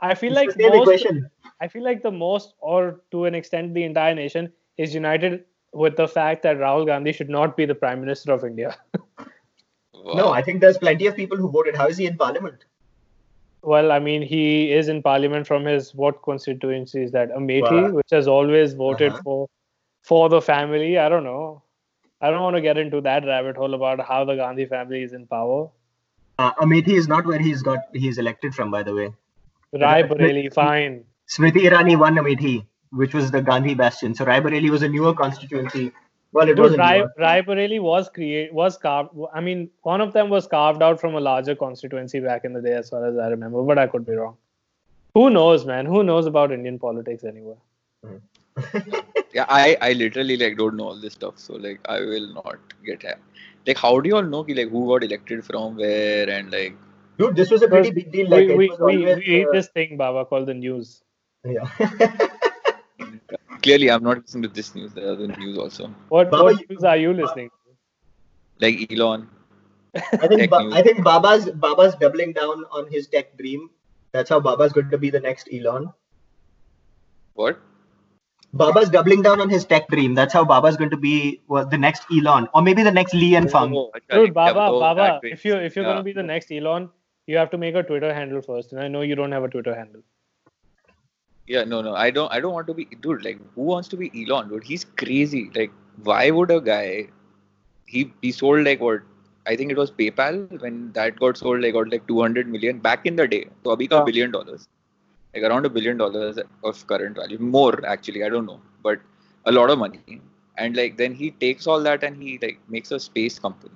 I 0.00 0.14
feel 0.14 0.36
It's 0.36 0.56
like 0.56 0.56
the 0.56 0.68
most, 0.68 0.82
equation. 0.82 1.30
I 1.60 1.68
feel 1.68 1.82
like 1.82 2.02
the 2.02 2.10
most, 2.10 2.54
or 2.60 3.00
to 3.10 3.24
an 3.24 3.34
extent, 3.34 3.74
the 3.74 3.84
entire 3.84 4.14
nation 4.14 4.52
is 4.76 4.94
united 4.94 5.44
with 5.72 5.96
the 5.96 6.06
fact 6.06 6.42
that 6.44 6.56
Rahul 6.58 6.86
Gandhi 6.86 7.12
should 7.12 7.28
not 7.28 7.56
be 7.56 7.64
the 7.64 7.74
prime 7.74 8.00
minister 8.00 8.32
of 8.32 8.44
India. 8.44 8.76
No, 10.04 10.30
I 10.32 10.42
think 10.42 10.60
there's 10.60 10.78
plenty 10.78 11.06
of 11.06 11.16
people 11.16 11.36
who 11.36 11.50
voted. 11.50 11.76
How 11.76 11.86
is 11.88 11.96
he 11.96 12.06
in 12.06 12.16
parliament? 12.16 12.64
well, 13.62 13.90
I 13.92 13.98
mean, 13.98 14.22
he 14.22 14.72
is 14.72 14.88
in 14.88 15.02
parliament 15.02 15.46
from 15.46 15.64
his 15.64 15.92
what 15.94 16.22
constituency 16.22 17.02
is 17.02 17.10
that? 17.12 17.30
Amethi, 17.30 17.70
Wow. 17.82 17.90
which 17.90 18.10
has 18.12 18.28
always 18.28 18.72
voted 18.74 19.12
Uh-huh. 19.12 19.22
for 19.24 19.48
for 20.02 20.28
the 20.28 20.40
family. 20.40 20.96
I 20.98 21.08
don't 21.08 21.24
know. 21.24 21.62
I 22.20 22.30
don't 22.30 22.42
want 22.42 22.56
to 22.56 22.60
get 22.60 22.78
into 22.78 23.00
that 23.02 23.26
rabbit 23.26 23.56
hole 23.56 23.74
about 23.74 24.00
how 24.10 24.24
the 24.24 24.36
Gandhi 24.36 24.66
family 24.66 25.02
is 25.02 25.12
in 25.12 25.26
power. 25.26 25.68
Uh, 26.38 26.52
Amethi 26.66 26.94
is 27.02 27.08
not 27.08 27.26
where 27.26 27.38
he's 27.38 27.62
got 27.62 27.80
he's 28.04 28.18
elected 28.18 28.54
from, 28.54 28.70
by 28.70 28.82
the 28.84 28.94
way. 28.94 29.08
Rai 29.72 30.02
Bareli, 30.04 30.52
fine. 30.54 31.04
Smriti 31.36 31.64
Irani 31.70 31.98
won 31.98 32.14
Amethi, 32.14 32.64
which 32.92 33.12
was 33.12 33.30
the 33.32 33.42
Gandhi 33.42 33.74
bastion. 33.74 34.14
So 34.14 34.24
Raebareli 34.24 34.70
was 34.70 34.82
a 34.82 34.88
newer 34.88 35.14
constituency. 35.14 35.92
Well, 36.32 36.48
it 36.48 36.54
Dude, 36.54 36.58
wasn't. 36.58 36.80
Rai, 36.80 36.98
newer. 36.98 37.12
Rai 37.18 37.42
Bareli 37.42 37.80
was 37.80 38.08
create 38.08 38.52
was 38.52 38.76
carved. 38.76 39.10
I 39.32 39.40
mean, 39.40 39.70
one 39.82 40.00
of 40.00 40.12
them 40.12 40.28
was 40.28 40.46
carved 40.46 40.82
out 40.82 41.00
from 41.00 41.14
a 41.14 41.20
larger 41.20 41.54
constituency 41.54 42.20
back 42.20 42.44
in 42.44 42.52
the 42.52 42.60
day, 42.60 42.74
as 42.74 42.90
far 42.90 43.04
as 43.06 43.16
I 43.16 43.28
remember. 43.28 43.62
But 43.62 43.78
I 43.78 43.86
could 43.86 44.06
be 44.06 44.12
wrong. 44.12 44.36
Who 45.14 45.30
knows, 45.30 45.64
man? 45.64 45.86
Who 45.86 46.02
knows 46.02 46.26
about 46.26 46.52
Indian 46.52 46.78
politics 46.78 47.24
anyway? 47.24 47.56
Yeah, 49.34 49.44
I, 49.48 49.76
I 49.80 49.92
literally 49.92 50.36
like 50.36 50.56
don't 50.56 50.76
know 50.76 50.84
all 50.88 51.00
this 51.00 51.12
stuff, 51.12 51.38
so 51.38 51.54
like 51.54 51.80
I 51.86 52.00
will 52.00 52.32
not 52.32 52.58
get 52.84 53.02
ha- 53.02 53.18
like 53.66 53.76
how 53.76 54.00
do 54.00 54.08
you 54.08 54.16
all 54.16 54.22
know 54.22 54.42
ki, 54.42 54.54
like 54.54 54.70
who 54.70 54.86
got 54.88 55.04
elected 55.04 55.44
from 55.44 55.76
where 55.76 56.28
and 56.28 56.50
like 56.50 56.74
Dude, 57.18 57.36
this 57.36 57.50
was 57.50 57.62
a 57.62 57.68
pretty 57.68 57.90
big 57.90 58.10
deal. 58.10 58.28
Like 58.28 58.48
we 58.48 58.54
it 58.54 58.56
we, 58.56 58.68
was 58.70 58.78
we, 58.78 58.96
always, 58.96 59.16
we 59.18 59.24
eat 59.24 59.46
uh, 59.48 59.52
this 59.52 59.68
thing, 59.68 59.96
Baba, 59.96 60.24
called 60.24 60.46
the 60.46 60.54
news. 60.54 61.02
yeah. 61.44 61.68
clearly 63.62 63.90
I'm 63.90 64.02
not 64.02 64.18
listening 64.18 64.42
to 64.44 64.48
this 64.48 64.74
news. 64.74 64.92
There 64.92 65.08
are 65.08 65.12
other 65.12 65.28
news 65.28 65.58
also, 65.58 65.94
What, 66.08 66.30
Baba, 66.30 66.44
what 66.44 66.70
news 66.70 66.84
are 66.84 66.96
you 66.96 67.12
listening 67.12 67.50
to? 67.50 67.74
like 68.60 68.92
Elon. 68.92 69.28
I 69.94 70.26
think 70.28 70.50
ba- 70.50 70.70
I 70.72 70.82
think 70.82 71.02
Baba's 71.04 71.50
Baba's 71.50 71.94
doubling 71.96 72.32
down 72.32 72.64
on 72.70 72.90
his 72.90 73.06
tech 73.08 73.36
dream. 73.38 73.70
That's 74.12 74.30
how 74.30 74.40
Baba's 74.40 74.72
going 74.72 74.90
to 74.90 74.98
be 74.98 75.10
the 75.10 75.20
next 75.20 75.48
Elon. 75.52 75.92
What? 77.34 77.60
Baba's 78.52 78.88
doubling 78.90 79.22
down 79.22 79.40
on 79.40 79.50
his 79.50 79.64
tech 79.64 79.88
dream. 79.88 80.14
That's 80.14 80.32
how 80.32 80.44
Baba's 80.44 80.76
going 80.76 80.90
to 80.90 80.96
be 80.96 81.40
well, 81.48 81.66
the 81.66 81.78
next 81.78 82.04
Elon, 82.10 82.48
or 82.54 82.62
maybe 82.62 82.82
the 82.82 82.90
next 82.90 83.14
Lee 83.14 83.34
and 83.36 83.50
Fung. 83.50 83.74
Oh, 83.74 83.92
Dude, 84.10 84.34
Baba, 84.34 84.68
oh, 84.70 84.80
Baba, 84.80 85.20
if 85.22 85.44
you 85.44 85.54
if 85.56 85.76
you're 85.76 85.84
Yeah. 85.84 85.92
gonna 85.92 86.02
be 86.02 86.12
the 86.12 86.22
next 86.22 86.50
Elon, 86.50 86.90
you 87.26 87.36
have 87.36 87.50
to 87.50 87.58
make 87.58 87.74
a 87.74 87.82
Twitter 87.82 88.12
handle 88.12 88.40
first. 88.42 88.72
And 88.72 88.80
I 88.80 88.88
know 88.88 89.02
you 89.02 89.14
don't 89.14 89.32
have 89.32 89.44
a 89.44 89.48
Twitter 89.48 89.74
handle. 89.74 90.02
Yeah, 91.48 91.64
no, 91.64 91.80
no, 91.80 91.94
I 91.94 92.10
don't. 92.10 92.30
I 92.32 92.40
don't 92.40 92.52
want 92.52 92.66
to 92.68 92.74
be, 92.74 92.84
dude. 93.02 93.24
Like, 93.24 93.38
who 93.54 93.62
wants 93.62 93.88
to 93.88 93.96
be 93.96 94.08
Elon, 94.22 94.48
dude? 94.50 94.64
He's 94.64 94.84
crazy. 95.02 95.50
Like, 95.54 95.72
why 96.08 96.30
would 96.30 96.50
a 96.50 96.60
guy? 96.60 97.08
He 97.86 98.12
he 98.22 98.32
sold 98.32 98.64
like 98.66 98.80
what? 98.80 99.00
I 99.46 99.56
think 99.56 99.72
it 99.72 99.78
was 99.78 99.90
PayPal 99.90 100.60
when 100.62 100.92
that 100.92 101.18
got 101.18 101.38
sold. 101.38 101.62
Like, 101.62 101.72
got 101.78 101.90
like 101.90 102.06
200 102.06 102.48
million 102.56 102.80
back 102.88 103.06
in 103.06 103.16
the 103.16 103.26
day. 103.26 103.46
So, 103.64 103.74
abhi 103.76 103.88
ka 103.94 104.04
billion 104.10 104.30
dollars, 104.30 104.68
like 105.34 105.42
around 105.50 105.64
a 105.64 105.70
billion 105.78 105.96
dollars 105.96 106.38
of 106.64 106.86
current 106.86 107.16
value. 107.16 107.38
More 107.38 107.84
actually, 107.86 108.24
I 108.24 108.28
don't 108.28 108.46
know, 108.46 108.60
but 108.82 109.00
a 109.46 109.52
lot 109.52 109.70
of 109.70 109.78
money. 109.78 110.20
And 110.58 110.76
like, 110.76 110.98
then 110.98 111.14
he 111.14 111.30
takes 111.30 111.66
all 111.66 111.80
that 111.82 112.02
and 112.02 112.22
he 112.22 112.38
like 112.42 112.60
makes 112.68 112.92
a 112.92 113.00
space 113.00 113.38
company. 113.38 113.74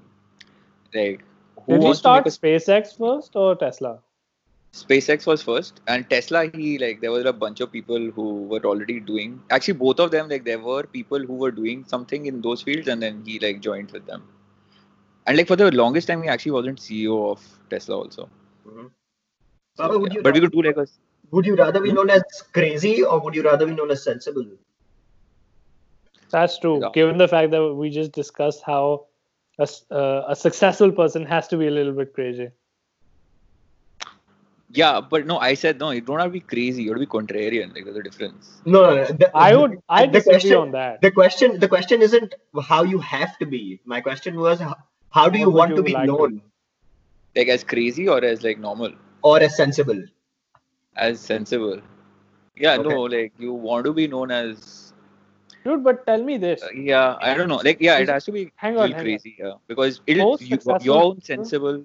Like, 0.94 1.24
who 1.64 1.78
Did 1.78 1.82
he 1.88 1.94
start 1.94 2.26
a 2.26 2.30
SpaceX 2.30 2.98
first 2.98 3.35
or 3.35 3.54
Tesla? 3.56 4.00
SpaceX 4.72 5.26
was 5.26 5.42
first, 5.42 5.80
and 5.87 6.08
Tesla. 6.11 6.46
He 6.46 6.78
like 6.78 7.00
there 7.00 7.11
were 7.12 7.22
a 7.22 7.32
bunch 7.32 7.61
of 7.61 7.70
people 7.72 8.11
who 8.11 8.26
were 8.52 8.61
already 8.64 9.00
doing. 9.00 9.40
Actually, 9.50 9.74
both 9.74 9.98
of 10.00 10.11
them 10.11 10.28
like 10.28 10.44
there 10.44 10.58
were 10.58 10.82
people 10.85 11.18
who 11.20 11.35
were 11.35 11.50
doing 11.50 11.85
something 11.85 12.26
in 12.26 12.40
those 12.40 12.62
fields, 12.62 12.88
and 12.88 13.02
then 13.02 13.22
he 13.26 13.38
like 13.38 13.61
joined 13.61 13.90
with 13.92 14.06
them. 14.06 14.22
And 15.26 15.37
like 15.37 15.46
for 15.48 15.56
the 15.56 15.70
longest 15.70 16.08
time, 16.08 16.22
he 16.22 16.28
actually 16.28 16.52
wasn't 16.52 16.80
CEO 16.80 17.30
of 17.30 17.40
Tesla 17.70 17.96
also. 17.98 18.28
Mhm. 18.66 18.90
So, 19.76 19.88
Baba, 19.88 19.98
would 19.98 20.12
yeah. 20.12 20.14
you 20.14 20.22
But 20.22 20.35
we 20.35 20.40
ra- 20.40 20.46
could 20.46 20.52
do 20.52 20.62
like 20.62 20.76
a 20.76 20.87
Would 21.30 21.46
you 21.46 21.54
rather 21.56 21.80
be 21.80 21.92
known 21.92 22.11
as 22.11 22.22
crazy 22.52 23.02
or 23.02 23.20
would 23.20 23.35
you 23.35 23.42
rather 23.42 23.66
be 23.66 23.74
known 23.74 23.90
as 23.90 24.04
sensible? 24.04 24.46
That's 26.30 26.58
true. 26.58 26.80
Yeah. 26.80 26.88
Given 26.92 27.18
the 27.18 27.28
fact 27.28 27.50
that 27.52 27.74
we 27.74 27.90
just 27.90 28.12
discussed 28.12 28.62
how 28.64 29.06
a, 29.58 29.62
s- 29.62 29.85
uh, 29.90 30.24
a 30.28 30.37
successful 30.37 30.92
person 30.92 31.24
has 31.26 31.48
to 31.48 31.56
be 31.56 31.66
a 31.68 31.70
little 31.70 31.92
bit 31.92 32.14
crazy. 32.14 32.50
Yeah. 34.72 35.00
But 35.00 35.26
no, 35.26 35.38
I 35.38 35.54
said 35.54 35.78
no. 35.80 35.90
You 35.90 36.00
don't 36.00 36.18
have 36.18 36.28
to 36.28 36.32
be 36.32 36.40
crazy. 36.40 36.82
You 36.85 36.90
have 36.90 37.00
to 37.00 37.06
be 37.06 37.11
contrarian. 37.14 37.74
Like 37.74 37.85
there's 37.85 37.96
a 37.96 38.02
difference. 38.02 38.61
No, 38.64 38.82
no, 38.90 38.96
no. 38.96 39.04
The, 39.06 39.30
I 39.37 39.54
would 39.56 39.78
I 39.88 40.06
the 40.06 40.12
disagree 40.12 40.32
question, 40.35 40.56
on 40.56 40.70
that. 40.72 41.00
The 41.02 41.11
question, 41.11 41.58
the 41.61 41.68
question 41.68 42.02
isn't 42.02 42.35
how 42.70 42.82
you 42.82 42.98
have 42.98 43.38
to 43.38 43.46
be. 43.46 43.80
My 43.85 44.00
question 44.00 44.37
was, 44.38 44.61
h- 44.61 44.68
how 45.11 45.28
do 45.28 45.38
you 45.38 45.46
would 45.50 45.56
want 45.56 45.70
you 45.70 45.76
to 45.76 45.82
be 45.82 45.92
like 45.92 46.02
to 46.06 46.12
known 46.12 46.42
Like 47.37 47.48
as 47.48 47.64
crazy 47.64 48.08
or 48.08 48.22
as 48.24 48.42
like 48.42 48.58
normal, 48.58 48.92
or 49.22 49.40
as 49.42 49.56
sensible? 49.56 50.02
as 50.96 51.20
sensible. 51.20 51.80
Yeah. 52.56 52.74
Okay. 52.78 52.88
No. 52.88 53.02
Like 53.02 53.32
you 53.38 53.52
want 53.52 53.87
to 53.87 53.92
be 53.92 54.06
known 54.08 54.30
as. 54.30 54.92
Dude, 55.64 55.85
but 55.85 56.04
tell 56.06 56.22
me 56.22 56.37
this. 56.38 56.62
uh, 56.62 56.68
yeah. 56.74 57.16
I 57.20 57.35
don't 57.35 57.48
know. 57.48 57.61
Like 57.64 57.80
yeah, 57.80 57.98
it 57.98 58.08
has 58.08 58.24
to 58.26 58.32
be 58.32 58.50
Hang 58.56 58.76
on, 58.76 58.90
hang 58.90 58.98
on. 58.98 59.04
crazy. 59.04 59.37
Yeah. 59.38 59.52
Because 59.68 60.00
it'll 60.06 60.37
you, 60.40 60.58
your 60.80 61.02
own 61.02 61.14
people- 61.16 61.20
sensible. 61.22 61.85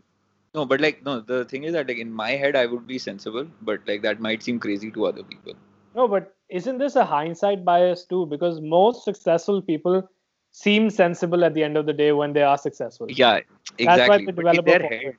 No, 0.54 0.66
but 0.66 0.82
like 0.82 1.04
no, 1.06 1.20
the 1.20 1.46
thing 1.46 1.64
is 1.64 1.74
that 1.74 1.88
like 1.88 1.98
in 1.98 2.12
my 2.12 2.32
head 2.32 2.56
I 2.56 2.66
would 2.66 2.88
be 2.88 2.98
sensible, 2.98 3.48
but 3.62 3.82
like 3.88 4.02
that 4.02 4.20
might 4.20 4.44
seem 4.44 4.60
crazy 4.60 4.92
to 4.92 5.06
other 5.06 5.24
people. 5.24 5.54
No, 5.96 6.08
but 6.08 6.36
isn't 6.50 6.78
this 6.78 6.96
a 6.96 7.06
hindsight 7.06 7.66
bias 7.66 8.06
too? 8.06 8.26
Because 8.26 8.62
most 8.62 9.04
successful 9.04 9.62
people 9.62 10.10
seem 10.52 10.90
sensible 10.90 11.44
at 11.44 11.54
the 11.54 11.64
end 11.64 11.78
of 11.78 11.86
the 11.86 11.94
day 11.94 12.12
when 12.12 12.34
they 12.34 12.44
are 12.44 12.58
successful. 12.58 13.08
Yeah, 13.10 13.42
exactly. 13.78 13.86
That's 13.86 14.10
why 14.10 14.16
exactly. 14.16 14.26
the 14.26 14.32
But 14.34 14.46
in 14.48 14.64
developer 14.64 14.96
head, 14.96 15.18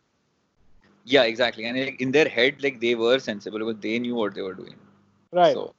yeah, 1.05 1.23
exactly. 1.23 1.65
And 1.65 1.79
like, 1.79 2.01
in 2.01 2.13
their 2.13 2.29
head, 2.29 2.63
like 2.63 2.81
they 2.81 2.95
were 2.95 3.19
sensible 3.19 3.59
because 3.59 3.81
they 3.81 3.99
knew 3.99 4.15
what 4.15 4.35
they 4.35 4.43
were 4.43 4.55
doing. 4.55 4.75
Right. 5.33 5.55
So, 5.55 5.75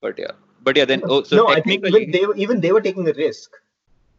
but 0.00 0.18
yeah, 0.18 0.32
but 0.62 0.76
yeah. 0.76 0.84
Then 0.84 1.02
oh, 1.04 1.22
so 1.22 1.36
no, 1.36 1.48
I 1.48 1.60
think 1.60 1.82
technically, 1.82 2.02
even 2.02 2.12
they 2.12 2.26
were 2.26 2.36
even 2.36 2.60
they 2.60 2.72
were 2.72 2.80
taking 2.80 3.08
a 3.08 3.12
risk. 3.12 3.50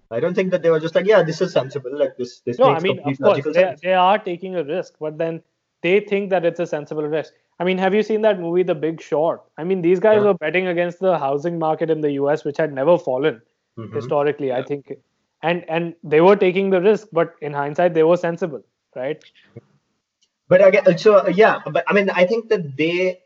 I 0.09 0.19
don't 0.19 0.33
think 0.33 0.51
that 0.51 0.61
they 0.61 0.69
were 0.69 0.79
just 0.79 0.95
like, 0.95 1.05
yeah, 1.05 1.21
this 1.21 1.41
is 1.41 1.51
sensible. 1.51 1.97
Like 1.97 2.15
this, 2.17 2.39
this 2.41 2.57
no, 2.57 2.69
I 2.69 2.79
mean, 2.79 2.97
complete 2.97 3.19
of 3.27 3.43
course, 3.43 3.55
they, 3.55 3.75
they 3.83 3.93
are 3.93 4.17
taking 4.17 4.55
a 4.55 4.63
risk, 4.63 4.93
but 4.99 5.17
then 5.17 5.41
they 5.81 5.99
think 5.99 6.29
that 6.29 6.45
it's 6.45 6.59
a 6.59 6.65
sensible 6.67 7.03
risk. 7.03 7.33
I 7.59 7.63
mean, 7.63 7.77
have 7.77 7.93
you 7.93 8.03
seen 8.03 8.21
that 8.21 8.39
movie, 8.39 8.63
The 8.63 8.75
Big 8.75 9.01
Short? 9.01 9.41
I 9.57 9.63
mean, 9.63 9.81
these 9.81 9.99
guys 9.99 10.21
Yeah. 10.21 10.27
were 10.27 10.33
betting 10.35 10.67
against 10.67 10.99
the 10.99 11.17
housing 11.17 11.59
market 11.59 11.89
in 11.89 12.01
the 12.01 12.11
US, 12.11 12.45
which 12.45 12.57
had 12.57 12.71
never 12.73 12.97
fallen 12.97 13.41
Mhm. 13.77 13.93
historically, 13.93 14.53
I 14.53 14.63
think. 14.63 14.93
And 15.43 15.65
and 15.69 15.95
they 16.03 16.21
were 16.21 16.35
taking 16.35 16.69
the 16.69 16.81
risk, 16.81 17.09
but 17.11 17.33
in 17.41 17.53
hindsight, 17.53 17.93
they 17.93 18.03
were 18.03 18.17
sensible, 18.17 18.63
right? 18.95 19.23
But 20.47 20.65
again, 20.65 20.97
so 20.97 21.27
yeah, 21.27 21.59
but 21.65 21.83
I 21.87 21.93
mean, 21.93 22.09
I 22.09 22.25
think 22.25 22.49
that 22.49 22.77
they. 22.77 23.23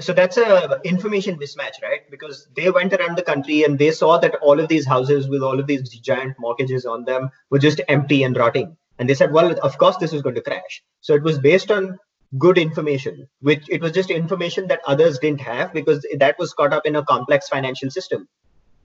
So 0.00 0.12
that's 0.12 0.36
a 0.36 0.80
information 0.84 1.38
mismatch, 1.38 1.82
right? 1.82 2.08
Because 2.10 2.48
they 2.56 2.70
went 2.70 2.92
around 2.92 3.16
the 3.16 3.22
country 3.22 3.64
and 3.64 3.78
they 3.78 3.90
saw 3.90 4.18
that 4.18 4.36
all 4.36 4.60
of 4.60 4.68
these 4.68 4.86
houses 4.86 5.28
with 5.28 5.42
all 5.42 5.58
of 5.58 5.66
these 5.66 5.88
giant 5.88 6.36
mortgages 6.38 6.86
on 6.86 7.04
them 7.04 7.30
were 7.50 7.58
just 7.58 7.80
empty 7.88 8.22
and 8.22 8.36
rotting, 8.36 8.76
and 8.98 9.08
they 9.08 9.14
said, 9.14 9.32
"Well, 9.32 9.54
of 9.62 9.78
course 9.78 9.96
this 9.96 10.12
is 10.12 10.22
going 10.22 10.36
to 10.36 10.40
crash." 10.40 10.82
So 11.00 11.14
it 11.14 11.22
was 11.22 11.38
based 11.38 11.70
on 11.70 11.98
good 12.38 12.58
information, 12.58 13.28
which 13.40 13.64
it 13.70 13.80
was 13.80 13.92
just 13.92 14.10
information 14.10 14.66
that 14.68 14.80
others 14.86 15.18
didn't 15.18 15.40
have 15.40 15.72
because 15.72 16.06
that 16.18 16.38
was 16.38 16.52
caught 16.54 16.72
up 16.72 16.86
in 16.86 16.96
a 16.96 17.04
complex 17.04 17.48
financial 17.48 17.90
system. 17.90 18.28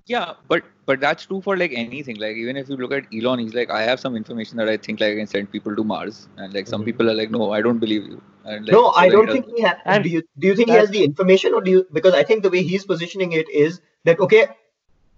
Yeah, 0.10 0.34
but 0.48 0.64
but 0.86 1.00
that's 1.02 1.26
true 1.26 1.42
for 1.42 1.58
like 1.58 1.74
anything. 1.74 2.18
Like 2.18 2.36
even 2.38 2.58
if 2.58 2.70
you 2.70 2.78
look 2.78 2.94
at 2.94 3.06
Elon, 3.14 3.40
he's 3.40 3.54
like, 3.54 3.70
I 3.70 3.84
have 3.84 4.00
some 4.00 4.16
information 4.16 4.58
that 4.58 4.70
I 4.70 4.78
think 4.78 5.00
like 5.00 5.14
I 5.14 5.16
can 5.16 5.28
send 5.28 5.52
people 5.52 5.76
to 5.76 5.84
Mars, 5.84 6.28
and 6.38 6.54
like 6.54 6.68
some 6.68 6.84
Mhm. 6.84 6.86
people 6.86 7.10
are 7.10 7.14
like, 7.14 7.32
no, 7.32 7.52
I 7.52 7.62
don't 7.62 7.80
believe 7.80 8.04
you. 8.08 8.22
And, 8.46 8.68
like, 8.68 8.76
no, 8.76 8.90
so, 8.92 9.04
I 9.04 9.10
like, 9.10 9.14
don't 9.14 9.30
it 9.30 9.32
think 9.32 9.46
he 9.56 9.62
has. 9.64 9.78
And 9.86 10.04
Do 10.04 10.10
you 10.10 10.24
do 10.38 10.48
you 10.48 10.56
think 10.56 10.70
he 10.70 10.76
has 10.76 10.90
the 10.90 11.04
information, 11.04 11.54
or 11.54 11.62
do 11.62 11.72
you? 11.72 11.86
Because 11.92 12.14
I 12.14 12.24
think 12.24 12.44
the 12.44 12.50
way 12.50 12.64
he's 12.64 12.86
positioning 12.86 13.34
it 13.34 13.50
is 13.50 13.82
that 14.06 14.20
okay, 14.20 14.48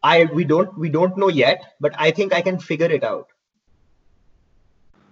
I 0.04 0.26
we 0.34 0.46
don't 0.46 0.78
we 0.78 0.90
don't 0.90 1.18
know 1.18 1.30
yet, 1.30 1.64
but 1.80 1.94
I 1.98 2.12
think 2.12 2.34
I 2.34 2.42
can 2.42 2.60
figure 2.60 2.92
it 2.92 3.04
out. 3.04 3.28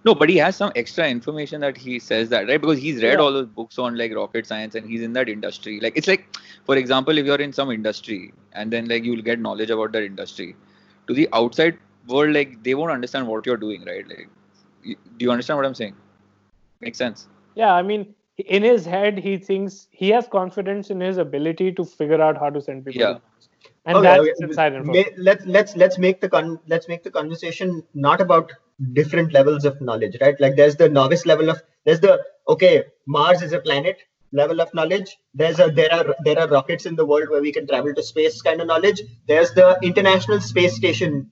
No, 0.02 0.14
but 0.14 0.30
he 0.30 0.36
has 0.38 0.56
some 0.56 0.72
extra 0.76 1.06
information 1.08 1.60
that 1.60 1.76
he 1.76 1.98
says 1.98 2.30
that, 2.30 2.48
right? 2.48 2.60
Because 2.60 2.78
he's 2.78 3.02
read 3.02 3.14
Yeah. 3.14 3.20
all 3.20 3.32
those 3.32 3.46
books 3.46 3.78
on 3.78 3.96
like 3.96 4.14
rocket 4.14 4.46
science 4.46 4.74
and 4.74 4.88
he's 4.88 5.02
in 5.02 5.12
that 5.12 5.28
industry. 5.28 5.78
Like 5.80 5.96
it's 5.96 6.08
like, 6.08 6.36
for 6.64 6.76
example, 6.76 7.18
if 7.18 7.26
you're 7.26 7.40
in 7.40 7.52
some 7.52 7.70
industry 7.70 8.32
and 8.52 8.72
then 8.72 8.88
like 8.88 9.04
you'll 9.04 9.22
get 9.22 9.40
knowledge 9.40 9.70
about 9.70 9.92
that 9.92 10.02
industry, 10.04 10.56
to 11.06 11.12
the 11.12 11.28
outside 11.32 11.78
world, 12.06 12.32
like 12.34 12.62
they 12.62 12.74
won't 12.74 12.90
understand 12.92 13.26
what 13.26 13.44
you're 13.44 13.58
doing, 13.58 13.84
right? 13.84 14.08
Like, 14.08 14.28
you, 14.82 14.96
do 15.18 15.24
you 15.24 15.30
understand 15.30 15.58
what 15.58 15.66
I'm 15.66 15.74
saying? 15.74 15.94
Makes 16.80 16.96
sense. 16.96 17.28
Yeah, 17.54 17.74
I 17.74 17.82
mean, 17.82 18.14
in 18.38 18.62
his 18.62 18.86
head, 18.86 19.18
he 19.18 19.36
thinks 19.36 19.86
he 19.90 20.08
has 20.10 20.26
confidence 20.26 20.88
in 20.88 21.00
his 21.00 21.18
ability 21.18 21.72
to 21.72 21.84
figure 21.84 22.22
out 22.22 22.38
how 22.38 22.48
to 22.48 22.62
send 22.62 22.86
people. 22.86 23.02
Yeah. 23.02 23.18
And 23.86 23.96
Okay, 23.96 24.08
that's 24.08 24.20
okay, 24.20 24.32
inside 24.40 24.74
information. 24.74 25.14
Let's 25.18 25.46
let's 25.46 25.76
let's 25.76 25.98
make 25.98 26.20
the 26.20 26.28
con 26.28 26.58
let's 26.68 26.88
make 26.88 27.02
the 27.02 27.10
conversation 27.10 27.82
not 27.94 28.20
about 28.20 28.52
different 28.92 29.32
levels 29.32 29.64
of 29.64 29.80
knowledge, 29.80 30.16
right? 30.20 30.38
Like 30.38 30.56
there's 30.56 30.76
the 30.76 30.88
novice 30.88 31.24
level 31.26 31.50
of 31.50 31.62
there's 31.84 32.00
the 32.00 32.22
okay, 32.48 32.84
Mars 33.06 33.42
is 33.42 33.52
a 33.52 33.60
planet 33.60 33.98
level 34.32 34.60
of 34.60 34.72
knowledge. 34.74 35.16
There's 35.34 35.58
a 35.58 35.70
there 35.70 35.92
are 35.92 36.14
there 36.24 36.38
are 36.38 36.48
rockets 36.48 36.86
in 36.86 36.96
the 36.96 37.06
world 37.06 37.30
where 37.30 37.40
we 37.40 37.52
can 37.52 37.66
travel 37.66 37.94
to 37.94 38.02
space 38.02 38.42
kind 38.42 38.60
of 38.60 38.66
knowledge. 38.66 39.02
There's 39.26 39.52
the 39.52 39.78
International 39.82 40.40
Space 40.40 40.76
Station 40.76 41.30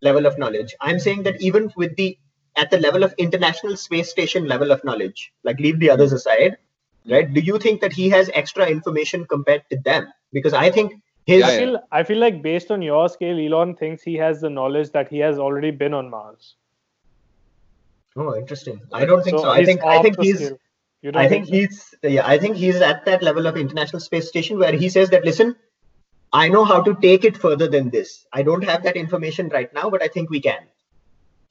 level 0.00 0.26
of 0.26 0.38
knowledge. 0.38 0.74
I'm 0.80 0.98
saying 0.98 1.24
that 1.24 1.40
even 1.40 1.72
with 1.76 1.96
the 1.96 2.18
at 2.56 2.70
the 2.70 2.78
level 2.78 3.02
of 3.02 3.14
International 3.18 3.76
Space 3.76 4.10
Station 4.10 4.46
level 4.46 4.70
of 4.72 4.84
knowledge, 4.84 5.32
like 5.42 5.58
leave 5.58 5.80
the 5.80 5.90
others 5.90 6.12
aside, 6.12 6.56
right? 7.10 7.32
Do 7.32 7.40
you 7.40 7.58
think 7.58 7.80
that 7.82 7.92
he 7.92 8.10
has 8.10 8.30
extra 8.32 8.66
information 8.66 9.26
compared 9.26 9.64
to 9.70 9.78
them? 9.84 10.12
Because 10.32 10.52
I 10.54 10.70
think 10.70 10.94
his 11.26 11.40
Yeah, 11.40 11.46
I 11.46 11.52
yeah. 11.52 11.58
feel 11.58 11.80
I 11.92 12.02
feel 12.02 12.18
like 12.18 12.42
based 12.42 12.70
on 12.70 12.82
your 12.82 13.08
scale, 13.08 13.38
Elon 13.38 13.74
thinks 13.76 14.02
he 14.02 14.14
has 14.16 14.40
the 14.40 14.50
knowledge 14.50 14.90
that 14.92 15.08
he 15.08 15.18
has 15.18 15.38
already 15.38 15.70
been 15.70 15.94
on 15.94 16.10
Mars. 16.10 16.56
Oh, 18.16 18.36
interesting. 18.36 18.80
I 18.92 19.04
don't 19.04 19.22
think 19.24 19.38
so. 19.38 19.50
I 19.50 19.64
think 19.64 19.82
I 19.84 20.00
think 20.02 20.20
he's 20.20 20.36
scale. 20.36 20.58
You 21.02 21.12
don't 21.12 21.22
I 21.22 21.28
think 21.28 21.46
so? 21.46 21.52
he's 21.52 21.94
yeah, 22.02 22.26
I 22.26 22.38
think 22.38 22.56
he's 22.56 22.76
at 22.80 23.04
that 23.06 23.22
level 23.22 23.46
of 23.46 23.56
International 23.56 24.00
Space 24.00 24.28
Station 24.28 24.58
where 24.58 24.72
he 24.72 24.88
says 24.88 25.10
that 25.10 25.24
listen, 25.24 25.56
I 26.32 26.48
know 26.48 26.64
how 26.64 26.82
to 26.82 26.94
take 27.02 27.24
it 27.24 27.36
further 27.36 27.66
than 27.68 27.90
this. 27.90 28.26
I 28.32 28.42
don't 28.42 28.64
have 28.64 28.82
that 28.84 28.96
information 28.96 29.48
right 29.48 29.72
now, 29.74 29.90
but 29.90 30.02
I 30.02 30.08
think 30.08 30.30
we 30.30 30.40
can. 30.40 30.62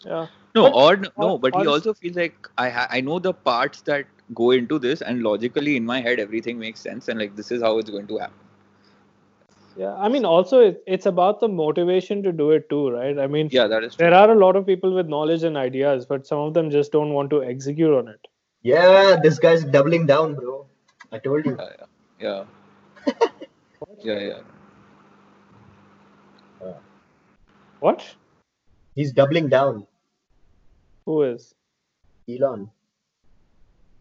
Yeah. 0.05 0.27
No, 0.55 0.63
But- 0.63 0.73
or 0.85 0.95
no, 0.97 1.11
or- 1.33 1.39
but 1.39 1.55
he 1.55 1.67
also 1.67 1.93
feels 1.93 2.15
like 2.15 2.49
I 2.57 2.69
ha- 2.69 2.87
I 2.89 3.01
know 3.01 3.19
the 3.19 3.33
parts 3.33 3.81
that 3.91 4.05
go 4.33 4.51
into 4.51 4.79
this, 4.79 5.01
and 5.01 5.21
logically 5.23 5.75
in 5.75 5.85
my 5.85 5.99
head 6.01 6.19
everything 6.19 6.57
makes 6.59 6.79
sense, 6.79 7.07
and 7.09 7.19
like 7.19 7.35
this 7.35 7.51
is 7.51 7.61
how 7.61 7.77
it's 7.79 7.89
going 7.89 8.07
to 8.07 8.17
happen. 8.17 8.39
Yeah. 9.75 9.93
I 9.95 10.07
mean, 10.07 10.25
also 10.25 10.75
it's 10.85 11.05
about 11.05 11.39
the 11.39 11.47
motivation 11.47 12.21
to 12.23 12.31
do 12.31 12.51
it 12.51 12.69
too, 12.69 12.89
right? 12.89 13.17
I 13.17 13.27
mean, 13.27 13.49
Yeah, 13.51 13.67
that 13.67 13.83
is 13.83 13.95
true. 13.95 14.05
there 14.05 14.13
are 14.13 14.31
a 14.31 14.35
lot 14.35 14.55
of 14.55 14.65
people 14.65 14.93
with 14.93 15.07
knowledge 15.07 15.43
and 15.43 15.57
ideas, 15.57 16.05
but 16.05 16.27
some 16.27 16.39
of 16.39 16.53
them 16.53 16.69
just 16.69 16.91
don't 16.91 17.13
want 17.13 17.29
to 17.31 17.43
execute 17.43 17.93
on 17.93 18.07
it. 18.07 18.27
Yeah, 18.61 19.17
this 19.21 19.39
guy's 19.39 19.63
doubling 19.63 20.05
down, 20.05 20.35
bro. 20.35 20.67
I 21.11 21.19
told 21.19 21.45
you. 21.45 21.57
Yeah, 22.19 22.43
yeah, 24.03 24.19
yeah, 24.19 24.19
yeah. 26.61 26.73
What? 27.79 28.15
He's 28.95 29.11
doubling 29.11 29.49
down, 29.49 29.87
Who 31.05 31.23
is? 31.23 31.53
Elon. 32.29 32.69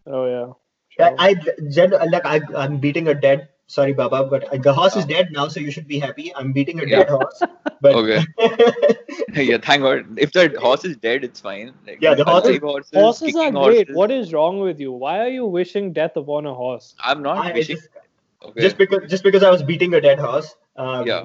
Oh 0.07 0.27
yeah. 0.27 0.53
I, 1.19 1.31
I 1.31 1.35
gen, 1.71 1.91
like 1.91 2.27
I, 2.27 2.41
I'm 2.57 2.79
beating 2.79 3.09
a 3.09 3.15
dead. 3.15 3.49
Sorry, 3.73 3.93
Baba, 3.99 4.25
but 4.31 4.63
the 4.63 4.73
horse 4.79 4.97
is 4.97 5.07
dead 5.07 5.29
now, 5.33 5.49
so 5.49 5.59
you 5.59 5.71
should 5.71 5.87
be 5.89 5.99
happy. 5.99 6.31
I'm 6.37 6.53
beating 6.53 6.81
a 6.81 6.87
Yeah. 6.87 6.97
dead 6.99 7.09
horse. 7.09 7.43
But 7.81 7.95
Okay. 8.01 8.19
yeah, 9.51 9.57
thank 9.69 9.83
God. 9.83 10.19
If 10.25 10.33
the 10.33 10.43
horse 10.65 10.85
is 10.85 10.97
dead, 11.05 11.25
it's 11.29 11.41
fine. 11.41 11.73
Like, 11.87 11.99
Yeah, 12.07 12.15
the 12.15 12.25
horse 12.25 12.45
is- 12.45 12.51
alive 12.59 12.63
horses, 12.71 12.91
Horses 12.95 13.37
are 13.45 13.51
great. 13.51 13.63
horses, 13.89 13.97
What 14.01 14.11
is 14.17 14.33
wrong 14.35 14.59
with 14.61 14.79
you? 14.79 14.93
Why 15.05 15.15
are 15.21 15.29
you 15.37 15.47
wishing 15.47 15.93
death 16.01 16.19
upon 16.23 16.45
a 16.51 16.53
horse? 16.59 16.95
I'm 17.03 17.23
not 17.23 17.39
I 17.47 17.53
wishing. 17.55 17.77
just, 17.77 17.89
Okay. 18.49 18.61
just 18.67 18.77
because 18.83 19.09
just 19.15 19.25
because 19.29 19.43
I 19.51 19.51
was 19.55 19.63
beating 19.71 19.95
a 19.95 20.01
dead 20.07 20.19
horse. 20.27 20.51
Um, 20.77 21.07
Yeah. 21.07 21.25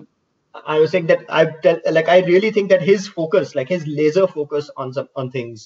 I 0.75 0.79
was 0.83 0.91
saying 0.91 1.07
that 1.07 1.25
I 1.39 1.41
tell, 1.65 1.79
like 1.97 2.07
I 2.15 2.19
really 2.29 2.51
think 2.59 2.69
that 2.75 2.81
his 2.91 3.07
focus, 3.17 3.55
like 3.59 3.67
his 3.75 3.85
laser 3.87 4.25
focus 4.35 4.69
on 4.85 4.93
some 4.99 5.09
on 5.23 5.31
things, 5.35 5.65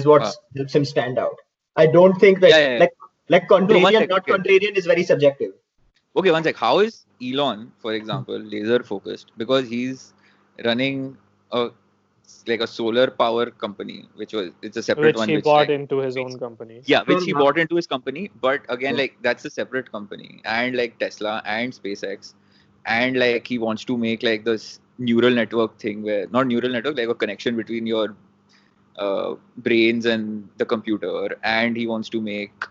is 0.00 0.06
what 0.12 0.22
Ah. 0.30 0.32
helps 0.56 0.74
him 0.80 0.84
stand 0.94 1.18
out. 1.26 1.38
I 1.84 1.86
don't 1.98 2.18
think 2.24 2.40
that 2.46 2.50
Yeah, 2.54 2.58
yeah, 2.64 2.72
yeah. 2.74 2.78
like 2.86 2.94
like 3.36 3.48
contrarian, 3.54 3.86
one 3.90 3.96
sec, 4.00 4.08
not 4.16 4.26
contrarian 4.32 4.76
is 4.82 4.90
very 4.94 5.04
subjective. 5.12 5.54
Okay, 6.16 6.30
one 6.30 6.42
sec. 6.44 6.56
How 6.56 6.78
is 6.78 7.04
Elon, 7.22 7.72
for 7.78 7.92
example, 7.94 8.38
laser 8.38 8.82
focused? 8.82 9.32
Because 9.36 9.68
he's 9.68 10.14
running 10.64 11.16
a 11.52 11.70
like 12.46 12.60
a 12.60 12.66
solar 12.66 13.10
power 13.10 13.50
company, 13.50 14.08
which 14.16 14.32
was 14.32 14.50
it's 14.62 14.76
a 14.76 14.82
separate 14.82 15.14
Which 15.14 15.16
one. 15.16 15.28
he 15.28 15.36
which, 15.36 15.44
he 15.44 15.50
bought 15.50 15.58
like, 15.60 15.68
into 15.68 15.98
his 15.98 16.16
own 16.16 16.38
company. 16.38 16.82
Yeah, 16.86 17.02
which 17.04 17.24
he 17.24 17.32
bought 17.32 17.58
into 17.58 17.76
his 17.76 17.86
company, 17.86 18.30
but 18.40 18.62
again, 18.68 18.94
Yeah. 18.94 19.02
like 19.02 19.16
that's 19.22 19.44
a 19.44 19.50
separate 19.50 19.90
company, 19.92 20.40
and 20.44 20.76
like 20.76 20.98
Tesla 20.98 21.42
and 21.44 21.72
SpaceX, 21.72 22.34
and 22.86 23.18
like 23.18 23.46
he 23.46 23.58
wants 23.58 23.84
to 23.84 23.96
make 23.96 24.22
like 24.22 24.44
this 24.44 24.80
neural 24.98 25.30
network 25.30 25.78
thing 25.78 26.02
where 26.02 26.26
not 26.28 26.46
neural 26.46 26.70
network, 26.70 26.96
like 26.96 27.08
a 27.08 27.14
connection 27.14 27.56
between 27.56 27.86
your 27.86 28.14
uh, 28.98 29.34
brains 29.58 30.06
and 30.06 30.48
the 30.56 30.64
computer, 30.64 31.38
and 31.42 31.76
he 31.76 31.86
wants 31.86 32.08
to 32.10 32.20
make 32.20 32.64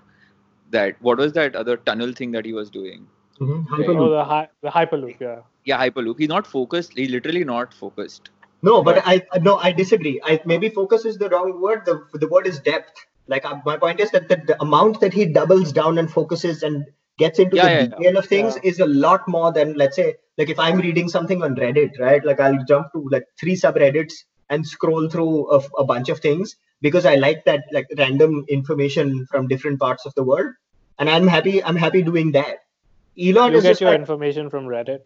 that. 0.72 0.96
What 1.02 1.20
was 1.20 1.34
that 1.34 1.56
other 1.56 1.78
tunnel 1.78 2.12
thing 2.14 2.32
that 2.32 2.46
he 2.46 2.54
was 2.54 2.70
doing? 2.70 3.08
Mhm. 3.40 3.70
Right. 3.70 3.90
Oh, 3.90 4.10
the, 4.10 4.24
hy- 4.24 4.50
the 4.62 4.70
Hyperloop, 4.70 5.20
yeah. 5.20 5.40
Yeah, 5.64 5.78
Hyperloop. 5.84 6.20
He's 6.20 6.30
not 6.30 6.48
focused. 6.48 6.94
He's 6.98 7.10
literally 7.10 7.44
not 7.44 7.74
focused. 7.74 8.30
No, 8.62 8.82
but 8.82 9.02
I 9.06 9.22
no, 9.42 9.58
I 9.58 9.72
disagree. 9.72 10.22
I 10.24 10.40
maybe 10.46 10.70
focus 10.70 11.06
is 11.06 11.18
the 11.18 11.30
wrong 11.30 11.62
word. 11.62 11.86
The 11.86 12.02
the 12.14 12.28
word 12.28 12.48
is 12.48 12.60
depth. 12.60 12.94
Like 13.28 13.46
uh, 13.46 13.58
my 13.66 13.78
point 13.78 14.00
is 14.00 14.12
that 14.12 14.28
the, 14.30 14.38
the 14.38 14.62
amount 14.62 15.02
that 15.02 15.14
he 15.14 15.26
doubles 15.26 15.72
down 15.72 15.98
and 15.98 16.12
focuses 16.12 16.64
and 16.64 16.86
gets 17.18 17.40
into 17.40 17.58
Yeah, 17.58 17.68
the 17.68 17.90
yeah, 18.00 18.10
yeah. 18.12 18.20
of 18.20 18.26
things 18.26 18.56
Yeah. 18.56 18.70
is 18.70 18.80
a 18.80 18.86
lot 18.86 19.28
more 19.28 19.52
than 19.52 19.74
let's 19.74 19.96
say 19.96 20.16
like 20.38 20.50
if 20.50 20.60
I'm 20.60 20.78
reading 20.80 21.10
something 21.10 21.44
on 21.44 21.56
Reddit, 21.56 22.00
right? 22.00 22.24
Like 22.24 22.40
I'll 22.40 22.64
jump 22.66 22.92
to 22.94 23.08
like 23.12 23.26
three 23.40 23.56
subreddits 23.56 24.14
and 24.50 24.66
scroll 24.66 25.10
through 25.10 25.52
a, 25.52 25.62
a 25.80 25.84
bunch 25.86 26.10
of 26.10 26.20
things 26.20 26.56
because 26.82 27.06
I 27.06 27.16
like 27.16 27.46
that 27.46 27.64
like 27.72 27.88
random 27.98 28.46
information 28.50 29.26
from 29.30 29.48
different 29.48 29.80
parts 29.80 30.06
of 30.06 30.14
the 30.16 30.24
world, 30.24 30.54
and 31.00 31.10
I'm 31.10 31.28
happy. 31.28 31.64
I'm 31.64 31.76
happy 31.76 32.02
doing 32.04 32.32
that. 32.34 32.58
Elon 33.18 33.52
You 33.52 33.58
is 33.58 33.64
get 33.64 33.70
just 33.70 33.82
your 33.82 33.92
like, 33.92 34.00
information 34.00 34.50
from 34.50 34.66
Reddit. 34.66 35.06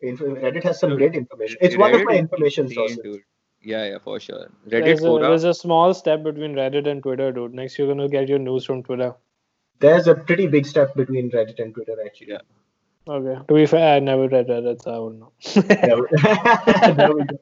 inf- 0.00 0.20
Reddit 0.20 0.62
has 0.64 0.78
some 0.78 0.90
Dude, 0.90 0.98
great 0.98 1.14
information. 1.14 1.56
It's 1.60 1.76
one 1.76 1.94
of 1.94 2.04
my 2.04 2.14
information 2.16 2.68
sources. 2.68 2.98
dude. 2.98 3.22
Yeah, 3.62 3.84
yeah, 3.86 3.98
for 3.98 4.20
sure. 4.20 4.48
There's 4.66 5.00
Reddit 5.00 5.16
a, 5.18 5.20
there's 5.28 5.44
a 5.44 5.54
small 5.54 5.92
step 5.94 6.22
between 6.22 6.54
Reddit 6.54 6.86
and 6.86 7.02
Twitter, 7.02 7.32
dude. 7.32 7.54
Next, 7.54 7.78
you're 7.78 7.88
gonna 7.88 8.08
get 8.08 8.28
your 8.28 8.38
news 8.38 8.64
from 8.64 8.82
Twitter. 8.82 9.14
There's 9.80 10.06
a 10.06 10.14
pretty 10.14 10.46
big 10.46 10.66
step 10.66 10.94
between 10.94 11.30
Reddit 11.30 11.58
and 11.58 11.74
Twitter, 11.74 11.96
actually. 12.04 12.28
Yeah. 12.32 12.38
Okay. 13.08 13.40
To 13.48 13.54
be 13.54 13.66
fair, 13.66 13.96
I 13.96 13.98
never 14.00 14.28
read 14.28 14.46
Reddit, 14.48 14.82
so 14.82 14.90
I 14.94 14.98
wouldn't 14.98 15.20
know. 15.20 15.32
There 15.62 17.14
we 17.14 17.24
go. 17.24 17.38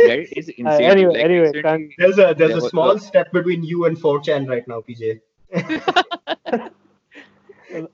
Reddit 0.00 0.32
insane. 0.32 0.66
Uh, 0.66 0.70
anyway, 0.70 1.14
like, 1.14 1.24
anyway, 1.24 1.90
There's 1.98 2.18
a 2.18 2.34
there's 2.34 2.38
There 2.38 2.50
a 2.50 2.54
was 2.54 2.68
small 2.70 2.90
a- 2.92 3.00
step 3.00 3.30
between 3.32 3.62
you 3.64 3.84
and 3.86 3.96
4chan 3.96 4.48
right 4.48 4.66
now, 4.68 4.80
PJ. 4.80 5.20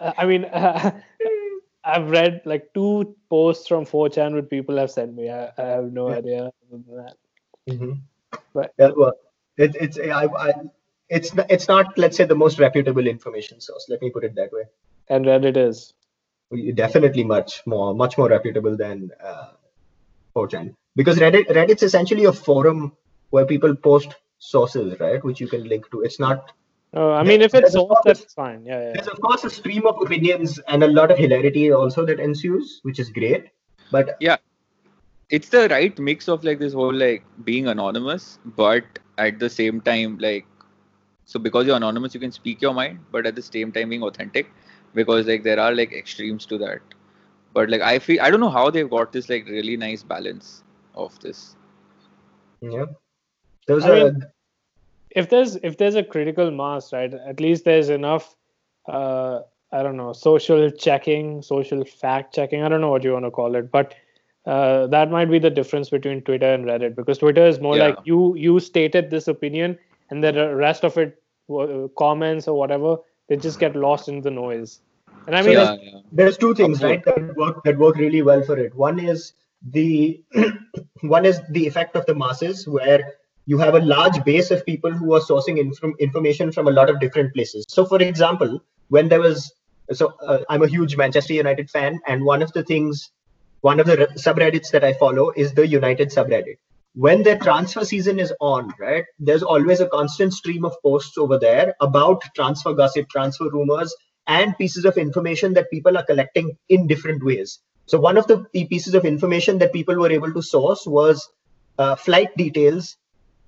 I 0.00 0.26
mean, 0.26 0.44
I've 1.84 2.10
read 2.10 2.42
like 2.44 2.72
two 2.74 3.16
posts 3.30 3.68
from 3.68 3.84
4chan 3.84 4.34
which 4.34 4.50
people 4.50 4.76
have 4.76 4.90
sent 4.90 5.14
me. 5.14 5.30
I, 5.30 5.50
I 5.56 5.66
have 5.76 5.92
no 5.92 6.10
Yeah. 6.10 6.16
idea 6.16 6.38
other 6.42 6.52
than 6.70 6.84
that. 6.96 7.16
Mm-hmm. 7.68 7.92
Right. 8.54 8.70
Yeah, 8.78 8.90
well, 8.96 9.12
it, 9.56 9.76
it's 9.80 9.98
I, 9.98 10.24
I, 10.26 10.52
it's 11.08 11.32
it's 11.48 11.68
not 11.68 11.96
let's 11.96 12.16
say 12.16 12.24
the 12.24 12.34
most 12.34 12.58
reputable 12.58 13.06
information 13.06 13.60
source. 13.60 13.86
Let 13.88 14.02
me 14.02 14.10
put 14.10 14.24
it 14.24 14.34
that 14.34 14.52
way. 14.52 14.64
And 15.08 15.24
Reddit 15.24 15.56
is. 15.56 15.92
Definitely 16.74 17.24
much 17.24 17.62
more 17.66 17.94
much 17.94 18.18
more 18.18 18.28
reputable 18.28 18.76
than 18.76 19.10
uh, 19.22 19.52
4chan 20.36 20.74
because 20.96 21.18
Reddit 21.18 21.46
Reddit's 21.48 21.82
essentially 21.82 22.24
a 22.24 22.32
forum 22.32 22.96
where 23.30 23.46
people 23.46 23.74
post 23.74 24.14
sources, 24.38 24.98
right? 25.00 25.22
Which 25.24 25.40
you 25.40 25.48
can 25.48 25.64
link 25.68 25.90
to. 25.90 26.02
It's 26.02 26.20
not. 26.20 26.52
Oh, 26.96 27.12
I 27.12 27.22
mean, 27.22 27.42
if 27.42 27.54
it's 27.54 27.68
a 27.68 27.72
source, 27.72 27.90
lot 27.90 28.06
of- 28.06 28.18
that's 28.18 28.32
fine. 28.34 28.64
Yeah, 28.64 28.80
yeah. 28.80 28.92
There's 28.94 29.08
of 29.08 29.20
course 29.20 29.44
a 29.44 29.50
stream 29.50 29.86
of 29.86 30.00
opinions 30.00 30.58
and 30.68 30.82
a 30.82 30.86
lot 30.88 31.10
of 31.10 31.18
hilarity 31.18 31.70
also 31.70 32.06
that 32.06 32.18
ensues, 32.18 32.80
which 32.82 32.98
is 32.98 33.10
great. 33.10 33.50
But 33.90 34.16
yeah, 34.20 34.36
it's 35.28 35.50
the 35.50 35.68
right 35.68 35.98
mix 35.98 36.28
of 36.28 36.44
like 36.44 36.58
this 36.58 36.72
whole 36.72 36.94
like 36.94 37.24
being 37.44 37.68
anonymous, 37.68 38.38
but 38.62 38.84
at 39.18 39.38
the 39.38 39.50
same 39.50 39.80
time 39.80 40.18
like 40.18 40.46
so 41.24 41.38
because 41.38 41.66
you're 41.66 41.76
anonymous 41.76 42.14
you 42.14 42.20
can 42.20 42.32
speak 42.32 42.62
your 42.62 42.72
mind, 42.72 43.00
but 43.12 43.26
at 43.26 43.34
the 43.34 43.42
same 43.42 43.72
time 43.72 43.90
being 43.90 44.02
authentic 44.02 44.50
because 44.94 45.26
like 45.26 45.42
there 45.42 45.60
are 45.60 45.74
like 45.74 45.92
extremes 45.92 46.46
to 46.46 46.58
that. 46.58 46.80
But 47.52 47.68
like 47.70 47.82
I 47.82 47.98
feel 47.98 48.22
I 48.22 48.30
don't 48.30 48.40
know 48.40 48.50
how 48.50 48.70
they've 48.70 48.88
got 48.88 49.12
this 49.12 49.28
like 49.28 49.46
really 49.46 49.76
nice 49.76 50.02
balance 50.02 50.62
of 50.94 51.18
this. 51.20 51.56
yeah, 52.60 52.86
there 53.66 53.76
was 53.76 53.84
I 53.84 53.90
a 53.90 54.04
mean, 54.04 54.22
if 55.16 55.28
there's 55.30 55.56
if 55.56 55.76
there's 55.78 55.96
a 55.96 56.04
critical 56.04 56.50
mass, 56.50 56.92
right? 56.92 57.12
At 57.12 57.40
least 57.40 57.64
there's 57.64 57.88
enough. 57.88 58.36
Uh, 58.88 59.40
I 59.72 59.82
don't 59.82 59.96
know, 59.96 60.12
social 60.12 60.70
checking, 60.70 61.42
social 61.42 61.84
fact 61.84 62.32
checking. 62.34 62.62
I 62.62 62.68
don't 62.68 62.80
know 62.80 62.90
what 62.90 63.02
you 63.02 63.12
want 63.14 63.24
to 63.24 63.32
call 63.32 63.56
it, 63.56 63.72
but 63.72 63.94
uh, 64.46 64.86
that 64.86 65.10
might 65.10 65.28
be 65.28 65.40
the 65.40 65.50
difference 65.50 65.90
between 65.90 66.22
Twitter 66.22 66.52
and 66.54 66.64
Reddit 66.64 66.94
because 66.94 67.18
Twitter 67.18 67.44
is 67.44 67.58
more 67.60 67.76
Yeah. 67.76 67.86
like 67.88 67.98
you 68.04 68.36
you 68.36 68.60
stated 68.60 69.10
this 69.10 69.26
opinion, 69.26 69.76
and 70.10 70.22
then 70.22 70.36
the 70.36 70.54
rest 70.54 70.84
of 70.84 70.96
it, 71.04 71.20
uh, 71.50 71.88
comments 71.98 72.46
or 72.46 72.56
whatever, 72.56 72.96
they 73.28 73.36
just 73.36 73.58
get 73.58 73.74
lost 73.74 74.08
in 74.08 74.20
the 74.28 74.30
noise. 74.30 74.78
And 75.26 75.34
I 75.34 75.42
mean, 75.42 75.54
that's- 75.56 75.78
yeah, 75.82 75.90
yeah. 75.94 76.00
there's 76.12 76.38
two 76.38 76.54
things 76.54 76.78
Upvote. 76.78 76.88
right 76.90 77.04
that 77.10 77.36
work 77.36 77.64
that 77.64 77.76
work 77.84 77.96
really 77.96 78.22
well 78.22 78.42
for 78.50 78.56
it 78.66 78.74
one 78.86 79.00
is 79.00 79.32
the 79.78 80.22
one 81.16 81.24
is 81.26 81.40
the 81.50 81.66
effect 81.66 81.96
of 81.96 82.06
the 82.06 82.14
masses 82.14 82.68
where 82.68 83.14
you 83.46 83.58
have 83.58 83.74
a 83.74 83.80
large 83.80 84.22
base 84.24 84.50
of 84.50 84.64
people 84.66 84.92
who 84.92 85.14
are 85.14 85.20
sourcing 85.20 85.58
inf- 85.58 85.98
information 86.00 86.52
from 86.52 86.68
a 86.68 86.70
lot 86.70 86.90
of 86.90 87.00
different 87.00 87.32
places 87.34 87.64
so 87.68 87.84
for 87.84 88.00
example 88.00 88.60
when 88.88 89.08
there 89.08 89.20
was 89.20 89.52
so 89.92 90.12
uh, 90.26 90.38
i'm 90.48 90.62
a 90.62 90.68
huge 90.68 90.96
manchester 90.96 91.34
united 91.34 91.70
fan 91.70 92.00
and 92.06 92.24
one 92.24 92.42
of 92.42 92.52
the 92.52 92.64
things 92.64 93.10
one 93.60 93.80
of 93.80 93.86
the 93.86 93.96
re- 93.96 94.06
subreddits 94.26 94.70
that 94.70 94.84
i 94.84 94.92
follow 94.92 95.30
is 95.36 95.52
the 95.54 95.66
united 95.66 96.10
subreddit 96.10 96.58
when 96.94 97.22
the 97.22 97.36
transfer 97.38 97.84
season 97.84 98.18
is 98.18 98.32
on 98.40 98.72
right 98.80 99.04
there's 99.18 99.42
always 99.42 99.80
a 99.80 99.88
constant 99.88 100.32
stream 100.32 100.64
of 100.64 100.74
posts 100.82 101.18
over 101.18 101.38
there 101.38 101.74
about 101.80 102.22
transfer 102.34 102.72
gossip 102.72 103.08
transfer 103.08 103.48
rumors 103.50 103.94
and 104.26 104.56
pieces 104.58 104.84
of 104.84 104.96
information 104.96 105.54
that 105.54 105.70
people 105.70 105.96
are 105.96 106.04
collecting 106.04 106.56
in 106.68 106.86
different 106.86 107.24
ways. 107.24 107.60
So 107.86 107.98
one 108.00 108.16
of 108.16 108.26
the 108.26 108.44
pieces 108.52 108.94
of 108.94 109.04
information 109.04 109.58
that 109.58 109.72
people 109.72 109.96
were 109.96 110.10
able 110.10 110.32
to 110.32 110.42
source 110.42 110.84
was 110.86 111.28
uh, 111.78 111.94
flight 111.94 112.36
details 112.36 112.96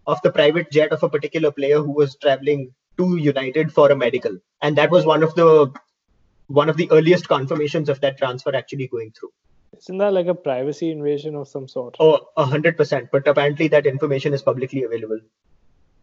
of 0.09 0.21
the 0.23 0.33
private 0.33 0.71
jet 0.73 0.91
of 0.91 1.03
a 1.03 1.09
particular 1.09 1.53
player 1.53 1.81
who 1.81 1.93
was 1.93 2.17
traveling 2.17 2.75
to 2.97 3.17
United 3.17 3.73
for 3.73 3.91
a 3.93 3.97
medical, 3.97 4.39
and 4.63 4.77
that 4.77 4.91
was 4.91 5.05
one 5.07 5.23
of 5.23 5.35
the 5.35 5.73
one 6.61 6.71
of 6.71 6.79
the 6.79 6.91
earliest 6.91 7.29
confirmations 7.29 7.89
of 7.89 8.01
that 8.01 8.19
transfer 8.19 8.55
actually 8.57 8.89
going 8.89 9.13
through. 9.19 9.33
isn't 9.77 9.99
that 9.99 10.15
like 10.15 10.31
a 10.33 10.35
privacy 10.35 10.91
invasion 10.91 11.35
of 11.41 11.47
some 11.47 11.69
sort? 11.69 11.97
Oh, 12.01 12.15
a 12.37 12.47
hundred 12.53 12.77
percent. 12.79 13.11
But 13.13 13.29
apparently 13.33 13.69
that 13.75 13.87
information 13.87 14.35
is 14.39 14.43
publicly 14.43 14.85
available. 14.85 15.21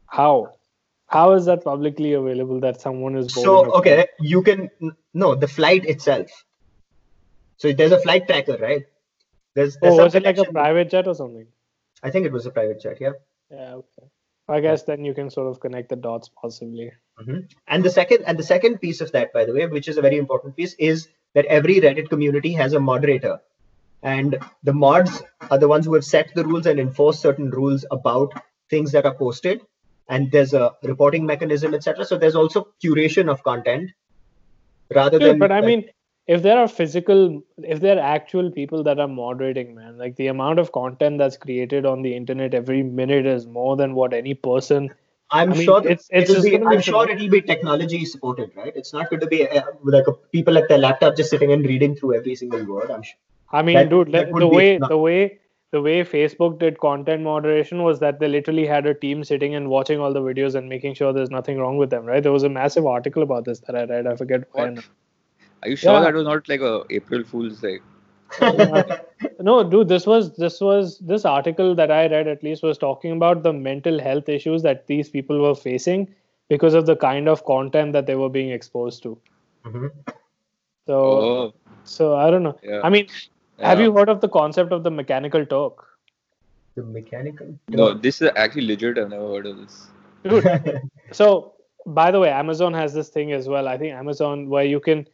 How? 0.06 0.54
How 1.08 1.26
is 1.34 1.46
that 1.46 1.64
publicly 1.64 2.14
available 2.14 2.60
that 2.62 2.82
someone 2.82 3.18
is 3.18 3.34
So 3.34 3.58
okay, 3.80 4.08
you 4.20 4.44
can 4.44 4.70
no 5.14 5.36
the 5.36 5.48
flight 5.48 5.86
itself. 5.96 6.32
So 7.58 7.74
there's 7.74 7.92
a 7.92 8.00
flight 8.00 8.28
tracker, 8.28 8.58
right? 8.58 8.86
There's, 9.56 9.78
there's 9.82 9.94
Oh, 10.00 10.04
was 10.04 10.16
it 10.16 10.24
like 10.24 10.38
a 10.38 10.52
private 10.52 10.90
jet 10.90 11.08
or 11.08 11.16
something? 11.16 11.48
I 12.04 12.12
think 12.12 12.26
it 12.26 12.32
was 12.32 12.46
a 12.46 12.52
private 12.52 12.82
jet, 12.82 12.98
yeah. 13.00 13.14
Yeah, 13.52 13.76
okay. 13.76 14.08
I 14.48 14.60
guess 14.60 14.84
then 14.84 15.04
you 15.04 15.14
can 15.14 15.30
sort 15.30 15.48
of 15.48 15.60
connect 15.60 15.90
the 15.90 15.96
dots 15.96 16.30
possibly. 16.42 16.92
Mhm. 17.20 17.50
And 17.68 17.84
the 17.84 17.90
second 17.90 18.24
and 18.28 18.38
the 18.38 18.44
second 18.44 18.80
piece 18.80 19.02
of 19.02 19.12
that, 19.14 19.34
by 19.34 19.46
the 19.46 19.54
way, 19.54 19.66
which 19.68 19.88
is 19.88 19.98
a 19.98 20.02
very 20.02 20.18
important 20.18 20.56
piece, 20.56 20.76
is 20.78 21.08
that 21.34 21.46
every 21.46 21.76
Reddit 21.82 22.10
community 22.10 22.54
has 22.54 22.74
a 22.74 22.80
moderator, 22.80 23.40
and 24.04 24.38
the 24.64 24.74
mods 24.74 25.24
are 25.50 25.58
the 25.58 25.68
ones 25.68 25.86
who 25.86 25.96
have 25.96 26.06
set 26.06 26.34
the 26.36 26.46
rules 26.46 26.68
and 26.68 26.80
enforce 26.80 27.20
certain 27.20 27.50
rules 27.50 27.86
about 27.92 28.34
things 28.70 28.92
that 28.92 29.06
are 29.06 29.16
posted. 29.16 29.62
And 30.08 30.32
there's 30.32 30.54
a 30.54 30.74
reporting 30.84 31.26
mechanism, 31.26 31.74
etc. 31.74 32.06
So 32.06 32.18
there's 32.18 32.36
also 32.36 32.68
curation 32.84 33.30
of 33.32 33.44
content, 33.44 33.92
rather 34.94 35.18
Dude, 35.18 35.30
than. 35.32 35.40
but 35.40 35.52
I 35.52 35.62
like- 35.62 35.66
mean, 35.66 35.90
if 36.28 36.42
there 36.42 36.58
are 36.58 36.68
physical, 36.68 37.44
if 37.60 37.80
there 37.80 37.98
are 37.98 38.02
actual 38.02 38.50
people 38.52 38.84
that 38.84 39.00
are 39.00 39.08
moderating, 39.08 39.76
man, 39.76 39.98
like 39.98 40.16
the 40.16 40.28
amount 40.28 40.60
of 40.60 40.72
content 40.72 41.18
that's 41.20 41.38
created 41.38 41.86
on 41.86 42.02
the 42.02 42.16
internet 42.16 42.54
every 42.54 42.82
minute 42.84 43.26
is 43.26 43.46
more 43.46 43.76
than 43.78 43.94
what 43.94 44.14
any 44.14 44.34
person. 44.34 44.90
I'm 45.32 45.52
I 45.52 45.56
mean, 45.56 45.64
sure 45.66 45.80
it's- 45.80 46.08
it's 46.12 46.30
it'll 46.30 46.44
be. 46.44 46.58
I'm 46.64 46.82
sure 46.82 47.10
it'll 47.10 47.30
be 47.30 47.42
technology 47.42 48.06
supported, 48.06 48.52
right? 48.56 48.74
It's 48.76 48.94
not 48.94 49.10
going 49.10 49.20
to 49.22 49.28
be 49.28 49.48
uh, 49.48 49.62
like 49.84 50.08
a, 50.08 50.14
people 50.38 50.58
at 50.58 50.68
their 50.68 50.78
laptop 50.78 51.16
just 51.16 51.30
sitting 51.30 51.52
and 51.52 51.66
reading 51.66 51.96
through 51.96 52.16
every 52.18 52.36
single 52.36 52.64
word. 52.66 52.92
I'm 52.92 53.02
sure. 53.04 53.18
I 53.52 53.62
mean, 53.62 53.76
That- 53.76 53.90
dude, 53.90 54.12
that 54.12 54.32
the 54.34 54.48
way 54.48 54.78
not- 54.78 54.90
the 54.90 54.98
way 54.98 55.40
the 55.72 55.82
way 55.82 56.04
Facebook 56.04 56.58
did 56.60 56.80
content 56.80 57.22
moderation 57.24 57.82
was 57.84 58.00
that 58.00 58.20
they 58.20 58.28
literally 58.28 58.66
had 58.66 58.86
a 58.86 58.94
team 58.94 59.24
sitting 59.24 59.56
and 59.56 59.70
watching 59.70 60.00
all 60.00 60.14
the 60.14 60.22
videos 60.22 60.56
and 60.56 60.70
making 60.70 60.94
sure 60.94 61.12
there's 61.12 61.32
nothing 61.32 61.58
wrong 61.58 61.78
with 61.78 61.90
them, 61.90 62.06
right? 62.06 62.24
There 62.24 62.32
was 62.32 62.44
a 62.44 62.50
massive 62.50 62.86
article 62.86 63.24
about 63.24 63.46
this 63.46 63.60
that 63.62 63.76
I 63.76 63.84
read. 63.86 64.08
I 64.08 64.16
forget 64.16 64.44
What? 64.52 64.64
when. 64.64 64.84
Are 65.66 65.70
you 65.70 65.76
sure 65.76 65.94
Yeah. 65.94 66.02
that 66.02 66.14
was 66.14 66.26
not 66.26 66.48
like 66.48 66.62
a 66.62 66.84
April 66.92 67.24
Fool's 67.24 67.64
like? 67.64 67.82
No, 69.48 69.64
dude, 69.64 69.88
this 69.88 70.06
was 70.08 70.36
this 70.36 70.60
was 70.62 70.98
this 71.00 71.26
article 71.26 71.74
that 71.76 71.92
I 71.92 72.08
read 72.08 72.28
at 72.28 72.44
least 72.44 72.64
was 72.64 72.78
talking 72.78 73.12
about 73.12 73.44
the 73.44 73.54
mental 73.54 74.00
health 74.00 74.30
issues 74.30 74.62
that 74.64 74.86
these 74.88 75.10
people 75.10 75.42
were 75.42 75.56
facing 75.56 76.08
because 76.50 76.74
of 76.74 76.86
the 76.86 76.96
kind 76.96 77.28
of 77.34 77.44
content 77.46 77.94
that 77.94 78.06
they 78.08 78.16
were 78.16 78.30
being 78.30 78.50
exposed 78.58 79.04
to. 79.04 79.18
Mhm. 79.66 79.90
So 80.88 81.00
Oh, 81.00 81.54
so 81.84 82.16
I 82.16 82.30
don't 82.36 82.44
know. 82.44 82.56
yeah. 82.64 82.82
I 82.84 82.90
mean, 82.90 83.08
have 83.60 83.80
you 83.80 83.92
heard 83.98 84.10
of 84.16 84.22
the 84.22 84.30
concept 84.38 84.72
of 84.80 84.84
the 84.84 84.92
mechanical 84.92 85.46
Turk? 85.46 85.84
The 86.76 86.84
mechanical. 86.84 87.54
No, 87.70 87.94
this 87.94 88.22
is 88.22 88.30
actually 88.36 88.68
legit. 88.68 88.98
I've 89.04 89.10
never 89.10 89.28
heard 89.36 89.48
of 89.48 89.58
this. 89.58 89.88
Dude, 90.24 90.82
so 91.12 91.54
by 92.02 92.12
the 92.12 92.20
way, 92.20 92.30
Amazon 92.30 92.74
has 92.74 92.94
this 92.94 93.10
thing 93.10 93.32
as 93.42 93.48
well. 93.48 93.68
I 93.68 93.78
think 93.78 93.94
Amazon 93.94 94.50
where 94.50 94.66
you 94.66 94.80
can 94.80 95.08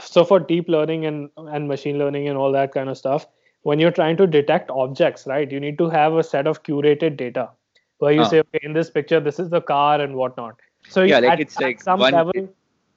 so 0.00 0.24
for 0.24 0.38
deep 0.40 0.68
learning 0.68 1.04
and 1.06 1.28
and 1.36 1.68
machine 1.68 1.98
learning 1.98 2.28
and 2.28 2.38
all 2.38 2.52
that 2.52 2.72
kind 2.72 2.88
of 2.88 2.96
stuff, 2.98 3.26
when 3.62 3.78
you're 3.78 3.90
trying 3.90 4.16
to 4.18 4.26
detect 4.26 4.70
objects, 4.70 5.26
right, 5.26 5.50
you 5.50 5.60
need 5.60 5.78
to 5.78 5.88
have 5.88 6.14
a 6.14 6.22
set 6.22 6.46
of 6.46 6.62
curated 6.62 7.16
data 7.16 7.50
where 7.98 8.12
you 8.12 8.22
Ah. 8.22 8.28
say, 8.28 8.40
okay, 8.40 8.60
in 8.62 8.72
this 8.72 8.90
picture, 8.90 9.20
this 9.20 9.38
is 9.38 9.50
the 9.50 9.60
car 9.60 10.00
and 10.00 10.14
whatnot. 10.16 10.60
So 10.88 11.02
Yeah, 11.02 11.18
like 11.20 11.32
at, 11.32 11.40
it's 11.40 11.58
like 11.60 11.80
some 11.80 12.00
one- 12.00 12.12
level, 12.12 12.48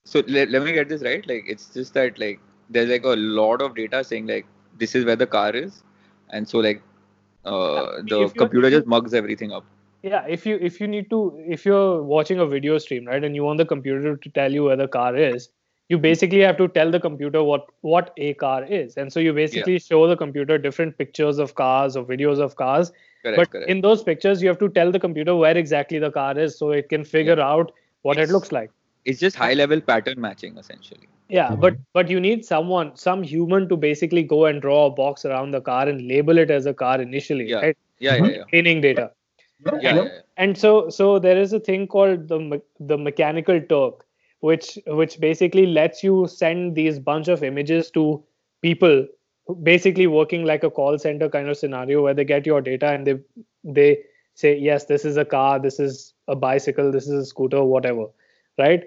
So 0.06 0.22
let, 0.28 0.50
let 0.50 0.64
me 0.64 0.72
get 0.74 0.88
this 0.90 1.02
right. 1.02 1.26
Like 1.30 1.46
it's 1.54 1.74
just 1.74 1.94
that 1.96 2.20
like 2.20 2.40
there's 2.70 2.90
like 2.90 3.04
a 3.04 3.16
lot 3.40 3.62
of 3.62 3.76
data 3.76 4.04
saying 4.04 4.28
like 4.28 4.46
this 4.84 4.96
is 4.96 5.06
where 5.06 5.16
the 5.24 5.28
car 5.28 5.50
is, 5.62 5.84
and 6.30 6.48
so 6.48 6.60
like 6.60 6.82
uh, 7.46 8.02
the 8.12 8.30
computer 8.38 8.70
just 8.70 8.88
mugs 8.88 9.14
everything 9.14 9.52
up. 9.52 9.66
yeah, 10.04 10.26
if 10.36 10.46
you 10.46 10.58
if 10.70 10.80
you 10.82 10.88
need 10.88 11.10
to 11.10 11.20
if 11.58 11.66
you're 11.66 12.04
watching 12.04 12.40
a 12.40 12.46
video 12.46 12.78
stream, 12.78 13.06
right, 13.06 13.24
and 13.24 13.36
you 13.36 13.44
want 13.44 13.58
the 13.58 13.66
computer 13.66 14.16
to 14.26 14.30
tell 14.40 14.52
you 14.60 14.64
where 14.66 14.76
the 14.82 14.88
car 14.88 15.16
is, 15.16 15.50
you 15.90 15.98
basically 15.98 16.40
have 16.42 16.58
to 16.58 16.68
tell 16.68 16.92
the 16.92 17.00
computer 17.00 17.44
what 17.44 17.66
what 17.82 18.14
a 18.18 18.34
car 18.36 18.64
is, 18.66 18.98
and 18.98 19.12
so 19.12 19.20
you 19.20 19.34
basically 19.34 19.80
show 19.80 20.08
the 20.08 20.18
computer 20.18 20.58
different 20.58 20.98
pictures 20.98 21.38
of 21.40 21.56
cars 21.56 21.96
or 21.96 22.06
videos 22.06 22.40
of 22.48 22.56
cars. 22.56 22.92
Correct, 23.24 23.38
but 23.38 23.52
correct. 23.52 23.70
in 23.70 23.82
those 23.82 24.04
pictures, 24.04 24.42
you 24.42 24.48
have 24.50 24.60
to 24.60 24.70
tell 24.70 24.92
the 24.92 25.00
computer 25.00 25.36
where 25.36 25.58
exactly 25.58 26.00
the 26.00 26.12
car 26.12 26.38
is, 26.38 26.58
so 26.58 26.72
it 26.72 26.90
can 26.90 27.04
figure 27.04 27.40
out 27.40 27.72
what 28.04 28.18
it 28.26 28.30
looks 28.38 28.52
like. 28.60 28.74
it's 29.10 29.20
just 29.24 29.38
high 29.40 29.54
level 29.58 29.82
pattern 29.88 30.18
matching 30.24 30.58
essentially. 30.62 31.06
Yeah, 31.36 31.52
Mhm. 31.52 31.60
but 31.66 31.76
but 31.98 32.10
you 32.14 32.20
need 32.24 32.42
someone, 32.48 32.90
some 33.04 33.22
human, 33.30 33.68
to 33.70 33.78
basically 33.84 34.24
go 34.34 34.40
and 34.50 34.62
draw 34.66 34.80
a 34.88 34.90
box 34.98 35.24
around 35.30 35.56
the 35.58 35.62
car 35.68 35.84
and 35.92 36.02
label 36.10 36.42
it 36.44 36.52
as 36.56 36.66
a 36.72 36.74
car 36.82 36.96
initially, 37.04 37.46
Yeah. 37.52 37.62
right? 37.68 37.78
Yeah, 38.08 38.18
yeah, 38.24 38.34
yeah. 38.40 38.44
Training 38.56 38.82
data. 38.88 39.06
Yeah, 39.66 39.78
yeah. 39.86 39.96
yeah, 40.00 40.10
and 40.46 40.60
so 40.64 40.74
so 40.98 41.08
there 41.28 41.38
is 41.46 41.54
a 41.60 41.62
thing 41.70 41.88
called 41.96 42.28
the 42.34 42.62
the 42.92 42.98
mechanical 43.06 43.62
turk 43.74 44.04
which 44.42 44.78
which 44.88 45.20
basically 45.20 45.66
lets 45.66 46.04
you 46.04 46.28
send 46.28 46.76
these 46.76 47.00
bunch 47.00 47.28
of 47.28 47.44
images 47.44 47.92
to 47.92 48.24
people 48.62 49.06
basically 49.64 50.08
working 50.08 50.44
like 50.46 50.64
a 50.64 50.70
call 50.70 50.98
center 50.98 51.30
kind 51.30 51.50
of 51.50 51.58
scenario 51.58 52.04
where 52.04 52.14
they 52.14 52.26
get 52.26 52.46
your 52.46 52.62
data 52.62 52.88
and 52.88 53.08
they 53.08 53.20
they 53.64 53.98
say 54.36 54.58
yes 54.58 54.86
this 54.86 55.06
is 55.06 55.18
a 55.18 55.26
car 55.26 55.60
this 55.60 55.80
is 55.80 56.14
a 56.28 56.36
bicycle 56.36 56.92
this 56.92 57.08
is 57.08 57.24
a 57.24 57.26
scooter 57.26 57.64
whatever 57.64 58.06
right? 58.58 58.84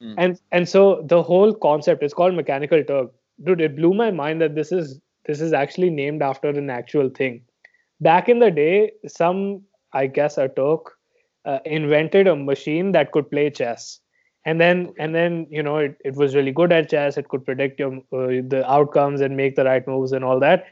Hmm. 0.00 0.14
and 0.18 0.40
and 0.52 0.68
so 0.68 1.02
the 1.06 1.22
whole 1.22 1.54
concept 1.54 2.02
is 2.02 2.12
called 2.12 2.34
mechanical 2.34 2.82
turk 2.84 3.10
dude 3.44 3.60
it 3.60 3.76
blew 3.76 3.94
my 3.94 4.10
mind 4.10 4.40
that 4.40 4.54
this 4.54 4.72
is 4.72 5.00
this 5.26 5.40
is 5.40 5.52
actually 5.52 5.90
named 5.90 6.22
after 6.22 6.48
an 6.50 6.68
actual 6.68 7.08
thing. 7.08 7.42
Back 8.00 8.28
in 8.28 8.38
the 8.40 8.50
day 8.50 8.92
some 9.06 9.62
i 9.92 10.06
guess 10.06 10.36
a 10.36 10.48
turk 10.48 10.92
uh, 11.44 11.58
invented 11.64 12.26
a 12.26 12.36
machine 12.36 12.92
that 12.92 13.12
could 13.12 13.30
play 13.30 13.50
chess 13.50 14.00
and 14.44 14.60
then 14.60 14.92
and 14.98 15.14
then 15.14 15.46
you 15.50 15.62
know 15.62 15.76
it, 15.78 15.96
it 16.04 16.14
was 16.16 16.34
really 16.34 16.52
good 16.52 16.72
at 16.72 16.88
chess 16.90 17.16
it 17.16 17.28
could 17.28 17.44
predict 17.44 17.78
your 17.80 17.92
uh, 18.12 18.42
the 18.54 18.62
outcomes 18.70 19.20
and 19.20 19.36
make 19.36 19.56
the 19.56 19.64
right 19.64 19.86
moves 19.86 20.12
and 20.12 20.24
all 20.24 20.40
that 20.40 20.66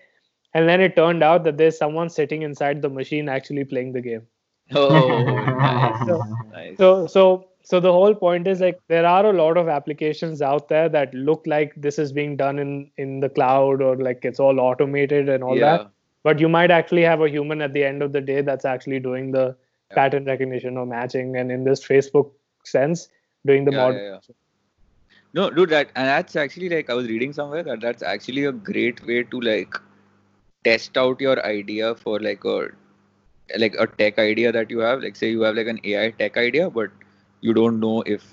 and 0.55 0.69
then 0.69 0.81
it 0.81 0.95
turned 0.97 1.23
out 1.23 1.45
that 1.45 1.57
there's 1.57 1.79
someone 1.79 2.09
sitting 2.11 2.43
inside 2.43 2.83
the 2.83 2.89
machine 2.89 3.29
actually 3.29 3.65
playing 3.65 3.93
the 3.93 4.01
game 4.01 4.23
Oh, 4.75 5.25
nice. 5.63 6.07
So- 6.07 6.23
nice. 6.53 6.77
so 6.79 7.07
so 7.07 7.25
so 7.65 7.79
the 7.81 7.93
whole 7.93 8.15
point 8.15 8.47
is 8.49 8.61
like 8.61 8.79
there 8.89 9.07
are 9.07 9.27
a 9.27 9.33
lot 9.33 9.57
of 9.57 9.69
applications 9.69 10.43
out 10.43 10.69
there 10.69 10.89
that 10.89 11.15
look 11.15 11.43
like 11.47 11.73
this 11.77 11.99
is 11.99 12.13
being 12.13 12.37
done 12.37 12.59
in 12.59 12.91
in 12.99 13.21
the 13.21 13.29
cloud 13.29 13.81
or 13.83 13.97
like 13.97 14.25
it's 14.25 14.41
all 14.41 14.61
automated 14.61 15.29
and 15.29 15.45
all 15.45 15.57
yeah. 15.59 15.77
that 15.77 15.91
but 16.25 16.39
you 16.41 16.49
might 16.49 16.71
actually 16.71 17.03
have 17.03 17.21
a 17.21 17.29
human 17.29 17.63
at 17.63 17.73
the 17.73 17.85
end 17.85 18.03
of 18.03 18.13
the 18.13 18.21
day 18.21 18.41
that's 18.41 18.65
actually 18.77 19.01
doing 19.11 19.31
the 19.39 19.45
Yeah. 19.91 19.97
pattern 19.97 20.25
recognition 20.31 20.77
or 20.81 20.87
matching 20.91 21.37
and 21.43 21.53
in 21.55 21.65
this 21.69 21.81
facebook 21.87 22.31
sense 22.65 23.09
doing 23.47 23.65
the 23.65 23.71
Yeah, 23.71 23.81
model 23.81 24.01
yeah, 24.01 24.03
yeah. 24.13 24.19
No, 25.35 25.51
dude, 25.51 25.71
that 25.71 25.91
and 25.95 26.07
that's 26.09 26.37
actually 26.37 26.69
like 26.69 26.91
I 26.91 26.95
was 26.95 27.07
reading 27.09 27.33
somewhere 27.33 27.63
that 27.65 27.81
that's 27.81 28.03
actually 28.03 28.45
a 28.45 28.53
great 28.53 29.05
way 29.07 29.23
to 29.25 29.41
like 29.41 29.75
test 30.65 30.97
out 30.97 31.21
your 31.21 31.45
idea 31.47 31.95
for 31.95 32.19
like 32.21 32.45
a 32.45 32.69
like 33.59 33.75
a 33.79 33.87
tech 33.87 34.19
idea 34.19 34.53
that 34.53 34.71
you 34.71 34.81
have. 34.81 35.01
Like 35.03 35.17
say 35.17 35.31
you 35.31 35.43
have 35.43 35.57
like 35.57 35.67
an 35.67 35.81
AI 35.85 36.11
tech 36.11 36.37
idea, 36.37 36.71
but 36.71 36.91
you 37.41 37.55
don't 37.55 37.81
know 37.81 38.03
if 38.03 38.25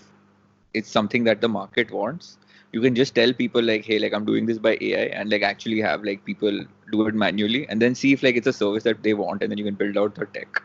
it's 0.73 0.89
something 0.89 1.23
that 1.25 1.41
the 1.41 1.49
market 1.49 1.91
wants. 1.91 2.37
You 2.71 2.81
can 2.81 2.95
just 2.95 3.15
tell 3.15 3.33
people 3.33 3.61
like, 3.63 3.85
hey, 3.85 3.99
like 3.99 4.13
I'm 4.13 4.25
doing 4.25 4.45
this 4.45 4.57
by 4.59 4.77
AI, 4.81 5.05
and 5.21 5.29
like 5.29 5.43
actually 5.43 5.81
have 5.81 6.03
like 6.03 6.25
people 6.25 6.59
do 6.91 7.07
it 7.07 7.15
manually, 7.15 7.67
and 7.69 7.81
then 7.81 7.95
see 7.95 8.13
if 8.13 8.23
like 8.23 8.35
it's 8.35 8.47
a 8.47 8.53
service 8.53 8.83
that 8.83 9.03
they 9.03 9.13
want, 9.13 9.41
and 9.43 9.51
then 9.51 9.57
you 9.57 9.65
can 9.65 9.75
build 9.75 9.97
out 9.97 10.15
the 10.15 10.25
tech 10.25 10.61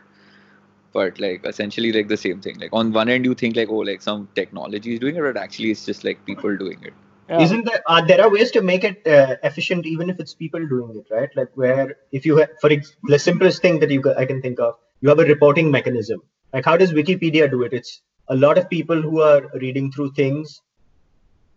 but 0.97 1.19
like 1.25 1.45
essentially 1.51 1.91
like 1.97 2.07
the 2.13 2.17
same 2.25 2.41
thing 2.45 2.59
like 2.65 2.73
on 2.81 2.91
one 2.97 3.09
end 3.15 3.25
you 3.29 3.35
think 3.43 3.55
like 3.61 3.69
oh 3.77 3.83
like 3.91 4.01
some 4.09 4.27
technology 4.39 4.93
is 4.95 4.99
doing 5.05 5.15
it 5.21 5.25
but 5.27 5.37
actually 5.45 5.71
it's 5.75 5.85
just 5.91 6.03
like 6.09 6.25
people 6.31 6.57
doing 6.65 6.87
it 6.91 7.01
Yeah. 7.29 7.41
Isn't 7.43 7.65
there? 7.67 7.79
Uh, 7.91 8.01
there 8.09 8.21
are 8.23 8.29
ways 8.33 8.49
to 8.55 8.61
make 8.61 8.83
it 8.87 9.07
uh, 9.11 9.35
efficient, 9.49 9.87
even 9.91 10.09
if 10.13 10.19
it's 10.23 10.33
people 10.41 10.65
doing 10.73 10.91
it, 10.99 11.07
right? 11.13 11.31
Like 11.39 11.55
where 11.61 11.85
if 12.19 12.27
you, 12.29 12.35
ha- 12.39 12.51
for 12.63 12.69
ex- 12.75 12.91
the 13.13 13.17
simplest 13.23 13.63
thing 13.63 13.79
that 13.83 13.93
you 13.95 14.01
ca- 14.07 14.13
I 14.23 14.25
can 14.31 14.43
think 14.43 14.59
of, 14.65 14.75
you 15.01 15.09
have 15.13 15.21
a 15.23 15.25
reporting 15.31 15.71
mechanism. 15.77 16.21
Like 16.57 16.69
how 16.71 16.75
does 16.81 16.93
Wikipedia 16.99 17.47
do 17.55 17.63
it? 17.69 17.73
It's 17.79 17.95
a 18.35 18.37
lot 18.43 18.59
of 18.61 18.69
people 18.75 19.01
who 19.07 19.21
are 19.29 19.41
reading 19.63 19.91
through 19.95 20.11
things. 20.19 20.53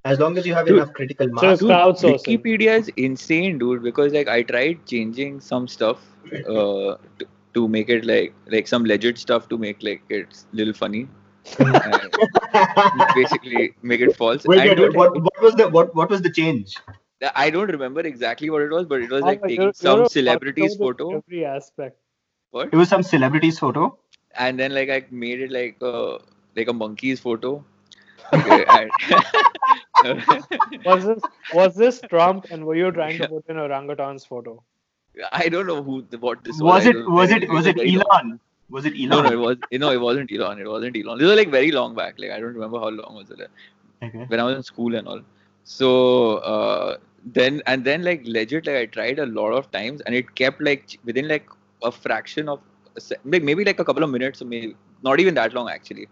As 0.05 0.19
long 0.19 0.39
as 0.39 0.47
you 0.47 0.55
have 0.55 0.67
Dude, 0.67 0.79
enough 0.79 0.95
critical 0.95 1.29
mass. 1.29 1.45
it's 1.53 1.63
crowdsourcing. 1.63 2.39
wikipedia 2.39 2.79
is 2.79 2.91
insane 3.09 3.59
dude 3.59 3.83
because 3.83 4.13
like 4.19 4.29
i 4.39 4.43
tried 4.55 4.85
changing 4.95 5.41
some 5.53 5.69
stuff 5.77 5.99
uh 6.33 6.97
to, 7.19 7.29
to 7.55 7.69
make 7.69 7.89
it 7.89 8.05
like 8.05 8.35
like 8.47 8.69
some 8.69 8.85
legit 8.85 9.19
stuff 9.19 9.49
to 9.49 9.59
make 9.59 9.83
like 9.83 10.03
it's 10.11 10.47
little 10.53 10.75
funny. 10.75 11.09
Basically 13.15 13.75
make 13.83 14.01
it 14.01 14.17
false. 14.17 14.45
Wait, 14.45 14.69
And 14.71 14.79
wait, 14.81 14.95
what, 14.95 15.15
what 15.21 15.41
was 15.43 15.55
the 15.55 15.69
what, 15.69 15.95
what 15.95 16.11
was 16.11 16.23
the 16.23 16.31
change? 16.31 16.77
i 17.35 17.51
don't 17.51 17.69
remember 17.75 18.01
exactly 18.09 18.49
what 18.49 18.63
it 18.63 18.71
was 18.71 18.85
but 18.87 19.01
it 19.03 19.11
was 19.11 19.23
Oh, 19.23 19.27
like 19.27 19.41
but 19.41 19.49
taking 19.49 19.63
you're- 19.63 19.73
some 19.75 20.01
you're 20.01 20.09
celebrity's 20.09 20.77
photo. 20.77 21.17
every 21.17 21.45
aspect. 21.45 21.97
What? 22.51 22.69
It 22.73 22.77
was 22.77 22.89
some 22.89 23.03
celebrity's 23.03 23.59
photo. 23.59 23.99
and 24.45 24.59
then 24.61 24.73
like 24.73 24.89
I 24.97 25.05
made 25.11 25.41
it 25.47 25.51
like 25.51 25.79
a 25.83 26.19
like 26.57 26.69
a 26.69 26.73
monkey's 26.73 27.19
photo. 27.21 27.65
Okay, 28.33 28.65
and- 28.77 28.91
was 30.85 31.05
this 31.11 31.23
was 31.55 31.75
this 31.75 32.01
trump 32.11 32.47
and 32.51 32.65
were 32.65 32.77
you 32.77 32.93
trying 32.93 33.19
to 33.19 33.29
put 33.29 33.49
in 33.49 33.59
orangutan's 33.59 34.25
photo 34.25 34.55
I 35.33 35.49
don't 35.49 35.67
know 35.67 35.83
who 35.83 36.05
what 36.21 36.45
this 36.45 36.61
was. 36.61 36.85
Was 36.85 36.87
it 36.87 36.97
was 37.09 37.31
it 37.31 37.49
was 37.49 37.67
it 37.67 37.77
long. 37.77 38.03
Elon? 38.11 38.41
Was 38.71 38.85
it 38.85 38.95
Elon? 38.95 39.09
No, 39.09 39.23
no, 39.23 39.31
it 39.31 39.39
was 39.39 39.57
no, 39.73 39.91
it 39.91 40.01
wasn't 40.01 40.33
Elon. 40.33 40.61
It 40.61 40.69
wasn't 40.69 40.97
Elon. 40.97 41.19
This 41.19 41.27
was 41.27 41.37
like 41.37 41.51
very 41.51 41.71
long 41.71 41.95
back. 41.95 42.19
Like 42.19 42.31
I 42.31 42.41
don't 42.41 42.55
remember 42.55 42.79
how 42.79 42.89
long 42.89 43.15
was 43.17 43.31
it. 43.31 43.51
Okay. 44.03 44.25
When 44.27 44.41
I 44.41 44.45
was 44.45 44.57
in 44.57 44.63
school 44.63 44.95
and 44.95 45.09
all. 45.09 45.21
So 45.65 46.37
uh, 46.39 46.97
then 47.25 47.63
and 47.67 47.85
then 47.85 48.03
like 48.03 48.23
legit 48.25 48.67
like 48.67 48.77
I 48.77 48.87
tried 48.87 49.19
a 49.19 49.27
lot 49.27 49.53
of 49.53 49.71
times 49.71 50.01
and 50.03 50.15
it 50.15 50.35
kept 50.35 50.61
like 50.61 50.99
within 51.05 51.29
like 51.29 51.49
a 51.83 51.91
fraction 51.93 52.49
of 52.49 52.61
a 52.97 53.01
se- 53.01 53.17
maybe 53.25 53.65
like 53.65 53.81
a 53.81 53.85
couple 53.85 54.03
of 54.03 54.11
minutes 54.11 54.43
or 54.43 54.47
maybe 54.47 54.77
not 55.03 55.21
even 55.21 55.35
that 55.35 55.53
long 55.53 55.69
actually. 55.69 56.09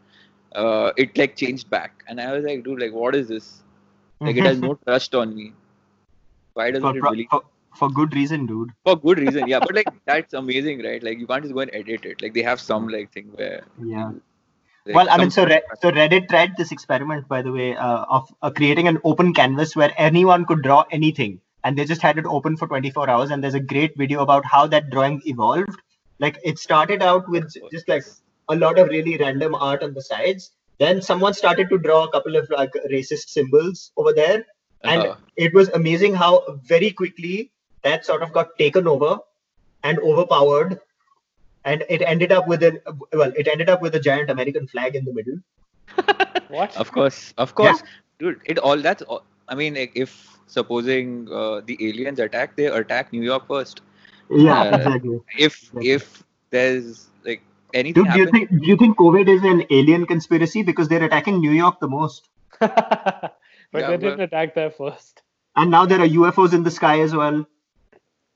Uh, 0.55 0.93
it 0.97 1.17
like 1.19 1.37
changed 1.37 1.69
back 1.69 2.03
and 2.07 2.21
I 2.21 2.33
was 2.33 2.45
like, 2.45 2.65
dude, 2.65 2.81
like 2.81 2.93
what 2.93 3.15
is 3.15 3.29
this? 3.29 3.63
Like 4.21 4.37
it 4.37 4.45
has 4.45 4.59
no 4.59 4.75
trust 4.87 5.15
on 5.15 5.35
me. 5.35 5.53
Why 6.55 6.71
doesn't 6.71 6.89
for, 6.89 6.97
it 6.97 7.03
really? 7.03 7.29
for, 7.31 7.43
for 7.77 7.89
good 7.91 8.15
reason, 8.15 8.47
dude. 8.47 8.71
For 8.85 8.97
good 8.97 9.19
reason, 9.19 9.49
yeah. 9.49 9.61
But 9.61 9.75
like 9.75 9.89
that's 10.05 10.35
amazing, 10.35 10.83
right? 10.85 11.03
Like 11.03 11.19
you 11.19 11.27
can't 11.27 11.43
just 11.43 11.55
go 11.55 11.61
and 11.61 11.71
edit 11.75 12.05
it. 12.05 12.23
Like 12.23 12.35
they 12.35 12.43
have 12.43 12.61
some 12.61 12.89
like 12.89 13.13
thing 13.13 13.31
where. 13.35 13.65
Yeah. 13.85 14.11
like, 14.87 14.95
well, 14.97 15.09
I 15.11 15.19
mean, 15.19 15.31
so 15.31 15.45
Re- 15.45 15.63
so 15.83 15.91
Reddit 15.91 16.29
tried 16.29 16.57
this 16.57 16.73
experiment, 16.73 17.29
by 17.29 17.43
the 17.43 17.53
way, 17.53 17.77
uh, 17.77 18.05
of 18.19 18.29
uh, 18.43 18.51
creating 18.51 18.89
an 18.89 18.99
open 19.05 19.35
canvas 19.35 19.75
where 19.77 19.93
anyone 19.97 20.45
could 20.45 20.63
draw 20.63 20.85
anything, 20.91 21.41
and 21.65 21.77
they 21.77 21.85
just 21.85 22.03
had 22.03 22.19
it 22.19 22.27
open 22.27 22.57
for 22.57 22.69
24 22.69 23.11
hours. 23.11 23.31
And 23.31 23.43
there's 23.43 23.55
a 23.55 23.61
great 23.75 23.97
video 23.97 24.23
about 24.23 24.45
how 24.45 24.67
that 24.69 24.91
drawing 24.91 25.21
evolved. 25.27 25.81
Like 26.19 26.39
it 26.45 26.59
started 26.59 27.03
out 27.03 27.29
with 27.29 27.53
just 27.73 27.89
like 27.89 28.05
a 28.49 28.57
lot 28.57 28.79
of 28.79 28.89
really 28.89 29.17
random 29.19 29.55
art 29.55 29.83
on 29.83 29.93
the 29.95 30.03
sides. 30.03 30.53
Then 30.79 31.03
someone 31.03 31.35
started 31.35 31.69
to 31.71 31.79
draw 31.79 32.05
a 32.05 32.11
couple 32.13 32.37
of 32.37 32.49
like 32.51 32.71
racist 32.93 33.29
symbols 33.31 33.91
over 33.97 34.13
there, 34.13 34.45
and 34.85 35.03
Uh-huh. 35.03 35.17
it 35.37 35.53
was 35.55 35.69
amazing 35.71 36.15
how 36.15 36.33
very 36.73 36.91
quickly 36.91 37.51
that 37.87 38.05
sort 38.11 38.23
of 38.27 38.33
got 38.39 38.57
taken 38.65 38.87
over 38.95 39.13
and 39.83 39.99
overpowered 40.11 40.81
and 41.65 41.85
it 41.97 42.03
ended 42.13 42.33
up 42.39 42.47
with 42.53 42.63
an 42.71 42.81
well 43.21 43.33
it 43.43 43.49
ended 43.55 43.69
up 43.75 43.83
with 43.87 43.95
a 44.01 44.03
giant 44.09 44.31
american 44.35 44.67
flag 44.75 44.95
in 45.01 45.05
the 45.11 45.15
middle 45.21 45.39
what 46.57 46.77
Of 46.77 46.93
course, 46.93 47.19
of 47.39 47.55
course, 47.55 47.83
dude. 48.19 48.41
It 48.45 48.59
all 48.59 48.81
that's. 48.87 49.03
All, 49.03 49.23
I 49.49 49.55
mean, 49.61 49.77
if 50.03 50.13
supposing 50.47 51.29
uh, 51.41 51.61
the 51.71 51.77
aliens 51.89 52.19
attack, 52.25 52.57
they 52.57 52.67
attack 52.67 53.13
New 53.13 53.23
York 53.23 53.47
first. 53.53 53.81
yeah 54.31 54.61
Uh, 54.63 54.77
exactly 54.77 55.17
If 55.47 55.57
Exactly. 55.63 55.91
if 55.97 56.07
there's 56.57 56.91
like 57.29 57.43
anything 57.81 58.05
dude 58.05 58.13
do 58.17 58.21
you 58.23 58.27
think 58.35 58.51
do 58.65 58.67
you 58.73 58.77
think 58.83 58.97
covid 59.03 59.31
is 59.35 59.45
an 59.53 59.61
alien 59.79 60.07
conspiracy 60.13 60.63
because 60.71 60.89
they're 60.93 61.05
attacking 61.09 61.39
new 61.47 61.55
york 61.59 61.79
the 61.85 61.89
most 61.95 62.29
but 62.61 63.33
Yeah, 63.73 63.89
they 63.89 63.97
didn't 63.97 64.17
but- 64.19 64.27
attack 64.29 64.55
there 64.61 64.71
first 64.81 65.23
and 65.63 65.71
now 65.77 65.85
there 65.93 66.01
are 66.07 66.11
ufos 66.21 66.57
in 66.61 66.65
the 66.69 66.75
sky 66.79 66.95
as 67.09 67.15
well 67.23 67.39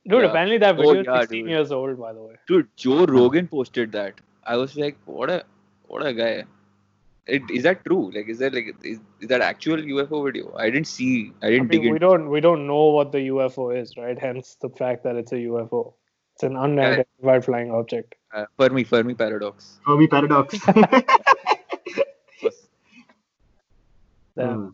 dude 0.08 0.22
Yeah. 0.22 0.28
apparently 0.30 0.58
that 0.58 0.78
Oh, 0.78 0.82
video 0.94 1.00
is 1.14 1.20
16 1.20 1.44
dude. 1.44 1.50
years 1.50 1.72
old 1.72 1.98
by 1.98 2.12
the 2.12 2.22
way 2.22 2.34
dude, 2.48 2.68
Joe 2.76 3.04
Rogan 3.06 3.48
posted 3.48 3.92
that. 3.92 4.14
I 4.44 4.56
was 4.56 4.76
like, 4.76 4.96
what 5.04 5.30
a 5.30 5.44
what 5.88 6.06
a 6.06 6.12
guy. 6.14 6.44
It, 7.26 7.42
is 7.52 7.62
that 7.64 7.84
true? 7.84 8.10
Like, 8.14 8.28
is 8.28 8.38
that 8.38 8.54
like 8.54 8.74
is, 8.82 8.98
is 9.20 9.28
that 9.28 9.40
actual 9.42 9.76
UFO 9.76 10.24
video? 10.24 10.52
I 10.56 10.70
didn't 10.70 10.86
see. 10.88 11.32
I 11.42 11.46
I 11.46 11.50
didn't 11.50 11.68
mean, 11.68 11.70
dig 11.70 11.82
we 11.82 11.88
into. 11.88 12.00
don't 12.00 12.30
we 12.30 12.40
don't 12.40 12.66
know 12.66 12.86
what 12.96 13.12
the 13.12 13.18
UFO 13.28 13.66
is, 13.80 13.96
right? 13.96 14.18
Hence 14.18 14.56
the 14.60 14.70
fact 14.70 15.04
that 15.04 15.16
it's 15.16 15.32
a 15.32 15.36
UFO. 15.36 15.92
It's 16.34 16.42
an 16.44 16.56
unidentified 16.56 17.44
flying 17.44 17.70
object. 17.70 18.14
Uh, 18.34 18.46
Fermi 18.58 18.82
Fermi 18.84 19.14
paradox. 19.14 19.78
fermi 19.84 20.06
paradox 20.06 20.58
Yeah. 24.36 24.54
Hmm. 24.54 24.68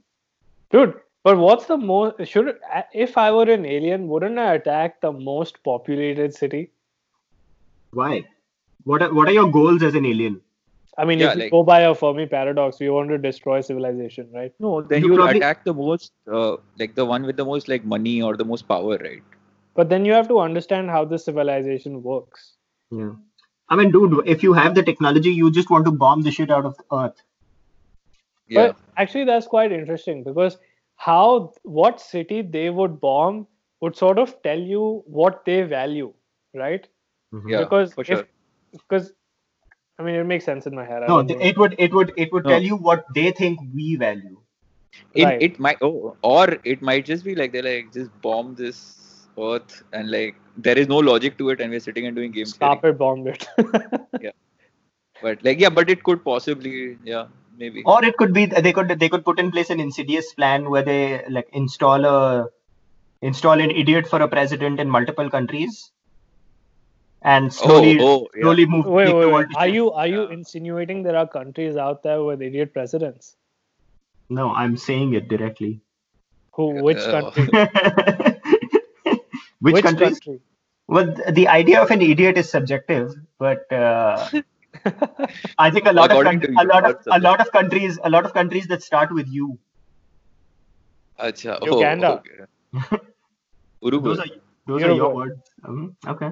Dude, 0.70 0.94
but 1.26 1.38
what's 1.42 1.66
the 1.72 1.76
most 1.90 2.24
should 2.32 2.48
if 3.04 3.16
I 3.26 3.26
were 3.36 3.50
an 3.58 3.66
alien, 3.74 4.08
wouldn't 4.14 4.38
I 4.46 4.48
attack 4.62 5.00
the 5.06 5.12
most 5.28 5.62
populated 5.72 6.34
city? 6.40 6.64
why 7.98 8.10
what 8.90 9.02
are, 9.04 9.12
what 9.16 9.28
are 9.28 9.32
your 9.36 9.50
goals 9.60 9.82
as 9.88 9.94
an 10.02 10.06
alien 10.14 10.40
I 11.02 11.04
mean, 11.08 11.18
Yeah, 11.22 11.30
if 11.30 11.36
you 11.36 11.40
like- 11.42 11.50
go 11.54 11.58
by 11.68 11.80
a 11.86 11.94
Fermi 12.00 12.24
paradox, 12.34 12.78
we 12.82 12.88
want 12.92 13.10
to 13.14 13.16
destroy 13.24 13.56
civilization, 13.60 14.28
right? 14.36 14.52
No, 14.66 14.70
then 14.92 15.02
You 15.04 15.10
you 15.10 15.16
probably- 15.18 15.40
attack 15.40 15.64
the 15.64 15.74
most, 15.80 16.12
uh, 16.38 16.56
like 16.82 16.94
the 17.00 17.04
one 17.10 17.26
with 17.30 17.36
the 17.40 17.44
most 17.48 17.68
like 17.72 17.84
money 17.94 18.14
or 18.28 18.30
the 18.42 18.46
most 18.52 18.66
power, 18.70 18.96
right? 19.06 19.22
But 19.80 19.90
then 19.90 20.06
you 20.10 20.14
have 20.18 20.28
to 20.28 20.38
understand 20.44 20.90
how 20.96 21.04
the 21.14 21.18
civilization 21.26 22.02
works. 22.10 22.46
yeah 23.00 23.14
i 23.74 23.76
mean 23.78 23.88
dude 23.94 24.12
if 24.32 24.42
you 24.46 24.52
have 24.56 24.74
the 24.74 24.82
technology 24.88 25.30
you 25.36 25.46
just 25.54 25.70
want 25.74 25.86
to 25.90 25.92
bomb 26.02 26.20
the 26.26 26.32
shit 26.34 26.52
out 26.56 26.66
of 26.68 26.74
the 26.80 26.84
earth 26.98 27.22
Yeah. 28.48 28.66
But 28.66 28.76
actually, 29.04 29.24
that's 29.28 29.46
quite 29.52 29.72
interesting 29.76 30.20
because 30.26 30.56
how 30.96 31.52
what 31.62 32.00
city 32.00 32.42
they 32.42 32.70
would 32.70 33.00
bomb 33.00 33.46
would 33.80 33.96
sort 33.96 34.18
of 34.18 34.40
tell 34.42 34.58
you 34.58 35.02
what 35.06 35.44
they 35.44 35.62
value, 35.62 36.12
right? 36.54 36.86
Mm-hmm. 37.32 37.48
yeah. 37.48 37.64
because 37.64 37.92
for 37.94 38.04
if 38.04 38.18
sure. 38.18 38.26
because 38.72 39.12
I 39.98 40.02
mean, 40.02 40.14
it 40.16 40.24
makes 40.24 40.44
sense 40.44 40.66
in 40.66 40.74
my 40.74 40.84
head. 40.84 41.02
I 41.02 41.08
No, 41.08 41.18
don't 41.18 41.28
know. 41.28 41.38
it 41.50 41.58
would 41.58 41.74
it 41.78 41.92
would 41.92 42.12
it 42.16 42.32
would 42.32 42.44
No. 42.44 42.50
tell 42.50 42.62
you 42.62 42.76
what 42.76 43.04
they 43.14 43.30
think 43.32 43.60
we 43.74 43.96
value. 43.96 44.38
It, 45.14 45.24
Right. 45.24 45.42
it 45.48 45.58
might 45.58 45.78
oh, 45.82 46.16
or 46.22 46.56
it 46.64 46.82
might 46.82 47.04
just 47.04 47.24
be 47.24 47.34
like 47.34 47.52
they're 47.52 47.62
like 47.62 47.92
just 47.92 48.10
bomb 48.22 48.54
this 48.54 49.28
earth 49.38 49.82
and 49.92 50.10
like 50.10 50.34
there 50.56 50.78
is 50.78 50.88
no 50.88 50.98
logic 50.98 51.36
to 51.38 51.50
it 51.50 51.60
and 51.60 51.70
we're 51.70 51.80
sitting 51.80 52.06
and 52.06 52.16
doing 52.16 52.32
game 52.32 52.46
theory. 52.46 52.82
Carpet 52.82 52.98
bombed 52.98 53.28
it. 53.28 53.46
yeah, 54.20 54.30
But 55.22 55.44
like 55.44 55.60
yeah, 55.60 55.70
but 55.70 55.90
it 55.90 56.02
could 56.02 56.24
possibly 56.24 56.98
yeah 57.04 57.26
maybe. 57.56 57.82
Or 57.84 58.04
it 58.04 58.16
could 58.16 58.32
be 58.32 58.46
they 58.46 58.72
could 58.72 58.88
they 58.88 59.08
could 59.08 59.24
put 59.24 59.38
in 59.38 59.50
place 59.50 59.70
an 59.70 59.80
insidious 59.80 60.32
plan 60.34 60.70
where 60.70 60.82
they 60.82 61.24
like 61.28 61.48
install 61.52 62.04
a 62.04 62.48
install 63.22 63.60
an 63.60 63.70
idiot 63.70 64.06
for 64.06 64.20
a 64.22 64.28
president 64.28 64.80
in 64.80 64.90
multiple 64.90 65.30
countries 65.30 65.90
and 67.22 67.52
slowly 67.52 67.98
oh, 68.00 68.06
oh 68.08 68.28
yeah. 68.34 68.42
slowly 68.42 68.66
move 68.66 68.86
wait, 68.86 69.12
wait, 69.14 69.32
wait. 69.32 69.46
Are 69.56 69.66
you 69.66 69.90
are 69.92 70.06
you 70.06 70.22
Yeah. 70.22 70.32
insinuating 70.32 71.02
there 71.02 71.16
are 71.16 71.26
countries 71.26 71.76
out 71.76 72.02
there 72.02 72.22
with 72.22 72.42
idiot 72.42 72.72
presidents? 72.72 73.36
No, 74.28 74.52
I'm 74.52 74.76
saying 74.76 75.14
it 75.14 75.28
directly. 75.28 75.80
Who? 76.52 76.82
Which 76.82 76.98
Uh, 76.98 77.30
country? 77.30 77.48
Which, 79.60 79.82
countries? 79.82 80.20
country? 80.20 80.40
Well, 80.88 81.14
the 81.30 81.48
idea 81.48 81.82
of 81.82 81.90
an 81.90 82.02
idiot 82.02 82.38
is 82.38 82.48
subjective, 82.48 83.14
but 83.38 83.70
uh, 83.72 84.28
I 85.58 85.70
think 85.70 85.86
a 85.86 85.92
lot 85.92 86.10
of 86.10 86.18
According 86.18 86.40
coun- 86.40 86.54
to 86.54 86.62
a 86.62 86.66
lot 86.72 86.84
of 86.90 86.96
a 87.18 87.18
lot 87.20 87.40
of 87.40 87.52
countries 87.52 87.98
a 88.04 88.10
lot 88.10 88.24
of 88.24 88.32
countries 88.34 88.66
that 88.68 88.82
start 88.82 89.12
with 89.12 89.28
U. 89.28 89.58
Acha, 91.18 91.58
Uganda. 91.64 92.22
Oh, 92.74 92.78
okay. 92.78 92.98
Uruguay. 93.82 94.08
Those 94.08 94.18
are 94.20 94.26
those 94.66 94.82
are 94.82 94.92
your 94.92 95.14
words. 95.14 95.50
Um, 95.64 95.96
okay. 96.06 96.30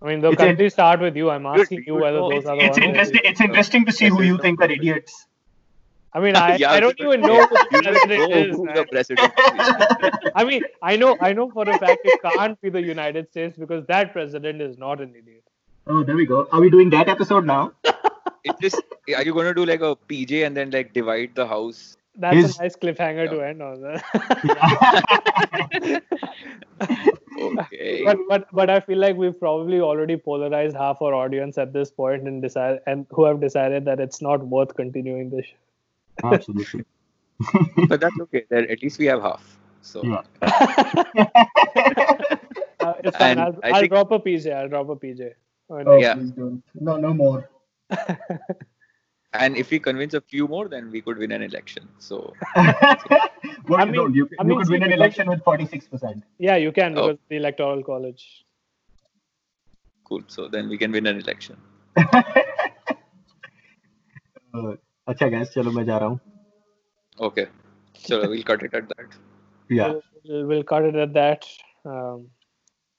I 0.00 0.06
mean, 0.06 0.20
the 0.20 0.30
It's 0.30 0.42
a- 0.42 0.46
countries 0.46 0.72
start 0.72 1.00
with 1.00 1.16
you. 1.16 1.30
I'm 1.30 1.46
asking 1.46 1.84
you 1.86 1.94
you 1.94 2.00
whether 2.00 2.18
know, 2.18 2.30
those 2.30 2.38
It's, 2.40 2.46
are 2.48 2.56
the 2.56 2.64
it's 2.64 2.78
ones. 2.78 2.86
interesting. 2.88 3.20
It's 3.24 3.40
interesting 3.40 3.84
to 3.86 3.92
see 3.92 4.08
who 4.08 4.22
you 4.22 4.38
think 4.38 4.60
are 4.60 4.70
idiots. 4.70 5.26
I 6.14 6.20
mean, 6.20 6.36
I, 6.36 6.56
Yeah, 6.56 6.72
I 6.72 6.80
don't 6.80 6.98
even 7.00 7.20
know 7.22 7.36
who 7.46 7.56
the 7.56 7.80
president 7.82 8.30
know 8.30 8.36
is. 8.38 8.56
who 8.56 8.66
the 8.74 8.86
president 8.90 9.32
is. 9.32 10.30
I 10.34 10.44
mean, 10.44 10.62
I 10.82 10.96
know, 10.96 11.16
I 11.20 11.32
know 11.32 11.50
for 11.50 11.68
a 11.68 11.78
fact 11.78 12.00
it 12.04 12.20
can't 12.22 12.60
be 12.60 12.68
the 12.70 12.82
United 12.82 13.30
States 13.30 13.56
because 13.56 13.86
that 13.86 14.12
president 14.12 14.60
is 14.60 14.76
not 14.76 15.00
an 15.00 15.14
idiot. 15.16 15.44
Oh, 15.86 16.02
there 16.04 16.16
we 16.16 16.26
go. 16.26 16.46
Are 16.52 16.60
we 16.60 16.70
doing 16.70 16.90
that 16.90 17.08
episode 17.08 17.44
now? 17.46 17.72
It 18.44 18.56
just 18.60 18.80
are 19.16 19.22
you 19.22 19.32
gonna 19.34 19.54
do 19.54 19.64
like 19.64 19.82
a 19.82 19.94
PJ 19.94 20.44
and 20.44 20.56
then 20.56 20.72
like 20.72 20.92
divide 20.92 21.36
the 21.36 21.46
house? 21.46 21.96
That's 22.16 22.34
His- 22.36 22.58
a 22.58 22.62
nice 22.62 22.74
cliffhanger 22.74 23.30
to 23.30 23.40
end 23.40 23.62
on. 23.62 24.00
Okay. 27.42 28.02
but 28.04 28.18
but 28.28 28.46
but 28.52 28.70
I 28.70 28.80
feel 28.80 28.98
like 28.98 29.16
we've 29.16 29.38
probably 29.38 29.80
already 29.80 30.16
polarized 30.16 30.76
half 30.76 31.00
our 31.02 31.14
audience 31.14 31.56
at 31.58 31.72
this 31.72 31.90
point 31.90 32.26
and 32.28 32.42
decide 32.42 32.80
and 32.86 33.06
who 33.10 33.24
have 33.24 33.40
decided 33.40 33.84
that 33.84 34.00
it's 34.00 34.20
not 34.20 34.44
worth 34.46 34.74
continuing 34.74 35.30
this. 35.30 35.46
show. 35.46 36.32
Absolutely. 36.32 36.84
but 37.88 38.00
that's 38.00 38.18
okay. 38.22 38.44
Then 38.50 38.68
at 38.70 38.82
least 38.82 38.98
we 38.98 39.06
have 39.06 39.22
half. 39.22 39.58
So 39.82 40.02
Yeah. 40.04 40.22
Uh, 42.80 42.94
it's 43.04 43.16
fine. 43.16 43.38
I'll, 43.38 43.56
I'll 43.62 43.80
think- 43.80 43.92
drop 43.92 44.10
a 44.10 44.18
PJ. 44.18 44.52
I'll 44.52 44.68
drop 44.68 44.88
a 44.88 44.96
PJ. 44.96 45.32
When- 45.67 45.87
Oh, 45.87 45.97
Yeah. 45.97 46.13
please 46.15 46.31
don't. 46.31 46.63
No, 46.89 46.95
no 46.97 47.13
more. 47.13 47.49
and 49.33 49.57
if 49.57 49.69
we 49.71 49.79
convince 49.79 50.13
a 50.13 50.21
few 50.21 50.47
more, 50.47 50.67
then 50.69 50.89
we 50.91 51.01
could 51.01 51.17
win 51.17 51.31
an 51.31 51.41
election. 51.47 51.87
So 51.99 52.33
what, 52.55 53.81
I 53.81 53.85
mean- 53.85 53.95
no, 53.95 54.07
you, 54.07 54.27
I 54.39 54.43
you 54.43 54.47
mean, 54.49 54.57
could 54.59 54.67
see, 54.67 54.73
win 54.73 54.83
an 54.83 54.89
because- 54.89 54.99
election 55.01 55.27
with 55.29 55.43
46%. 55.43 56.23
Yeah, 56.39 56.55
you 56.55 56.71
can 56.71 56.97
Oh. 56.97 57.07
because 57.07 57.19
the 57.29 57.37
electoral 57.43 57.83
college. 57.93 58.27
cool. 60.09 60.21
So 60.33 60.47
then 60.51 60.69
we 60.69 60.77
can 60.81 60.93
win 60.95 61.05
an 61.05 61.17
election. 61.21 61.57
Uh, 64.57 64.75
अच्छा 65.11 65.27
guys, 65.31 65.49
चलो 65.53 65.71
मैं 65.71 65.83
जा 65.85 65.97
रहा 65.97 66.09
हूँ. 66.09 66.19
Okay. 67.27 67.45
So 68.05 68.19
we'll 68.29 68.43
cut 68.49 68.63
it 68.67 68.73
at 68.79 68.87
that. 68.93 69.17
Yeah. 69.69 69.93
We'll, 70.29 70.45
we'll 70.51 70.63
cut 70.71 70.85
it 70.91 70.95
at 70.95 71.13
that. 71.17 71.45
Um, 71.85 72.27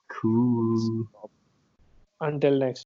Cool. 0.09 1.07
until 2.24 2.58
next. 2.60 2.82